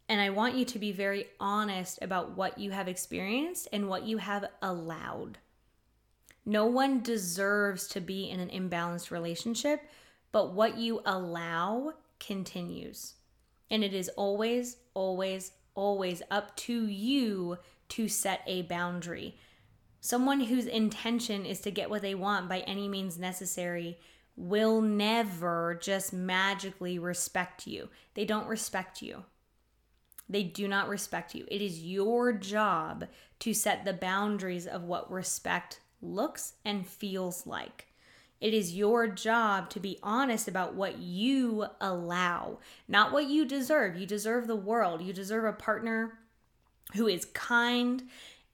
And 0.07 0.19
I 0.19 0.29
want 0.31 0.55
you 0.55 0.65
to 0.65 0.79
be 0.79 0.91
very 0.91 1.27
honest 1.39 1.99
about 2.01 2.35
what 2.35 2.57
you 2.57 2.71
have 2.71 2.87
experienced 2.87 3.67
and 3.71 3.87
what 3.87 4.03
you 4.03 4.17
have 4.17 4.45
allowed. 4.61 5.37
No 6.45 6.65
one 6.65 7.01
deserves 7.01 7.87
to 7.89 8.01
be 8.01 8.29
in 8.29 8.39
an 8.39 8.49
imbalanced 8.49 9.11
relationship, 9.11 9.81
but 10.31 10.53
what 10.53 10.77
you 10.77 11.01
allow 11.05 11.93
continues. 12.19 13.13
And 13.69 13.83
it 13.83 13.93
is 13.93 14.09
always, 14.09 14.77
always, 14.95 15.51
always 15.75 16.23
up 16.31 16.55
to 16.57 16.87
you 16.87 17.57
to 17.89 18.07
set 18.07 18.41
a 18.47 18.63
boundary. 18.63 19.37
Someone 20.01 20.41
whose 20.41 20.65
intention 20.65 21.45
is 21.45 21.59
to 21.61 21.71
get 21.71 21.89
what 21.89 22.01
they 22.01 22.15
want 22.15 22.47
by 22.47 22.59
any 22.59 22.87
means 22.87 23.17
necessary 23.17 23.99
will 24.35 24.81
never 24.81 25.77
just 25.81 26.13
magically 26.13 26.97
respect 26.97 27.67
you. 27.67 27.89
They 28.13 28.23
don't 28.23 28.47
respect 28.47 29.01
you. 29.01 29.25
They 30.29 30.43
do 30.43 30.67
not 30.67 30.87
respect 30.87 31.35
you. 31.35 31.45
It 31.49 31.61
is 31.61 31.83
your 31.83 32.31
job 32.31 33.07
to 33.39 33.53
set 33.53 33.83
the 33.83 33.93
boundaries 33.93 34.67
of 34.67 34.83
what 34.83 35.11
respect 35.11 35.81
looks 36.01 36.53
and 36.63 36.87
feels 36.87 37.45
like. 37.45 37.87
It 38.39 38.53
is 38.53 38.75
your 38.75 39.07
job 39.07 39.69
to 39.71 39.81
be 39.81 39.99
honest 40.01 40.47
about 40.47 40.75
what 40.75 40.99
you 40.99 41.65
allow, 41.81 42.59
not 42.87 43.11
what 43.11 43.25
you 43.25 43.43
deserve. 43.43 43.97
You 43.97 44.05
deserve 44.05 44.47
the 44.47 44.55
world. 44.55 45.01
You 45.01 45.11
deserve 45.11 45.43
a 45.43 45.51
partner 45.51 46.19
who 46.93 47.07
is 47.07 47.25
kind 47.25 48.03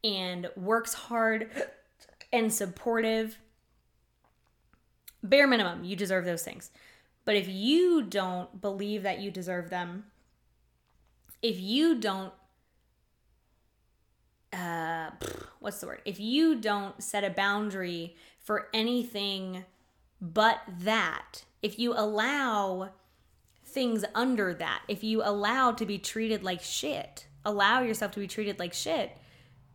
and 0.05 0.47
works 0.55 0.93
hard 0.93 1.49
and 2.31 2.53
supportive. 2.53 3.39
Bare 5.23 5.47
minimum, 5.47 5.83
you 5.83 5.95
deserve 5.95 6.23
those 6.23 6.43
things. 6.43 6.69
But 7.25 7.35
if 7.35 7.47
you 7.47 8.03
don't 8.03 8.61
believe 8.61 9.01
that 9.01 9.19
you 9.19 9.31
deserve 9.31 9.71
them, 9.71 10.05
if 11.41 11.59
you 11.59 11.95
don't, 11.95 12.31
uh, 14.53 15.09
what's 15.59 15.79
the 15.79 15.87
word? 15.87 16.01
If 16.05 16.19
you 16.19 16.55
don't 16.55 17.01
set 17.01 17.23
a 17.23 17.31
boundary 17.31 18.15
for 18.39 18.67
anything 18.73 19.65
but 20.21 20.61
that, 20.79 21.45
if 21.63 21.79
you 21.79 21.93
allow 21.93 22.91
things 23.65 24.05
under 24.13 24.53
that, 24.53 24.83
if 24.87 25.03
you 25.03 25.23
allow 25.23 25.71
to 25.71 25.85
be 25.85 25.97
treated 25.97 26.43
like 26.43 26.61
shit, 26.61 27.25
allow 27.43 27.81
yourself 27.81 28.11
to 28.11 28.19
be 28.19 28.27
treated 28.27 28.59
like 28.59 28.73
shit, 28.73 29.17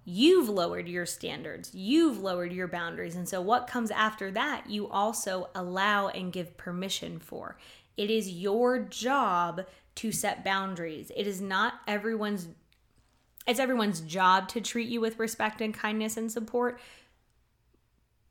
you've 0.04 0.48
lowered 0.48 0.88
your 0.88 1.06
standards, 1.06 1.74
you've 1.74 2.20
lowered 2.20 2.52
your 2.52 2.68
boundaries. 2.68 3.16
And 3.16 3.28
so, 3.28 3.40
what 3.40 3.66
comes 3.66 3.90
after 3.90 4.30
that, 4.32 4.68
you 4.68 4.88
also 4.88 5.50
allow 5.54 6.08
and 6.08 6.32
give 6.32 6.56
permission 6.56 7.18
for. 7.18 7.56
It 7.96 8.10
is 8.10 8.30
your 8.30 8.78
job 8.78 9.66
to 9.96 10.12
set 10.12 10.44
boundaries. 10.44 11.12
It 11.16 11.26
is 11.26 11.40
not 11.40 11.74
everyone's 11.86 12.48
it's 13.46 13.60
everyone's 13.60 14.00
job 14.02 14.48
to 14.48 14.60
treat 14.60 14.88
you 14.88 15.00
with 15.00 15.18
respect 15.18 15.60
and 15.60 15.74
kindness 15.74 16.16
and 16.16 16.30
support, 16.30 16.78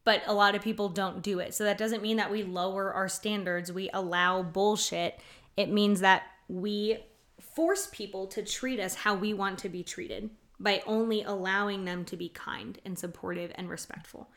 but 0.03 0.21
a 0.27 0.33
lot 0.33 0.55
of 0.55 0.61
people 0.61 0.89
don't 0.89 1.21
do 1.21 1.39
it. 1.39 1.53
So 1.53 1.63
that 1.65 1.77
doesn't 1.77 2.01
mean 2.01 2.17
that 2.17 2.31
we 2.31 2.43
lower 2.43 2.93
our 2.93 3.09
standards, 3.09 3.71
we 3.71 3.89
allow 3.93 4.43
bullshit. 4.43 5.19
It 5.57 5.69
means 5.69 5.99
that 5.99 6.23
we 6.47 6.99
force 7.39 7.89
people 7.91 8.27
to 8.27 8.43
treat 8.43 8.79
us 8.79 8.95
how 8.95 9.15
we 9.15 9.33
want 9.33 9.59
to 9.59 9.69
be 9.69 9.83
treated 9.83 10.29
by 10.59 10.83
only 10.85 11.23
allowing 11.23 11.85
them 11.85 12.03
to 12.05 12.17
be 12.17 12.29
kind 12.29 12.79
and 12.83 12.97
supportive 12.99 13.51
and 13.55 13.69
respectful. 13.69 14.29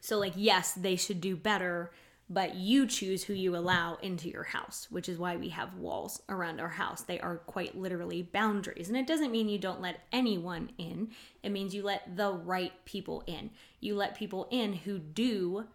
So, 0.00 0.18
like, 0.18 0.34
yes, 0.36 0.72
they 0.72 0.96
should 0.96 1.20
do 1.20 1.36
better, 1.36 1.92
but 2.28 2.56
you 2.56 2.86
choose 2.86 3.24
who 3.24 3.32
you 3.32 3.56
allow 3.56 3.96
into 4.02 4.28
your 4.28 4.44
house, 4.44 4.88
which 4.90 5.08
is 5.08 5.18
why 5.18 5.36
we 5.36 5.48
have 5.50 5.74
walls 5.74 6.22
around 6.28 6.60
our 6.60 6.68
house. 6.68 7.02
They 7.02 7.20
are 7.20 7.36
quite 7.38 7.76
literally 7.76 8.22
boundaries. 8.22 8.88
And 8.88 8.96
it 8.96 9.06
doesn't 9.06 9.30
mean 9.30 9.48
you 9.48 9.58
don't 9.58 9.80
let 9.80 10.00
anyone 10.12 10.70
in, 10.78 11.10
it 11.42 11.50
means 11.50 11.74
you 11.74 11.82
let 11.82 12.16
the 12.16 12.32
right 12.32 12.72
people 12.84 13.22
in. 13.26 13.50
You 13.80 13.94
let 13.94 14.16
people 14.16 14.48
in 14.50 14.72
who 14.72 14.98
do 14.98 15.66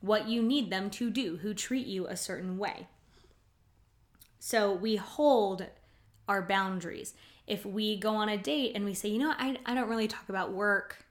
what 0.00 0.28
you 0.28 0.42
need 0.42 0.70
them 0.70 0.90
to 0.90 1.10
do, 1.10 1.38
who 1.38 1.54
treat 1.54 1.86
you 1.86 2.06
a 2.06 2.16
certain 2.16 2.56
way. 2.56 2.88
So 4.38 4.72
we 4.72 4.96
hold 4.96 5.66
our 6.26 6.42
boundaries. 6.42 7.14
If 7.50 7.66
we 7.66 7.98
go 7.98 8.14
on 8.14 8.28
a 8.28 8.38
date 8.38 8.72
and 8.76 8.84
we 8.84 8.94
say, 8.94 9.08
you 9.08 9.18
know, 9.18 9.34
I, 9.36 9.58
I 9.66 9.74
don't 9.74 9.88
really 9.88 10.08
talk 10.08 10.28
about 10.28 10.52
work 10.52 11.04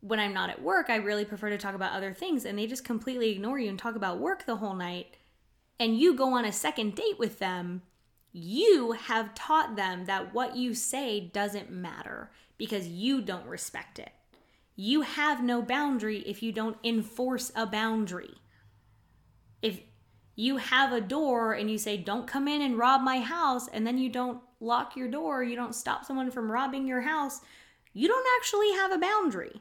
when 0.00 0.20
I'm 0.20 0.34
not 0.34 0.50
at 0.50 0.62
work, 0.62 0.90
I 0.90 0.96
really 0.96 1.24
prefer 1.24 1.50
to 1.50 1.58
talk 1.58 1.74
about 1.74 1.92
other 1.92 2.12
things. 2.12 2.44
And 2.44 2.58
they 2.58 2.66
just 2.66 2.84
completely 2.84 3.30
ignore 3.30 3.58
you 3.58 3.68
and 3.68 3.78
talk 3.78 3.96
about 3.96 4.18
work 4.18 4.44
the 4.44 4.56
whole 4.56 4.74
night. 4.74 5.16
And 5.80 5.98
you 5.98 6.14
go 6.14 6.34
on 6.34 6.44
a 6.44 6.52
second 6.52 6.94
date 6.94 7.18
with 7.18 7.38
them, 7.38 7.82
you 8.30 8.92
have 8.92 9.34
taught 9.34 9.74
them 9.74 10.04
that 10.04 10.34
what 10.34 10.54
you 10.54 10.74
say 10.74 11.18
doesn't 11.18 11.70
matter 11.70 12.30
because 12.58 12.86
you 12.86 13.22
don't 13.22 13.46
respect 13.46 13.98
it. 13.98 14.12
You 14.76 15.02
have 15.02 15.42
no 15.42 15.62
boundary 15.62 16.18
if 16.20 16.42
you 16.42 16.52
don't 16.52 16.76
enforce 16.84 17.50
a 17.56 17.66
boundary. 17.66 18.34
If 19.62 19.80
you 20.36 20.58
have 20.58 20.92
a 20.92 21.00
door 21.00 21.52
and 21.52 21.70
you 21.70 21.78
say, 21.78 21.96
don't 21.96 22.28
come 22.28 22.46
in 22.46 22.62
and 22.62 22.78
rob 22.78 23.00
my 23.00 23.18
house, 23.18 23.66
and 23.66 23.84
then 23.84 23.98
you 23.98 24.08
don't 24.08 24.40
lock 24.60 24.96
your 24.96 25.08
door, 25.08 25.42
you 25.42 25.56
don't 25.56 25.74
stop 25.74 26.04
someone 26.04 26.30
from 26.30 26.50
robbing 26.50 26.86
your 26.86 27.02
house, 27.02 27.40
you 27.92 28.08
don't 28.08 28.26
actually 28.38 28.72
have 28.72 28.92
a 28.92 28.98
boundary. 28.98 29.60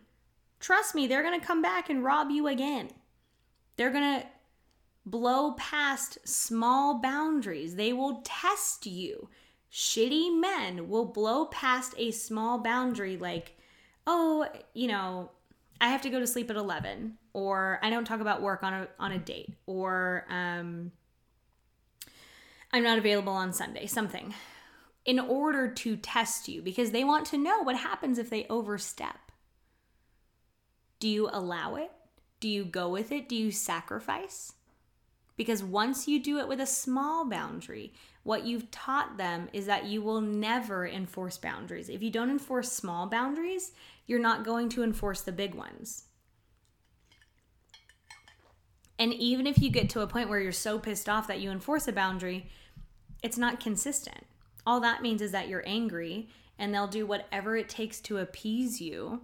Trust 0.59 0.95
me, 0.95 1.07
they're 1.07 1.23
going 1.23 1.39
to 1.39 1.45
come 1.45 1.61
back 1.61 1.89
and 1.89 2.03
rob 2.03 2.29
you 2.31 2.47
again. 2.47 2.89
They're 3.75 3.91
going 3.91 4.21
to 4.21 4.27
blow 5.05 5.53
past 5.53 6.17
small 6.27 6.99
boundaries. 6.99 7.75
They 7.75 7.93
will 7.93 8.21
test 8.23 8.85
you. 8.85 9.29
Shitty 9.71 10.39
men 10.39 10.89
will 10.89 11.05
blow 11.05 11.45
past 11.45 11.93
a 11.97 12.11
small 12.11 12.57
boundary 12.57 13.17
like, 13.17 13.57
oh, 14.05 14.47
you 14.73 14.87
know, 14.87 15.31
I 15.79 15.89
have 15.89 16.01
to 16.01 16.09
go 16.09 16.19
to 16.19 16.27
sleep 16.27 16.49
at 16.49 16.55
11 16.55 17.17
or 17.33 17.79
I 17.83 17.89
don't 17.89 18.05
talk 18.05 18.19
about 18.19 18.41
work 18.41 18.63
on 18.63 18.73
a 18.73 18.87
on 18.99 19.11
a 19.11 19.19
date 19.19 19.53
or 19.67 20.25
um 20.29 20.91
I'm 22.73 22.83
not 22.83 22.97
available 22.97 23.33
on 23.33 23.53
Sunday, 23.53 23.85
something. 23.85 24.33
In 25.07 25.19
order 25.19 25.69
to 25.69 25.95
test 25.95 26.47
you 26.47 26.61
because 26.61 26.91
they 26.91 27.03
want 27.03 27.25
to 27.27 27.37
know 27.37 27.63
what 27.63 27.77
happens 27.77 28.19
if 28.19 28.29
they 28.29 28.45
overstep. 28.49 29.31
Do 30.99 31.07
you 31.07 31.29
allow 31.31 31.75
it? 31.75 31.91
Do 32.39 32.49
you 32.49 32.65
go 32.65 32.89
with 32.89 33.11
it? 33.11 33.29
Do 33.29 33.35
you 33.35 33.49
sacrifice? 33.49 34.53
Because 35.37 35.63
once 35.63 36.07
you 36.07 36.21
do 36.21 36.39
it 36.39 36.47
with 36.47 36.59
a 36.59 36.65
small 36.65 37.23
boundary, 37.23 37.93
what 38.23 38.45
you've 38.45 38.69
taught 38.69 39.17
them 39.17 39.47
is 39.53 39.65
that 39.67 39.85
you 39.85 40.01
will 40.01 40.19
never 40.19 40.85
enforce 40.85 41.37
boundaries. 41.37 41.87
If 41.87 42.03
you 42.03 42.11
don't 42.11 42.29
enforce 42.29 42.71
small 42.71 43.07
boundaries, 43.07 43.71
you're 44.07 44.19
not 44.19 44.43
going 44.43 44.67
to 44.69 44.83
enforce 44.83 45.21
the 45.21 45.31
big 45.31 45.55
ones. 45.55 46.03
And 48.99 49.13
even 49.13 49.47
if 49.47 49.61
you 49.61 49.69
get 49.69 49.89
to 49.91 50.01
a 50.01 50.07
point 50.07 50.27
where 50.27 50.39
you're 50.41 50.51
so 50.51 50.79
pissed 50.79 51.07
off 51.07 51.27
that 51.27 51.39
you 51.39 51.49
enforce 51.49 51.87
a 51.87 51.93
boundary, 51.93 52.49
it's 53.23 53.37
not 53.37 53.61
consistent. 53.61 54.25
All 54.67 54.81
that 54.81 55.01
means 55.01 55.21
is 55.21 55.31
that 55.31 55.47
you're 55.47 55.63
angry 55.65 56.27
and 56.59 56.73
they'll 56.73 56.87
do 56.87 57.05
whatever 57.05 57.55
it 57.55 57.69
takes 57.69 58.01
to 58.01 58.17
appease 58.17 58.81
you 58.81 59.21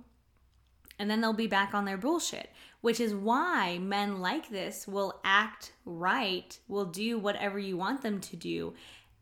and 0.97 1.11
then 1.11 1.19
they'll 1.19 1.33
be 1.33 1.47
back 1.47 1.73
on 1.73 1.83
their 1.83 1.97
bullshit, 1.97 2.49
which 2.79 3.01
is 3.01 3.13
why 3.13 3.77
men 3.77 4.21
like 4.21 4.49
this 4.49 4.87
will 4.87 5.19
act 5.25 5.73
right, 5.83 6.57
will 6.69 6.85
do 6.85 7.19
whatever 7.19 7.59
you 7.59 7.75
want 7.75 8.03
them 8.03 8.21
to 8.21 8.37
do 8.37 8.73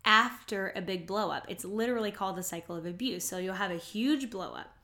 after 0.05 0.71
a 0.75 0.81
big 0.81 1.07
blow 1.07 1.31
up. 1.31 1.47
It's 1.49 1.65
literally 1.65 2.11
called 2.11 2.35
the 2.35 2.43
cycle 2.43 2.75
of 2.75 2.85
abuse. 2.85 3.23
So 3.23 3.39
you'll 3.39 3.55
have 3.55 3.71
a 3.71 3.77
huge 3.77 4.29
blow 4.29 4.53
up. 4.53 4.75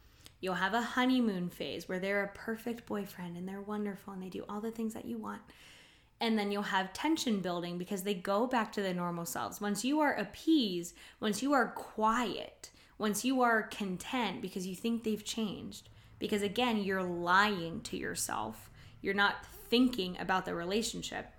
You'll 0.42 0.56
have 0.56 0.74
a 0.74 0.82
honeymoon 0.82 1.50
phase 1.50 1.88
where 1.88 2.00
they're 2.00 2.24
a 2.24 2.36
perfect 2.36 2.88
boyfriend 2.88 3.38
and 3.38 3.48
they're 3.48 3.62
wonderful 3.62 4.14
and 4.14 4.24
they 4.24 4.30
do 4.30 4.44
all 4.50 4.62
the 4.62 4.72
things 4.72 4.96
that 4.96 5.06
you 5.06 5.20
want. 5.20 5.42
And 6.20 6.38
then 6.38 6.52
you'll 6.52 6.64
have 6.64 6.94
tension 6.94 7.42
building 7.42 7.78
because 7.78 8.04
they 8.04 8.16
go 8.16 8.48
back 8.48 8.72
to 8.74 8.82
their 8.82 8.94
normal 8.94 9.26
selves. 9.26 9.62
Once 9.62 9.86
you 9.86 10.00
are 10.00 10.14
appeased, 10.14 10.96
once 11.20 11.44
you 11.44 11.54
are 11.54 11.68
quiet, 11.68 12.72
once 12.98 13.24
you 13.24 13.42
are 13.42 13.64
content 13.64 14.42
because 14.42 14.66
you 14.66 14.76
think 14.76 15.04
they've 15.04 15.24
changed, 15.24 15.90
because 16.18 16.42
again, 16.42 16.78
you're 16.78 17.04
lying 17.04 17.82
to 17.82 17.98
yourself. 17.98 18.72
You're 19.02 19.14
not 19.14 19.46
thinking 19.70 20.18
about 20.20 20.46
the 20.46 20.56
relationship. 20.56 21.32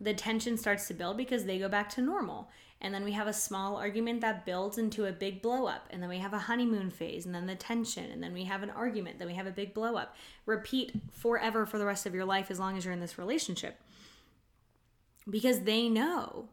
The 0.00 0.14
tension 0.14 0.56
starts 0.56 0.86
to 0.88 0.94
build 0.94 1.16
because 1.16 1.44
they 1.44 1.58
go 1.58 1.68
back 1.68 1.88
to 1.90 2.02
normal. 2.02 2.50
And 2.82 2.92
then 2.92 3.04
we 3.04 3.12
have 3.12 3.28
a 3.28 3.32
small 3.32 3.76
argument 3.76 4.20
that 4.20 4.44
builds 4.44 4.76
into 4.76 5.06
a 5.06 5.12
big 5.12 5.40
blow 5.40 5.66
up. 5.66 5.86
And 5.90 6.02
then 6.02 6.10
we 6.10 6.18
have 6.18 6.34
a 6.34 6.38
honeymoon 6.38 6.90
phase, 6.90 7.24
and 7.24 7.34
then 7.34 7.46
the 7.46 7.54
tension. 7.54 8.10
And 8.10 8.22
then 8.22 8.34
we 8.34 8.44
have 8.44 8.62
an 8.62 8.70
argument. 8.70 9.18
Then 9.18 9.28
we 9.28 9.34
have 9.34 9.46
a 9.46 9.52
big 9.52 9.72
blow 9.72 9.96
up. 9.96 10.14
Repeat 10.44 10.92
forever 11.12 11.64
for 11.64 11.78
the 11.78 11.86
rest 11.86 12.04
of 12.04 12.14
your 12.14 12.24
life 12.24 12.50
as 12.50 12.58
long 12.58 12.76
as 12.76 12.84
you're 12.84 12.92
in 12.92 13.00
this 13.00 13.18
relationship. 13.18 13.80
Because 15.30 15.60
they 15.60 15.88
know 15.88 16.48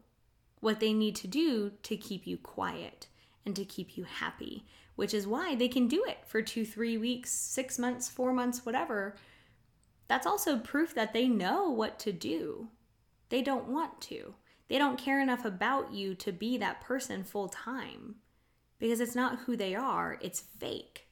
what 0.60 0.80
they 0.80 0.92
need 0.92 1.16
to 1.16 1.26
do 1.26 1.72
to 1.82 1.96
keep 1.96 2.26
you 2.26 2.38
quiet 2.38 3.08
and 3.44 3.54
to 3.56 3.64
keep 3.64 3.98
you 3.98 4.04
happy 4.04 4.64
which 5.00 5.14
is 5.14 5.26
why 5.26 5.54
they 5.54 5.66
can 5.66 5.88
do 5.88 6.04
it 6.06 6.18
for 6.26 6.42
two, 6.42 6.62
three 6.62 6.98
weeks, 6.98 7.30
six 7.30 7.78
months, 7.78 8.06
four 8.06 8.34
months, 8.34 8.66
whatever. 8.66 9.16
That's 10.08 10.26
also 10.26 10.58
proof 10.58 10.94
that 10.94 11.14
they 11.14 11.26
know 11.26 11.70
what 11.70 11.98
to 12.00 12.12
do. 12.12 12.68
They 13.30 13.40
don't 13.40 13.68
want 13.68 14.02
to. 14.02 14.34
They 14.70 14.78
don't 14.78 14.96
care 14.96 15.20
enough 15.20 15.44
about 15.44 15.92
you 15.92 16.14
to 16.14 16.30
be 16.30 16.56
that 16.58 16.80
person 16.80 17.24
full 17.24 17.48
time 17.48 18.14
because 18.78 19.00
it's 19.00 19.16
not 19.16 19.40
who 19.40 19.56
they 19.56 19.74
are, 19.74 20.16
it's 20.20 20.44
fake. 20.60 21.08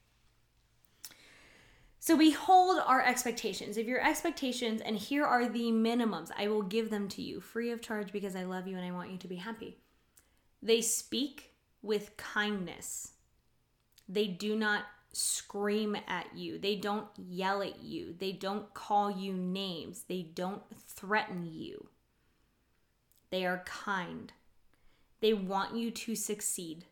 So 1.99 2.15
we 2.15 2.31
hold 2.31 2.81
our 2.87 3.05
expectations. 3.05 3.77
If 3.77 3.89
your 3.89 4.01
expectations, 4.01 4.81
and 4.81 4.97
here 4.97 5.25
are 5.25 5.49
the 5.49 5.73
minimums, 5.73 6.31
I 6.39 6.47
will 6.47 6.63
give 6.63 6.89
them 6.89 7.09
to 7.09 7.21
you 7.21 7.41
free 7.41 7.73
of 7.73 7.83
charge 7.83 8.13
because 8.13 8.37
I 8.37 8.45
love 8.45 8.69
you 8.69 8.77
and 8.77 8.87
I 8.87 8.93
want 8.93 9.11
you 9.11 9.19
to 9.19 9.29
be 9.29 9.37
happy. 9.37 9.77
They 10.63 10.81
speak 10.81 11.51
with 11.83 12.17
kindness. 12.17 13.11
They 14.09 14.29
do 14.29 14.55
not 14.55 14.85
scream 15.13 15.97
at 16.07 16.27
you. 16.33 16.61
They 16.61 16.77
don't 16.77 17.09
yell 17.17 17.61
at 17.63 17.83
you. 17.83 18.15
They 18.17 18.31
don't 18.31 18.73
call 18.73 19.11
you 19.11 19.33
names. 19.33 20.05
They 20.09 20.23
don't 20.23 20.63
threaten 20.87 21.45
you. 21.53 21.89
They 23.31 23.45
are 23.45 23.63
kind. 23.65 24.33
They 25.21 25.33
want 25.33 25.77
you 25.77 25.91
to 25.91 26.15
succeed. 26.15 26.85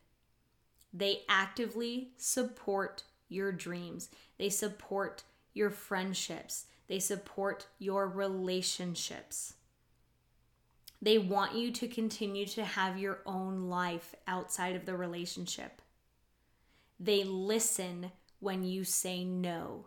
They 0.93 1.21
actively 1.29 2.11
support 2.17 3.03
your 3.29 3.51
dreams. 3.51 4.09
They 4.37 4.49
support 4.49 5.23
your 5.53 5.69
friendships. 5.69 6.65
They 6.87 6.99
support 6.99 7.67
your 7.79 8.07
relationships. 8.07 9.53
They 11.01 11.17
want 11.17 11.55
you 11.55 11.71
to 11.71 11.87
continue 11.87 12.45
to 12.47 12.63
have 12.63 12.97
your 12.97 13.19
own 13.25 13.69
life 13.69 14.15
outside 14.27 14.75
of 14.75 14.85
the 14.85 14.95
relationship. 14.95 15.81
They 16.99 17.23
listen 17.23 18.11
when 18.39 18.63
you 18.63 18.83
say 18.83 19.23
no. 19.23 19.85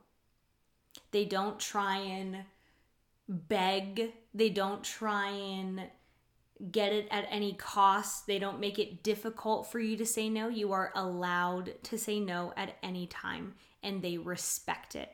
They 1.10 1.24
don't 1.24 1.58
try 1.58 1.98
and 1.98 2.44
beg, 3.28 4.12
they 4.34 4.50
don't 4.50 4.84
try 4.84 5.30
and 5.30 5.82
get 6.72 6.92
it 6.92 7.08
at 7.10 7.26
any 7.30 7.54
cost. 7.54 8.26
They 8.26 8.38
don't 8.38 8.60
make 8.60 8.78
it 8.78 9.02
difficult 9.02 9.70
for 9.70 9.78
you 9.78 9.96
to 9.96 10.06
say 10.06 10.28
no. 10.28 10.48
You 10.48 10.72
are 10.72 10.92
allowed 10.94 11.82
to 11.84 11.98
say 11.98 12.20
no 12.20 12.52
at 12.56 12.76
any 12.82 13.06
time, 13.06 13.54
and 13.82 14.02
they 14.02 14.18
respect 14.18 14.94
it. 14.94 15.10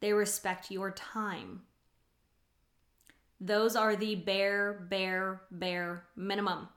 They 0.00 0.12
respect 0.12 0.70
your 0.70 0.90
time. 0.90 1.62
Those 3.40 3.76
are 3.76 3.94
the 3.94 4.16
bare, 4.16 4.86
bare, 4.88 5.42
bare 5.50 6.04
minimum. 6.16 6.68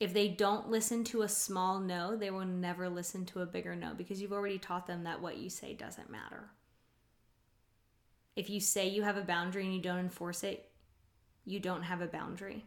If 0.00 0.14
they 0.14 0.28
don't 0.28 0.70
listen 0.70 1.04
to 1.04 1.22
a 1.22 1.28
small 1.28 1.78
no, 1.78 2.16
they 2.16 2.30
will 2.30 2.44
never 2.44 2.88
listen 2.88 3.24
to 3.26 3.40
a 3.40 3.46
bigger 3.46 3.76
no 3.76 3.94
because 3.94 4.20
you've 4.20 4.32
already 4.32 4.58
taught 4.58 4.86
them 4.86 5.04
that 5.04 5.20
what 5.20 5.36
you 5.36 5.48
say 5.48 5.74
doesn't 5.74 6.10
matter. 6.10 6.50
If 8.34 8.48
you 8.48 8.58
say 8.58 8.88
you 8.88 9.02
have 9.02 9.18
a 9.18 9.22
boundary 9.22 9.64
and 9.64 9.74
you 9.74 9.82
don't 9.82 9.98
enforce 9.98 10.42
it, 10.42 10.71
you 11.44 11.60
don't 11.60 11.82
have 11.82 12.00
a 12.00 12.06
boundary. 12.06 12.64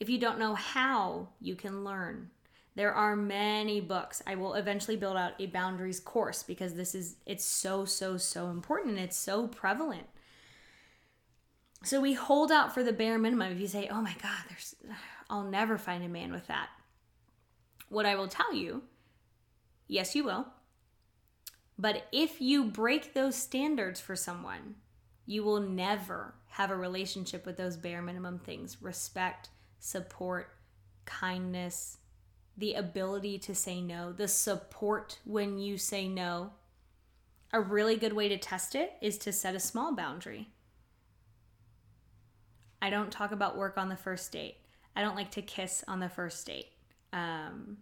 If 0.00 0.08
you 0.08 0.18
don't 0.18 0.38
know 0.38 0.54
how, 0.54 1.28
you 1.40 1.56
can 1.56 1.84
learn. 1.84 2.30
There 2.76 2.94
are 2.94 3.16
many 3.16 3.80
books. 3.80 4.22
I 4.26 4.36
will 4.36 4.54
eventually 4.54 4.96
build 4.96 5.16
out 5.16 5.32
a 5.40 5.46
boundaries 5.46 5.98
course 5.98 6.44
because 6.44 6.74
this 6.74 6.94
is 6.94 7.16
it's 7.26 7.44
so 7.44 7.84
so 7.84 8.16
so 8.16 8.50
important 8.50 8.92
and 8.92 9.00
it's 9.04 9.16
so 9.16 9.48
prevalent. 9.48 10.06
So 11.82 12.00
we 12.00 12.12
hold 12.12 12.52
out 12.52 12.72
for 12.72 12.84
the 12.84 12.92
bare 12.92 13.18
minimum. 13.18 13.50
If 13.50 13.58
you 13.58 13.66
say, 13.66 13.88
"Oh 13.90 14.00
my 14.00 14.14
god, 14.22 14.44
there's 14.48 14.76
I'll 15.28 15.42
never 15.42 15.76
find 15.76 16.04
a 16.04 16.08
man 16.08 16.30
with 16.30 16.46
that." 16.46 16.68
What 17.88 18.06
I 18.06 18.14
will 18.14 18.28
tell 18.28 18.54
you, 18.54 18.82
yes 19.88 20.14
you 20.14 20.22
will. 20.22 20.46
But 21.76 22.06
if 22.12 22.40
you 22.40 22.64
break 22.64 23.14
those 23.14 23.34
standards 23.34 24.00
for 24.00 24.14
someone, 24.14 24.76
you 25.28 25.44
will 25.44 25.60
never 25.60 26.32
have 26.46 26.70
a 26.70 26.76
relationship 26.76 27.44
with 27.44 27.58
those 27.58 27.76
bare 27.76 28.00
minimum 28.00 28.38
things 28.38 28.78
respect, 28.80 29.50
support, 29.78 30.48
kindness, 31.04 31.98
the 32.56 32.72
ability 32.72 33.38
to 33.38 33.54
say 33.54 33.82
no, 33.82 34.10
the 34.10 34.26
support 34.26 35.18
when 35.26 35.58
you 35.58 35.76
say 35.76 36.08
no. 36.08 36.52
A 37.52 37.60
really 37.60 37.96
good 37.96 38.14
way 38.14 38.30
to 38.30 38.38
test 38.38 38.74
it 38.74 38.94
is 39.02 39.18
to 39.18 39.30
set 39.30 39.54
a 39.54 39.60
small 39.60 39.94
boundary. 39.94 40.48
I 42.80 42.88
don't 42.88 43.12
talk 43.12 43.30
about 43.30 43.58
work 43.58 43.76
on 43.76 43.90
the 43.90 43.96
first 43.96 44.32
date. 44.32 44.56
I 44.96 45.02
don't 45.02 45.14
like 45.14 45.32
to 45.32 45.42
kiss 45.42 45.84
on 45.86 46.00
the 46.00 46.08
first 46.08 46.46
date. 46.46 46.68
Um, 47.12 47.76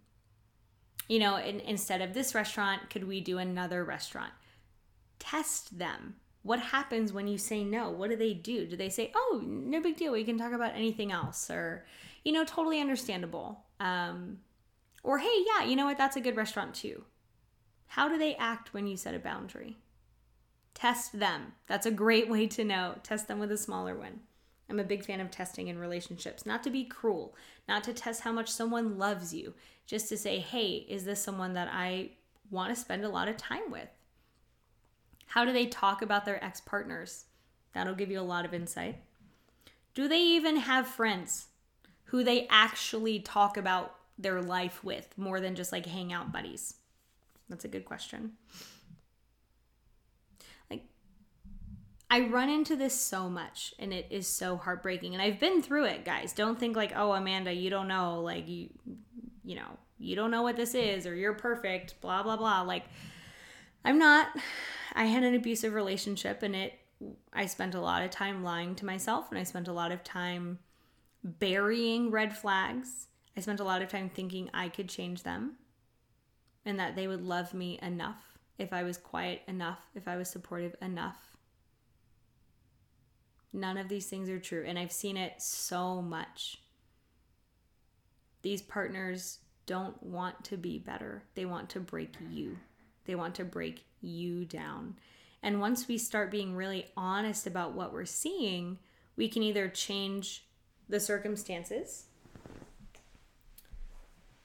you 1.09 1.21
know, 1.21 1.37
in, 1.37 1.61
instead 1.61 2.03
of 2.03 2.13
this 2.13 2.35
restaurant, 2.35 2.91
could 2.91 3.07
we 3.07 3.21
do 3.21 3.39
another 3.39 3.85
restaurant? 3.85 4.33
Test 5.21 5.79
them. 5.79 6.17
What 6.47 6.61
happens 6.61 7.13
when 7.13 7.27
you 7.27 7.39
say 7.39 7.65
no? 7.65 7.91
What 7.91 8.09
do 8.09 8.15
they 8.17 8.33
do? 8.33 8.67
Do 8.67 8.77
they 8.77 8.89
say, 8.89 9.11
oh, 9.17 9.43
no 9.45 9.83
big 9.83 9.97
deal, 9.97 10.13
we 10.13 10.23
can 10.23 10.39
talk 10.39 10.53
about 10.53 10.77
anything 10.77 11.11
else? 11.11 11.51
Or, 11.51 11.85
you 12.25 12.31
know, 12.31 12.45
totally 12.45 12.81
understandable. 12.81 13.65
Um, 13.81 14.39
or, 15.03 15.19
hey, 15.19 15.45
yeah, 15.45 15.65
you 15.65 15.75
know 15.75 15.87
what? 15.87 15.99
That's 15.99 16.15
a 16.15 16.21
good 16.21 16.37
restaurant 16.37 16.77
too. 16.77 17.03
How 17.89 18.09
do 18.09 18.17
they 18.17 18.37
act 18.37 18.73
when 18.73 18.87
you 18.87 18.97
set 18.97 19.15
a 19.15 19.19
boundary? 19.19 19.77
Test 20.73 21.19
them. 21.19 21.55
That's 21.67 21.87
a 21.87 21.91
great 21.91 22.29
way 22.29 22.47
to 22.47 22.65
know. 22.65 22.95
Test 23.03 23.27
them 23.27 23.41
with 23.41 23.51
a 23.51 23.59
smaller 23.59 23.97
one. 23.97 24.21
I'm 24.71 24.79
a 24.79 24.85
big 24.85 25.05
fan 25.05 25.21
of 25.21 25.33
testing 25.33 25.67
in 25.67 25.79
relationships, 25.79 26.47
not 26.47 26.63
to 26.63 26.71
be 26.71 26.85
cruel, 26.85 27.35
not 27.69 27.83
to 27.85 27.93
test 27.93 28.23
how 28.23 28.33
much 28.33 28.51
someone 28.51 28.99
loves 28.99 29.35
you, 29.35 29.55
just 29.85 30.09
to 30.11 30.17
say, 30.17 30.39
hey, 30.39 30.87
is 30.89 31.05
this 31.05 31.21
someone 31.21 31.55
that 31.55 31.69
I 31.73 32.11
want 32.51 32.73
to 32.73 32.81
spend 32.81 33.05
a 33.05 33.09
lot 33.09 33.29
of 33.29 33.37
time 33.37 33.71
with? 33.71 33.89
How 35.27 35.45
do 35.45 35.53
they 35.53 35.66
talk 35.66 36.03
about 36.03 36.24
their 36.24 36.43
ex 36.43 36.61
partners? 36.61 37.24
That'll 37.74 37.95
give 37.95 38.11
you 38.11 38.20
a 38.20 38.22
lot 38.22 38.45
of 38.45 38.55
insight. 38.55 38.97
Do 39.95 40.09
they 40.09 40.20
even 40.20 40.57
have 40.57 40.87
friends 40.87 41.47
who 42.05 42.24
they 42.24 42.47
actually 42.49 43.18
talk 43.20 43.57
about 43.57 43.95
their 44.18 44.41
life 44.41 44.83
with 44.83 45.09
more 45.16 45.41
than 45.41 45.55
just 45.55 45.72
like 45.72 45.87
hang 45.87 46.12
out 46.12 46.33
buddies? 46.33 46.74
That's 47.49 47.64
a 47.64 47.68
good 47.68 47.85
question. 47.85 48.33
Like, 50.70 50.85
I 52.11 52.20
run 52.29 52.49
into 52.49 52.77
this 52.77 52.99
so 52.99 53.29
much 53.29 53.74
and 53.79 53.93
it 53.93 54.07
is 54.11 54.27
so 54.27 54.57
heartbreaking. 54.57 55.12
And 55.12 55.22
I've 55.22 55.39
been 55.39 55.62
through 55.62 55.85
it, 55.85 56.05
guys. 56.05 56.33
Don't 56.33 56.59
think 56.59 56.77
like, 56.77 56.93
oh, 56.97 57.12
Amanda, 57.12 57.53
you 57.53 57.70
don't 57.70 57.89
know. 57.89 58.20
Like, 58.20 58.49
you, 58.49 58.68
you 59.45 59.57
know, 59.57 59.79
you 59.99 60.16
don't 60.16 60.31
know 60.31 60.43
what 60.43 60.57
this 60.57 60.74
is 60.74 61.07
or 61.07 61.14
you're 61.14 61.35
perfect, 61.35 62.01
blah, 62.01 62.22
blah, 62.22 62.37
blah. 62.37 62.62
Like, 62.62 62.85
I'm 63.85 63.99
not. 63.99 64.29
I 64.97 65.05
had 65.05 65.23
an 65.23 65.35
abusive 65.35 65.75
relationship 65.75 66.43
and 66.43 66.57
it, 66.57 66.73
I 67.33 67.47
spent 67.47 67.77
a 67.77 67.81
lot 67.81 68.03
of 68.03 68.11
time 68.11 68.43
lying 68.43 68.75
to 68.77 68.87
myself 68.87 69.27
and 69.31 69.39
I 69.39 69.45
spent 69.45 69.69
a 69.69 69.73
lot 69.73 69.93
of 69.93 70.03
time 70.03 70.59
burying 71.23 72.11
red 72.11 72.37
flags 72.37 73.07
I 73.37 73.41
spent 73.41 73.61
a 73.61 73.65
lot 73.65 73.83
of 73.83 73.89
time 73.89 74.09
thinking 74.09 74.49
I 74.55 74.69
could 74.69 74.89
change 74.89 75.23
them 75.23 75.57
and 76.65 76.81
that 76.81 76.97
they 76.97 77.07
would 77.07 77.23
love 77.23 77.53
me 77.53 77.79
enough 77.83 78.39
if 78.59 78.73
I 78.73 78.83
was 78.83 78.97
quiet 78.97 79.43
enough, 79.47 79.81
if 79.95 80.09
I 80.09 80.17
was 80.17 80.31
supportive 80.31 80.75
enough. 80.81 81.37
None 83.53 83.77
of 83.77 83.89
these 83.89 84.07
things 84.07 84.29
are 84.29 84.41
true, 84.41 84.65
and 84.67 84.79
I've 84.79 84.93
seen 84.93 85.17
it 85.17 85.41
so 85.41 86.01
much. 86.01 86.63
These 88.43 88.63
partners 88.63 89.39
don't 89.67 90.03
want 90.03 90.45
to 90.45 90.57
be 90.57 90.79
better, 90.79 91.23
they 91.35 91.45
want 91.45 91.69
to 91.71 91.81
break 91.81 92.15
you, 92.31 92.59
they 93.07 93.15
want 93.15 93.35
to 93.37 93.45
break 93.45 93.85
you 94.01 94.45
down. 94.45 94.97
And 95.43 95.61
once 95.61 95.89
we 95.89 95.99
start 95.99 96.31
being 96.31 96.57
really 96.57 96.87
honest 96.97 97.47
about 97.47 97.73
what 97.73 97.93
we're 97.93 98.05
seeing, 98.05 98.79
we 99.17 99.29
can 99.29 99.43
either 99.43 99.69
change 99.69 100.45
the 100.89 101.01
circumstances 101.01 102.07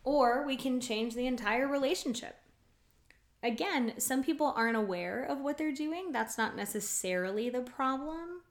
or 0.03 0.45
we 0.45 0.55
can 0.55 0.79
change 0.79 1.15
the 1.15 1.27
entire 1.27 1.67
relationship. 1.67 2.37
Again, 3.43 3.93
some 3.97 4.23
people 4.23 4.53
aren't 4.55 4.77
aware 4.77 5.23
of 5.23 5.41
what 5.41 5.57
they're 5.57 5.71
doing. 5.71 6.11
That's 6.11 6.37
not 6.37 6.55
necessarily 6.55 7.49
the 7.49 7.61
problem. 7.61 8.41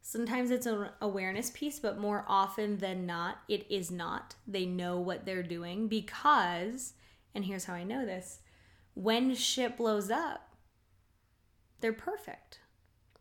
Sometimes 0.00 0.50
it's 0.50 0.64
an 0.64 0.88
awareness 1.02 1.50
piece, 1.50 1.78
but 1.78 1.98
more 1.98 2.24
often 2.26 2.78
than 2.78 3.04
not, 3.04 3.40
it 3.46 3.66
is 3.70 3.90
not. 3.90 4.36
They 4.46 4.64
know 4.64 4.98
what 4.98 5.26
they're 5.26 5.42
doing 5.42 5.86
because, 5.86 6.94
and 7.34 7.44
here's 7.44 7.66
how 7.66 7.74
I 7.74 7.84
know 7.84 8.06
this 8.06 8.40
when 8.98 9.34
shit 9.34 9.76
blows 9.76 10.10
up, 10.10 10.48
they're 11.80 11.92
perfect. 11.92 12.58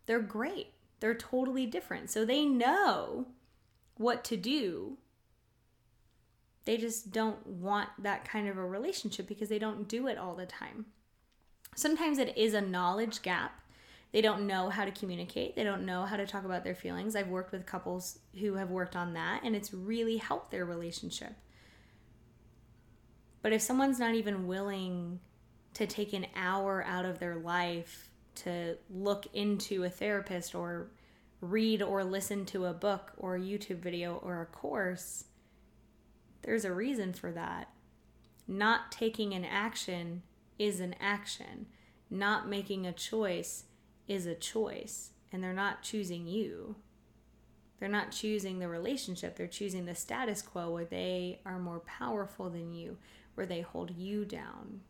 They're 0.06 0.20
great. 0.20 0.74
They're 1.00 1.14
totally 1.14 1.66
different. 1.66 2.10
So 2.10 2.26
they 2.26 2.46
know 2.46 3.28
what 3.98 4.24
to 4.26 4.38
do 4.38 4.98
they 6.68 6.76
just 6.76 7.14
don't 7.14 7.48
want 7.48 7.88
that 7.98 8.28
kind 8.28 8.50
of 8.50 8.58
a 8.58 8.66
relationship 8.66 9.26
because 9.26 9.48
they 9.48 9.58
don't 9.58 9.88
do 9.88 10.06
it 10.08 10.18
all 10.18 10.36
the 10.36 10.46
time. 10.46 10.88
Sometimes 11.78 12.18
it 12.18 12.38
is 12.38 12.54
a 12.54 12.60
knowledge 12.60 13.22
gap. 13.22 13.62
They 14.12 14.20
don't 14.20 14.46
know 14.46 14.70
how 14.70 14.84
to 14.84 14.92
communicate. 14.92 15.56
They 15.56 15.64
don't 15.64 15.86
know 15.86 16.04
how 16.04 16.18
to 16.18 16.28
talk 16.28 16.44
about 16.44 16.66
their 16.66 16.76
feelings. 16.76 17.16
I've 17.16 17.30
worked 17.30 17.54
with 17.54 17.66
couples 17.66 18.20
who 18.42 18.56
have 18.56 18.70
worked 18.70 18.98
on 18.98 19.14
that 19.14 19.44
and 19.46 19.56
it's 19.56 19.74
really 19.74 20.18
helped 20.18 20.52
their 20.52 20.66
relationship. 20.66 21.36
But 23.42 23.54
if 23.54 23.62
someone's 23.62 24.00
not 24.00 24.16
even 24.16 24.46
willing 24.46 25.22
to 25.78 25.86
take 25.86 26.12
an 26.12 26.26
hour 26.36 26.84
out 26.88 27.06
of 27.06 27.20
their 27.20 27.36
life 27.36 28.10
to 28.34 28.76
look 28.90 29.28
into 29.32 29.84
a 29.84 29.90
therapist 29.92 30.56
or 30.56 30.90
read 31.40 31.84
or 31.84 32.04
listen 32.04 32.46
to 32.48 32.66
a 32.66 32.74
book 32.74 33.12
or 33.16 33.36
a 33.36 33.40
YouTube 33.40 33.78
video 33.78 34.16
or 34.24 34.42
a 34.42 34.46
course, 34.48 35.26
there's 36.42 36.66
a 36.66 36.74
reason 36.74 37.14
for 37.14 37.32
that. 37.32 37.70
Not 38.48 38.92
taking 38.92 39.36
an 39.36 39.46
action 39.46 40.24
is 40.58 40.80
an 40.80 40.96
action. 41.00 41.68
Not 42.10 42.50
making 42.50 42.88
a 42.88 42.92
choice 42.92 43.66
is 44.08 44.26
a 44.26 44.34
choice. 44.34 45.12
And 45.32 45.44
they're 45.44 45.54
not 45.54 45.84
choosing 45.84 46.26
you. 46.26 46.78
They're 47.80 47.88
not 47.88 48.12
choosing 48.12 48.58
the 48.58 48.68
relationship. 48.68 49.36
They're 49.36 49.46
choosing 49.46 49.86
the 49.86 49.94
status 49.94 50.42
quo 50.42 50.72
where 50.72 50.86
they 50.86 51.40
are 51.46 51.60
more 51.60 51.82
powerful 51.82 52.50
than 52.50 52.74
you, 52.74 52.98
where 53.36 53.46
they 53.46 53.62
hold 53.62 53.92
you 53.96 54.26
down. 54.26 54.82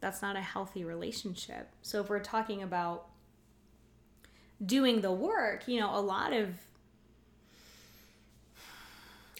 That's 0.00 0.22
not 0.22 0.36
a 0.36 0.40
healthy 0.40 0.84
relationship. 0.84 1.70
So 1.82 2.00
if 2.00 2.08
we're 2.08 2.20
talking 2.20 2.62
about 2.62 3.06
doing 4.64 5.00
the 5.00 5.12
work, 5.12 5.66
you 5.66 5.80
know, 5.80 5.94
a 5.94 6.00
lot 6.00 6.32
of 6.32 6.50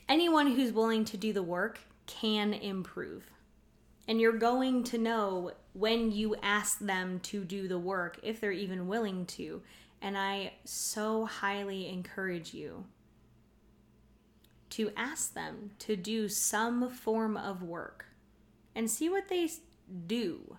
anyone 0.09 0.53
who's 0.53 0.73
willing 0.73 1.05
to 1.07 1.17
do 1.17 1.33
the 1.33 1.43
work 1.43 1.81
can 2.07 2.53
improve. 2.53 3.31
And 4.09 4.21
you're 4.21 4.39
going 4.39 4.85
to 4.85 4.99
know 4.99 5.53
when 5.73 6.13
you 6.13 6.37
ask 6.43 6.79
them 6.79 7.21
to 7.21 7.45
do 7.45 7.69
the 7.69 7.79
work, 7.79 8.19
if 8.23 8.41
they're 8.41 8.53
even 8.53 8.87
willing 8.87 9.27
to. 9.27 9.63
And 10.01 10.17
I 10.17 10.53
so 10.65 11.27
highly 11.27 11.89
encourage 11.89 12.55
you 12.55 12.85
to 14.71 14.91
ask 14.97 15.35
them 15.35 15.71
to 15.81 15.97
do 15.97 16.29
some 16.29 16.89
form 16.89 17.37
of 17.37 17.63
work 17.63 18.07
and 18.75 18.91
see 18.91 19.09
what 19.09 19.29
they 19.29 19.51
do. 20.07 20.57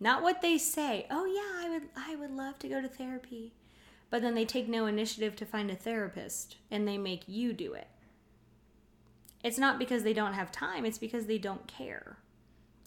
Not 0.00 0.22
what 0.22 0.42
they 0.42 0.58
say. 0.58 1.06
Oh 1.10 1.24
yeah, 1.24 1.66
I 1.66 1.70
would 1.70 1.88
I 1.96 2.16
would 2.16 2.30
love 2.30 2.58
to 2.60 2.68
go 2.68 2.80
to 2.82 2.88
therapy. 2.88 3.52
But 4.10 4.22
then 4.22 4.34
they 4.34 4.44
take 4.44 4.68
no 4.68 4.86
initiative 4.86 5.36
to 5.36 5.46
find 5.46 5.70
a 5.70 5.74
therapist 5.76 6.56
and 6.70 6.86
they 6.86 6.98
make 6.98 7.22
you 7.26 7.52
do 7.52 7.72
it. 7.74 7.88
It's 9.44 9.58
not 9.58 9.78
because 9.78 10.02
they 10.02 10.12
don't 10.12 10.34
have 10.34 10.52
time, 10.52 10.84
it's 10.84 10.98
because 10.98 11.26
they 11.26 11.38
don't 11.38 11.66
care. 11.66 12.18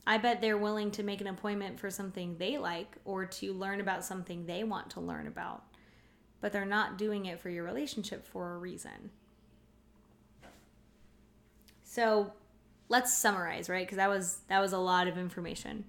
I 0.07 0.17
bet 0.17 0.41
they're 0.41 0.57
willing 0.57 0.91
to 0.91 1.03
make 1.03 1.21
an 1.21 1.27
appointment 1.27 1.79
for 1.79 1.89
something 1.91 2.37
they 2.37 2.57
like 2.57 2.97
or 3.05 3.25
to 3.25 3.53
learn 3.53 3.79
about 3.81 4.03
something 4.05 4.45
they 4.45 4.63
want 4.63 4.89
to 4.91 4.99
learn 5.01 5.27
about. 5.27 5.63
but 6.41 6.51
they're 6.51 6.65
not 6.65 6.97
doing 6.97 7.25
it 7.25 7.39
for 7.39 7.49
your 7.49 7.63
relationship 7.63 8.25
for 8.25 8.53
a 8.53 8.57
reason. 8.57 9.11
So 11.83 12.33
let's 12.89 13.13
summarize, 13.13 13.69
right? 13.69 13.85
Because 13.85 13.97
that 13.97 14.09
was 14.09 14.39
that 14.49 14.59
was 14.59 14.73
a 14.73 14.77
lot 14.77 15.07
of 15.07 15.17
information. 15.17 15.85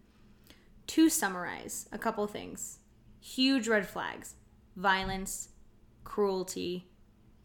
To 0.89 1.09
summarize, 1.09 1.89
a 1.93 1.99
couple 1.99 2.27
things. 2.27 2.79
Huge 3.21 3.69
red 3.69 3.87
flags. 3.87 4.35
Violence, 4.77 5.49
cruelty, 6.05 6.89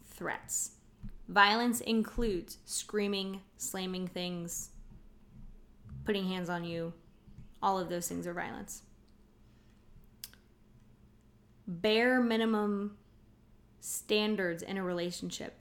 threats. 0.06 0.72
Violence 1.28 1.82
includes 1.82 2.60
screaming, 2.66 3.41
slamming 3.58 4.08
things, 4.08 4.70
putting 6.06 6.28
hands 6.28 6.49
on 6.49 6.64
you. 6.64 6.93
All 7.62 7.80
of 7.80 7.89
those 7.89 8.08
things 8.08 8.28
are 8.28 8.34
violence. 8.34 8.84
Bare 11.68 12.22
minimum 12.22 12.97
standards 13.80 14.62
in 14.62 14.78
a 14.78 14.84
relationship 14.84 15.56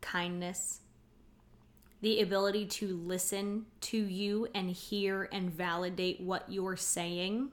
kindness, 0.00 0.80
the 2.00 2.20
ability 2.20 2.66
to 2.66 2.96
listen 2.96 3.66
to 3.80 3.96
you 3.96 4.48
and 4.54 4.70
hear 4.70 5.28
and 5.32 5.50
validate 5.50 6.20
what 6.20 6.44
you're 6.48 6.76
saying, 6.76 7.50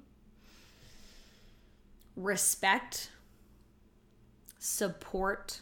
respect, 2.15 3.09
support. 4.59 5.61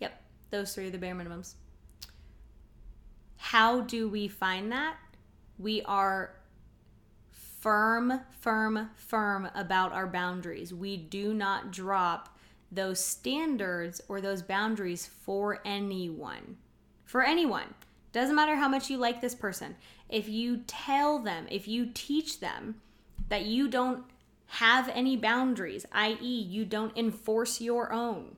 Yep, 0.00 0.20
those 0.50 0.74
three 0.74 0.88
are 0.88 0.90
the 0.90 0.98
bare 0.98 1.14
minimums. 1.14 1.54
How 3.36 3.80
do 3.80 4.08
we 4.08 4.28
find 4.28 4.72
that? 4.72 4.96
We 5.58 5.82
are 5.82 6.34
firm, 7.30 8.20
firm, 8.40 8.90
firm 8.94 9.48
about 9.54 9.92
our 9.92 10.06
boundaries. 10.06 10.74
We 10.74 10.96
do 10.96 11.32
not 11.32 11.70
drop 11.72 12.37
those 12.70 13.02
standards 13.02 14.00
or 14.08 14.20
those 14.20 14.42
boundaries 14.42 15.06
for 15.06 15.60
anyone. 15.64 16.56
For 17.04 17.22
anyone. 17.22 17.74
Doesn't 18.12 18.36
matter 18.36 18.56
how 18.56 18.68
much 18.68 18.90
you 18.90 18.98
like 18.98 19.20
this 19.20 19.34
person. 19.34 19.76
If 20.08 20.28
you 20.28 20.58
tell 20.66 21.18
them, 21.18 21.46
if 21.50 21.68
you 21.68 21.90
teach 21.92 22.40
them 22.40 22.76
that 23.28 23.44
you 23.44 23.68
don't 23.68 24.04
have 24.46 24.88
any 24.90 25.16
boundaries, 25.16 25.86
i.e., 25.92 26.42
you 26.42 26.64
don't 26.64 26.96
enforce 26.96 27.60
your 27.60 27.92
own, 27.92 28.36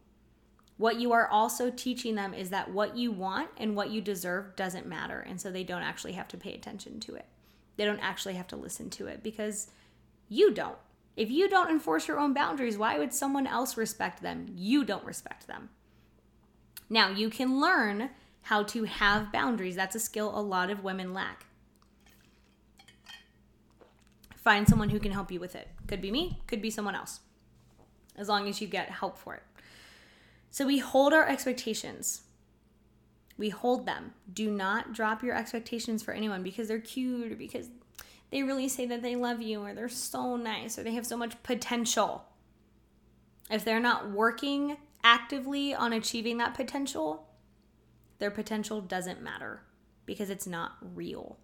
what 0.76 0.98
you 0.98 1.12
are 1.12 1.28
also 1.28 1.70
teaching 1.70 2.14
them 2.14 2.32
is 2.32 2.50
that 2.50 2.70
what 2.70 2.96
you 2.96 3.12
want 3.12 3.50
and 3.58 3.76
what 3.76 3.90
you 3.90 4.00
deserve 4.00 4.56
doesn't 4.56 4.86
matter. 4.86 5.20
And 5.20 5.40
so 5.40 5.50
they 5.50 5.62
don't 5.62 5.82
actually 5.82 6.12
have 6.12 6.26
to 6.28 6.38
pay 6.38 6.54
attention 6.54 7.00
to 7.00 7.16
it. 7.16 7.26
They 7.76 7.84
don't 7.84 8.00
actually 8.00 8.34
have 8.34 8.48
to 8.48 8.56
listen 8.56 8.88
to 8.90 9.06
it 9.06 9.22
because 9.22 9.68
you 10.28 10.52
don't. 10.52 10.78
If 11.16 11.30
you 11.30 11.48
don't 11.48 11.70
enforce 11.70 12.08
your 12.08 12.18
own 12.18 12.32
boundaries, 12.32 12.78
why 12.78 12.98
would 12.98 13.12
someone 13.12 13.46
else 13.46 13.76
respect 13.76 14.22
them? 14.22 14.46
You 14.54 14.84
don't 14.84 15.04
respect 15.04 15.46
them. 15.46 15.70
Now, 16.88 17.10
you 17.10 17.30
can 17.30 17.60
learn 17.60 18.10
how 18.42 18.62
to 18.64 18.84
have 18.84 19.32
boundaries. 19.32 19.76
That's 19.76 19.94
a 19.94 20.00
skill 20.00 20.36
a 20.36 20.40
lot 20.40 20.70
of 20.70 20.82
women 20.82 21.12
lack. 21.12 21.46
Find 24.36 24.66
someone 24.66 24.88
who 24.88 24.98
can 24.98 25.12
help 25.12 25.30
you 25.30 25.38
with 25.38 25.54
it. 25.54 25.68
Could 25.86 26.00
be 26.00 26.10
me, 26.10 26.40
could 26.46 26.62
be 26.62 26.70
someone 26.70 26.94
else, 26.94 27.20
as 28.16 28.28
long 28.28 28.48
as 28.48 28.60
you 28.60 28.66
get 28.66 28.88
help 28.88 29.18
for 29.18 29.34
it. 29.34 29.42
So 30.50 30.66
we 30.66 30.78
hold 30.78 31.12
our 31.12 31.28
expectations. 31.28 32.22
We 33.36 33.50
hold 33.50 33.86
them. 33.86 34.14
Do 34.32 34.50
not 34.50 34.92
drop 34.92 35.22
your 35.22 35.36
expectations 35.36 36.02
for 36.02 36.12
anyone 36.12 36.42
because 36.42 36.68
they're 36.68 36.80
cute 36.80 37.32
or 37.32 37.36
because 37.36 37.68
they 38.30 38.42
really 38.42 38.68
say 38.68 38.86
that 38.86 39.02
they 39.02 39.16
love 39.16 39.42
you 39.42 39.62
or 39.62 39.74
they're 39.74 39.88
so 39.88 40.36
nice 40.36 40.78
or 40.78 40.82
they 40.82 40.94
have 40.94 41.06
so 41.06 41.16
much 41.16 41.42
potential. 41.42 42.24
If 43.50 43.64
they're 43.64 43.80
not 43.80 44.10
working 44.10 44.76
actively 45.02 45.74
on 45.74 45.92
achieving 45.92 46.38
that 46.38 46.54
potential, 46.54 47.28
their 48.18 48.30
potential 48.30 48.80
doesn't 48.80 49.22
matter 49.22 49.62
because 50.06 50.30
it's 50.30 50.46
not 50.46 50.72
real. 50.94 51.38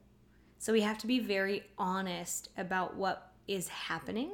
So 0.58 0.72
we 0.72 0.82
have 0.82 0.98
to 0.98 1.06
be 1.06 1.18
very 1.18 1.64
honest 1.76 2.48
about 2.56 2.96
what 2.96 3.32
is 3.48 3.68
happening, 3.68 4.32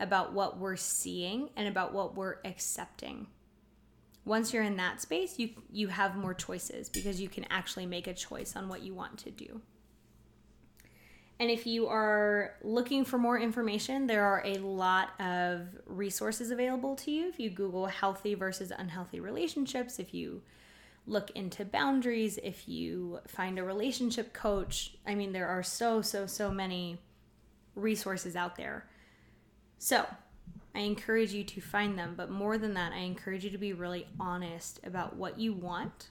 about 0.00 0.32
what 0.32 0.58
we're 0.58 0.76
seeing, 0.76 1.50
and 1.56 1.68
about 1.68 1.92
what 1.92 2.14
we're 2.14 2.36
accepting. 2.44 3.26
Once 4.24 4.52
you're 4.52 4.62
in 4.62 4.76
that 4.76 5.00
space, 5.00 5.38
you 5.38 5.50
you 5.70 5.88
have 5.88 6.14
more 6.16 6.34
choices 6.34 6.88
because 6.88 7.20
you 7.20 7.28
can 7.28 7.46
actually 7.50 7.86
make 7.86 8.06
a 8.06 8.14
choice 8.14 8.56
on 8.56 8.68
what 8.68 8.82
you 8.82 8.94
want 8.94 9.18
to 9.18 9.30
do. 9.30 9.60
And 11.40 11.50
if 11.50 11.66
you 11.66 11.86
are 11.86 12.54
looking 12.62 13.04
for 13.04 13.16
more 13.16 13.38
information, 13.38 14.08
there 14.08 14.24
are 14.24 14.42
a 14.44 14.58
lot 14.58 15.18
of 15.20 15.68
resources 15.86 16.50
available 16.50 16.96
to 16.96 17.12
you. 17.12 17.28
If 17.28 17.38
you 17.38 17.48
Google 17.48 17.86
healthy 17.86 18.34
versus 18.34 18.72
unhealthy 18.76 19.20
relationships, 19.20 20.00
if 20.00 20.12
you 20.12 20.42
look 21.06 21.30
into 21.30 21.64
boundaries, 21.64 22.38
if 22.42 22.68
you 22.68 23.20
find 23.28 23.58
a 23.58 23.64
relationship 23.64 24.32
coach, 24.32 24.96
I 25.06 25.14
mean, 25.14 25.32
there 25.32 25.46
are 25.46 25.62
so, 25.62 26.02
so, 26.02 26.26
so 26.26 26.50
many 26.50 26.98
resources 27.76 28.34
out 28.34 28.56
there. 28.56 28.86
So 29.78 30.06
I 30.74 30.80
encourage 30.80 31.32
you 31.32 31.44
to 31.44 31.60
find 31.60 31.96
them. 31.96 32.14
But 32.16 32.30
more 32.30 32.58
than 32.58 32.74
that, 32.74 32.92
I 32.92 32.98
encourage 32.98 33.44
you 33.44 33.50
to 33.50 33.58
be 33.58 33.72
really 33.72 34.08
honest 34.18 34.80
about 34.84 35.14
what 35.14 35.38
you 35.38 35.52
want, 35.52 36.08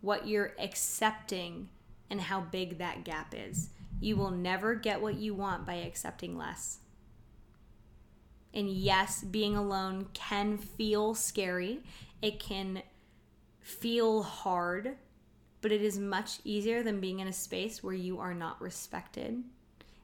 what 0.00 0.26
you're 0.26 0.54
accepting, 0.58 1.68
and 2.10 2.20
how 2.20 2.40
big 2.40 2.78
that 2.78 3.04
gap 3.04 3.32
is 3.36 3.70
you 4.00 4.16
will 4.16 4.30
never 4.30 4.74
get 4.74 5.00
what 5.00 5.16
you 5.16 5.34
want 5.34 5.66
by 5.66 5.74
accepting 5.74 6.36
less. 6.36 6.78
And 8.54 8.70
yes, 8.70 9.22
being 9.22 9.56
alone 9.56 10.06
can 10.14 10.56
feel 10.56 11.14
scary. 11.14 11.80
It 12.22 12.40
can 12.40 12.82
feel 13.60 14.22
hard, 14.22 14.96
but 15.60 15.72
it 15.72 15.82
is 15.82 15.98
much 15.98 16.40
easier 16.44 16.82
than 16.82 17.00
being 17.00 17.20
in 17.20 17.28
a 17.28 17.32
space 17.32 17.82
where 17.82 17.94
you 17.94 18.18
are 18.18 18.34
not 18.34 18.60
respected 18.60 19.42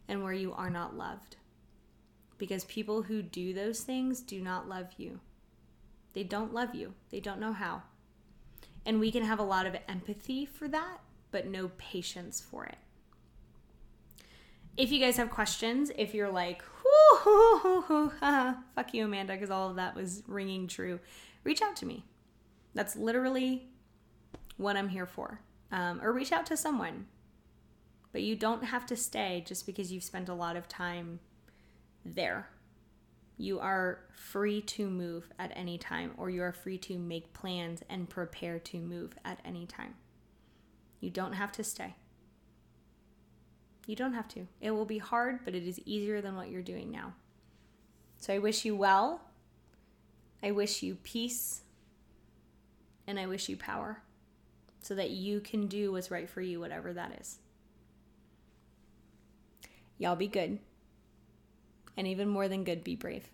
and 0.09 0.23
where 0.23 0.33
you 0.33 0.53
are 0.53 0.71
not 0.71 0.97
loved. 0.97 1.37
Because 2.37 2.65
people 2.65 3.03
who 3.03 3.23
do 3.23 3.55
those 3.55 3.81
things 3.81 4.21
do 4.21 4.41
not 4.41 4.69
love 4.69 4.89
you. 4.99 5.21
They 6.13 6.25
don't 6.25 6.55
love 6.55 6.75
you, 6.75 6.95
they 7.11 7.21
don't 7.21 7.41
know 7.41 7.53
how. 7.53 7.83
And 8.87 9.01
we 9.01 9.11
can 9.11 9.25
have 9.25 9.39
a 9.39 9.45
lot 9.45 9.67
of 9.67 9.77
empathy 9.89 10.45
for 10.45 10.69
that, 10.69 10.99
but 11.31 11.47
no 11.47 11.71
patience 11.79 12.41
for 12.41 12.67
it 12.67 12.77
if 14.77 14.91
you 14.91 15.01
guys 15.01 15.17
have 15.17 15.31
questions, 15.31 15.91
if 15.97 16.15
you're 16.15 16.31
like, 16.31 16.63
fuck 18.75 18.93
you, 18.93 19.05
Amanda, 19.05 19.35
because 19.35 19.51
all 19.51 19.71
of 19.71 19.77
that 19.77 19.95
was 19.95 20.23
ringing 20.27 20.67
true, 20.67 21.01
reach 21.45 21.63
out 21.63 21.77
to 21.77 21.87
me. 21.87 22.05
That's 22.75 22.97
literally 22.97 23.69
what 24.57 24.77
I'm 24.77 24.89
here 24.89 25.07
for. 25.07 25.41
Um, 25.71 26.01
or 26.03 26.13
reach 26.13 26.33
out 26.33 26.47
to 26.47 26.57
someone. 26.57 27.07
But 28.13 28.23
you 28.23 28.37
don't 28.37 28.65
have 28.65 28.87
to 28.87 28.97
stay 28.97 29.43
just 29.47 29.67
because 29.67 29.93
you've 29.93 30.05
spent 30.05 30.29
a 30.29 30.35
lot 30.35 30.57
of 30.57 30.69
time 30.69 31.19
there. 32.05 32.49
You 33.37 33.59
are 33.59 33.99
free 34.15 34.61
to 34.61 34.89
move 34.89 35.33
at 35.39 35.51
any 35.57 35.79
time, 35.79 36.13
or 36.17 36.31
you 36.31 36.43
are 36.43 36.53
free 36.53 36.79
to 36.79 36.99
make 36.99 37.33
plans 37.33 37.83
and 37.89 38.09
prepare 38.09 38.61
to 38.61 38.79
move 38.79 39.19
at 39.25 39.41
any 39.45 39.67
time. 39.67 39.95
You 41.01 41.11
don't 41.11 41.33
have 41.33 41.51
to 41.53 41.65
stay. 41.65 41.97
You 43.87 43.97
don't 43.97 44.15
have 44.15 44.29
to. 44.29 44.47
It 44.61 44.71
will 44.71 44.87
be 44.87 44.99
hard, 44.99 45.41
but 45.45 45.55
it 45.55 45.67
is 45.67 45.81
easier 45.85 46.21
than 46.21 46.37
what 46.37 46.49
you're 46.49 46.63
doing 46.63 46.91
now. 46.91 47.15
So 48.19 48.33
I 48.33 48.39
wish 48.39 48.65
you 48.65 48.75
well. 48.75 49.21
I 50.43 50.51
wish 50.51 50.83
you 50.83 50.97
peace. 51.03 51.61
And 53.07 53.19
I 53.19 53.27
wish 53.27 53.49
you 53.49 53.57
power 53.57 54.03
so 54.81 54.95
that 54.95 55.11
you 55.11 55.41
can 55.41 55.67
do 55.67 55.93
what's 55.93 56.11
right 56.11 56.29
for 56.29 56.41
you, 56.41 56.61
whatever 56.61 56.93
that 56.93 57.19
is. 57.21 57.39
Y'all 59.99 60.17
be 60.17 60.29
good. 60.29 60.59
And 61.97 62.07
even 62.07 62.29
more 62.29 62.49
than 62.49 62.65
good, 62.65 62.83
be 62.83 62.97
brave. 62.97 63.29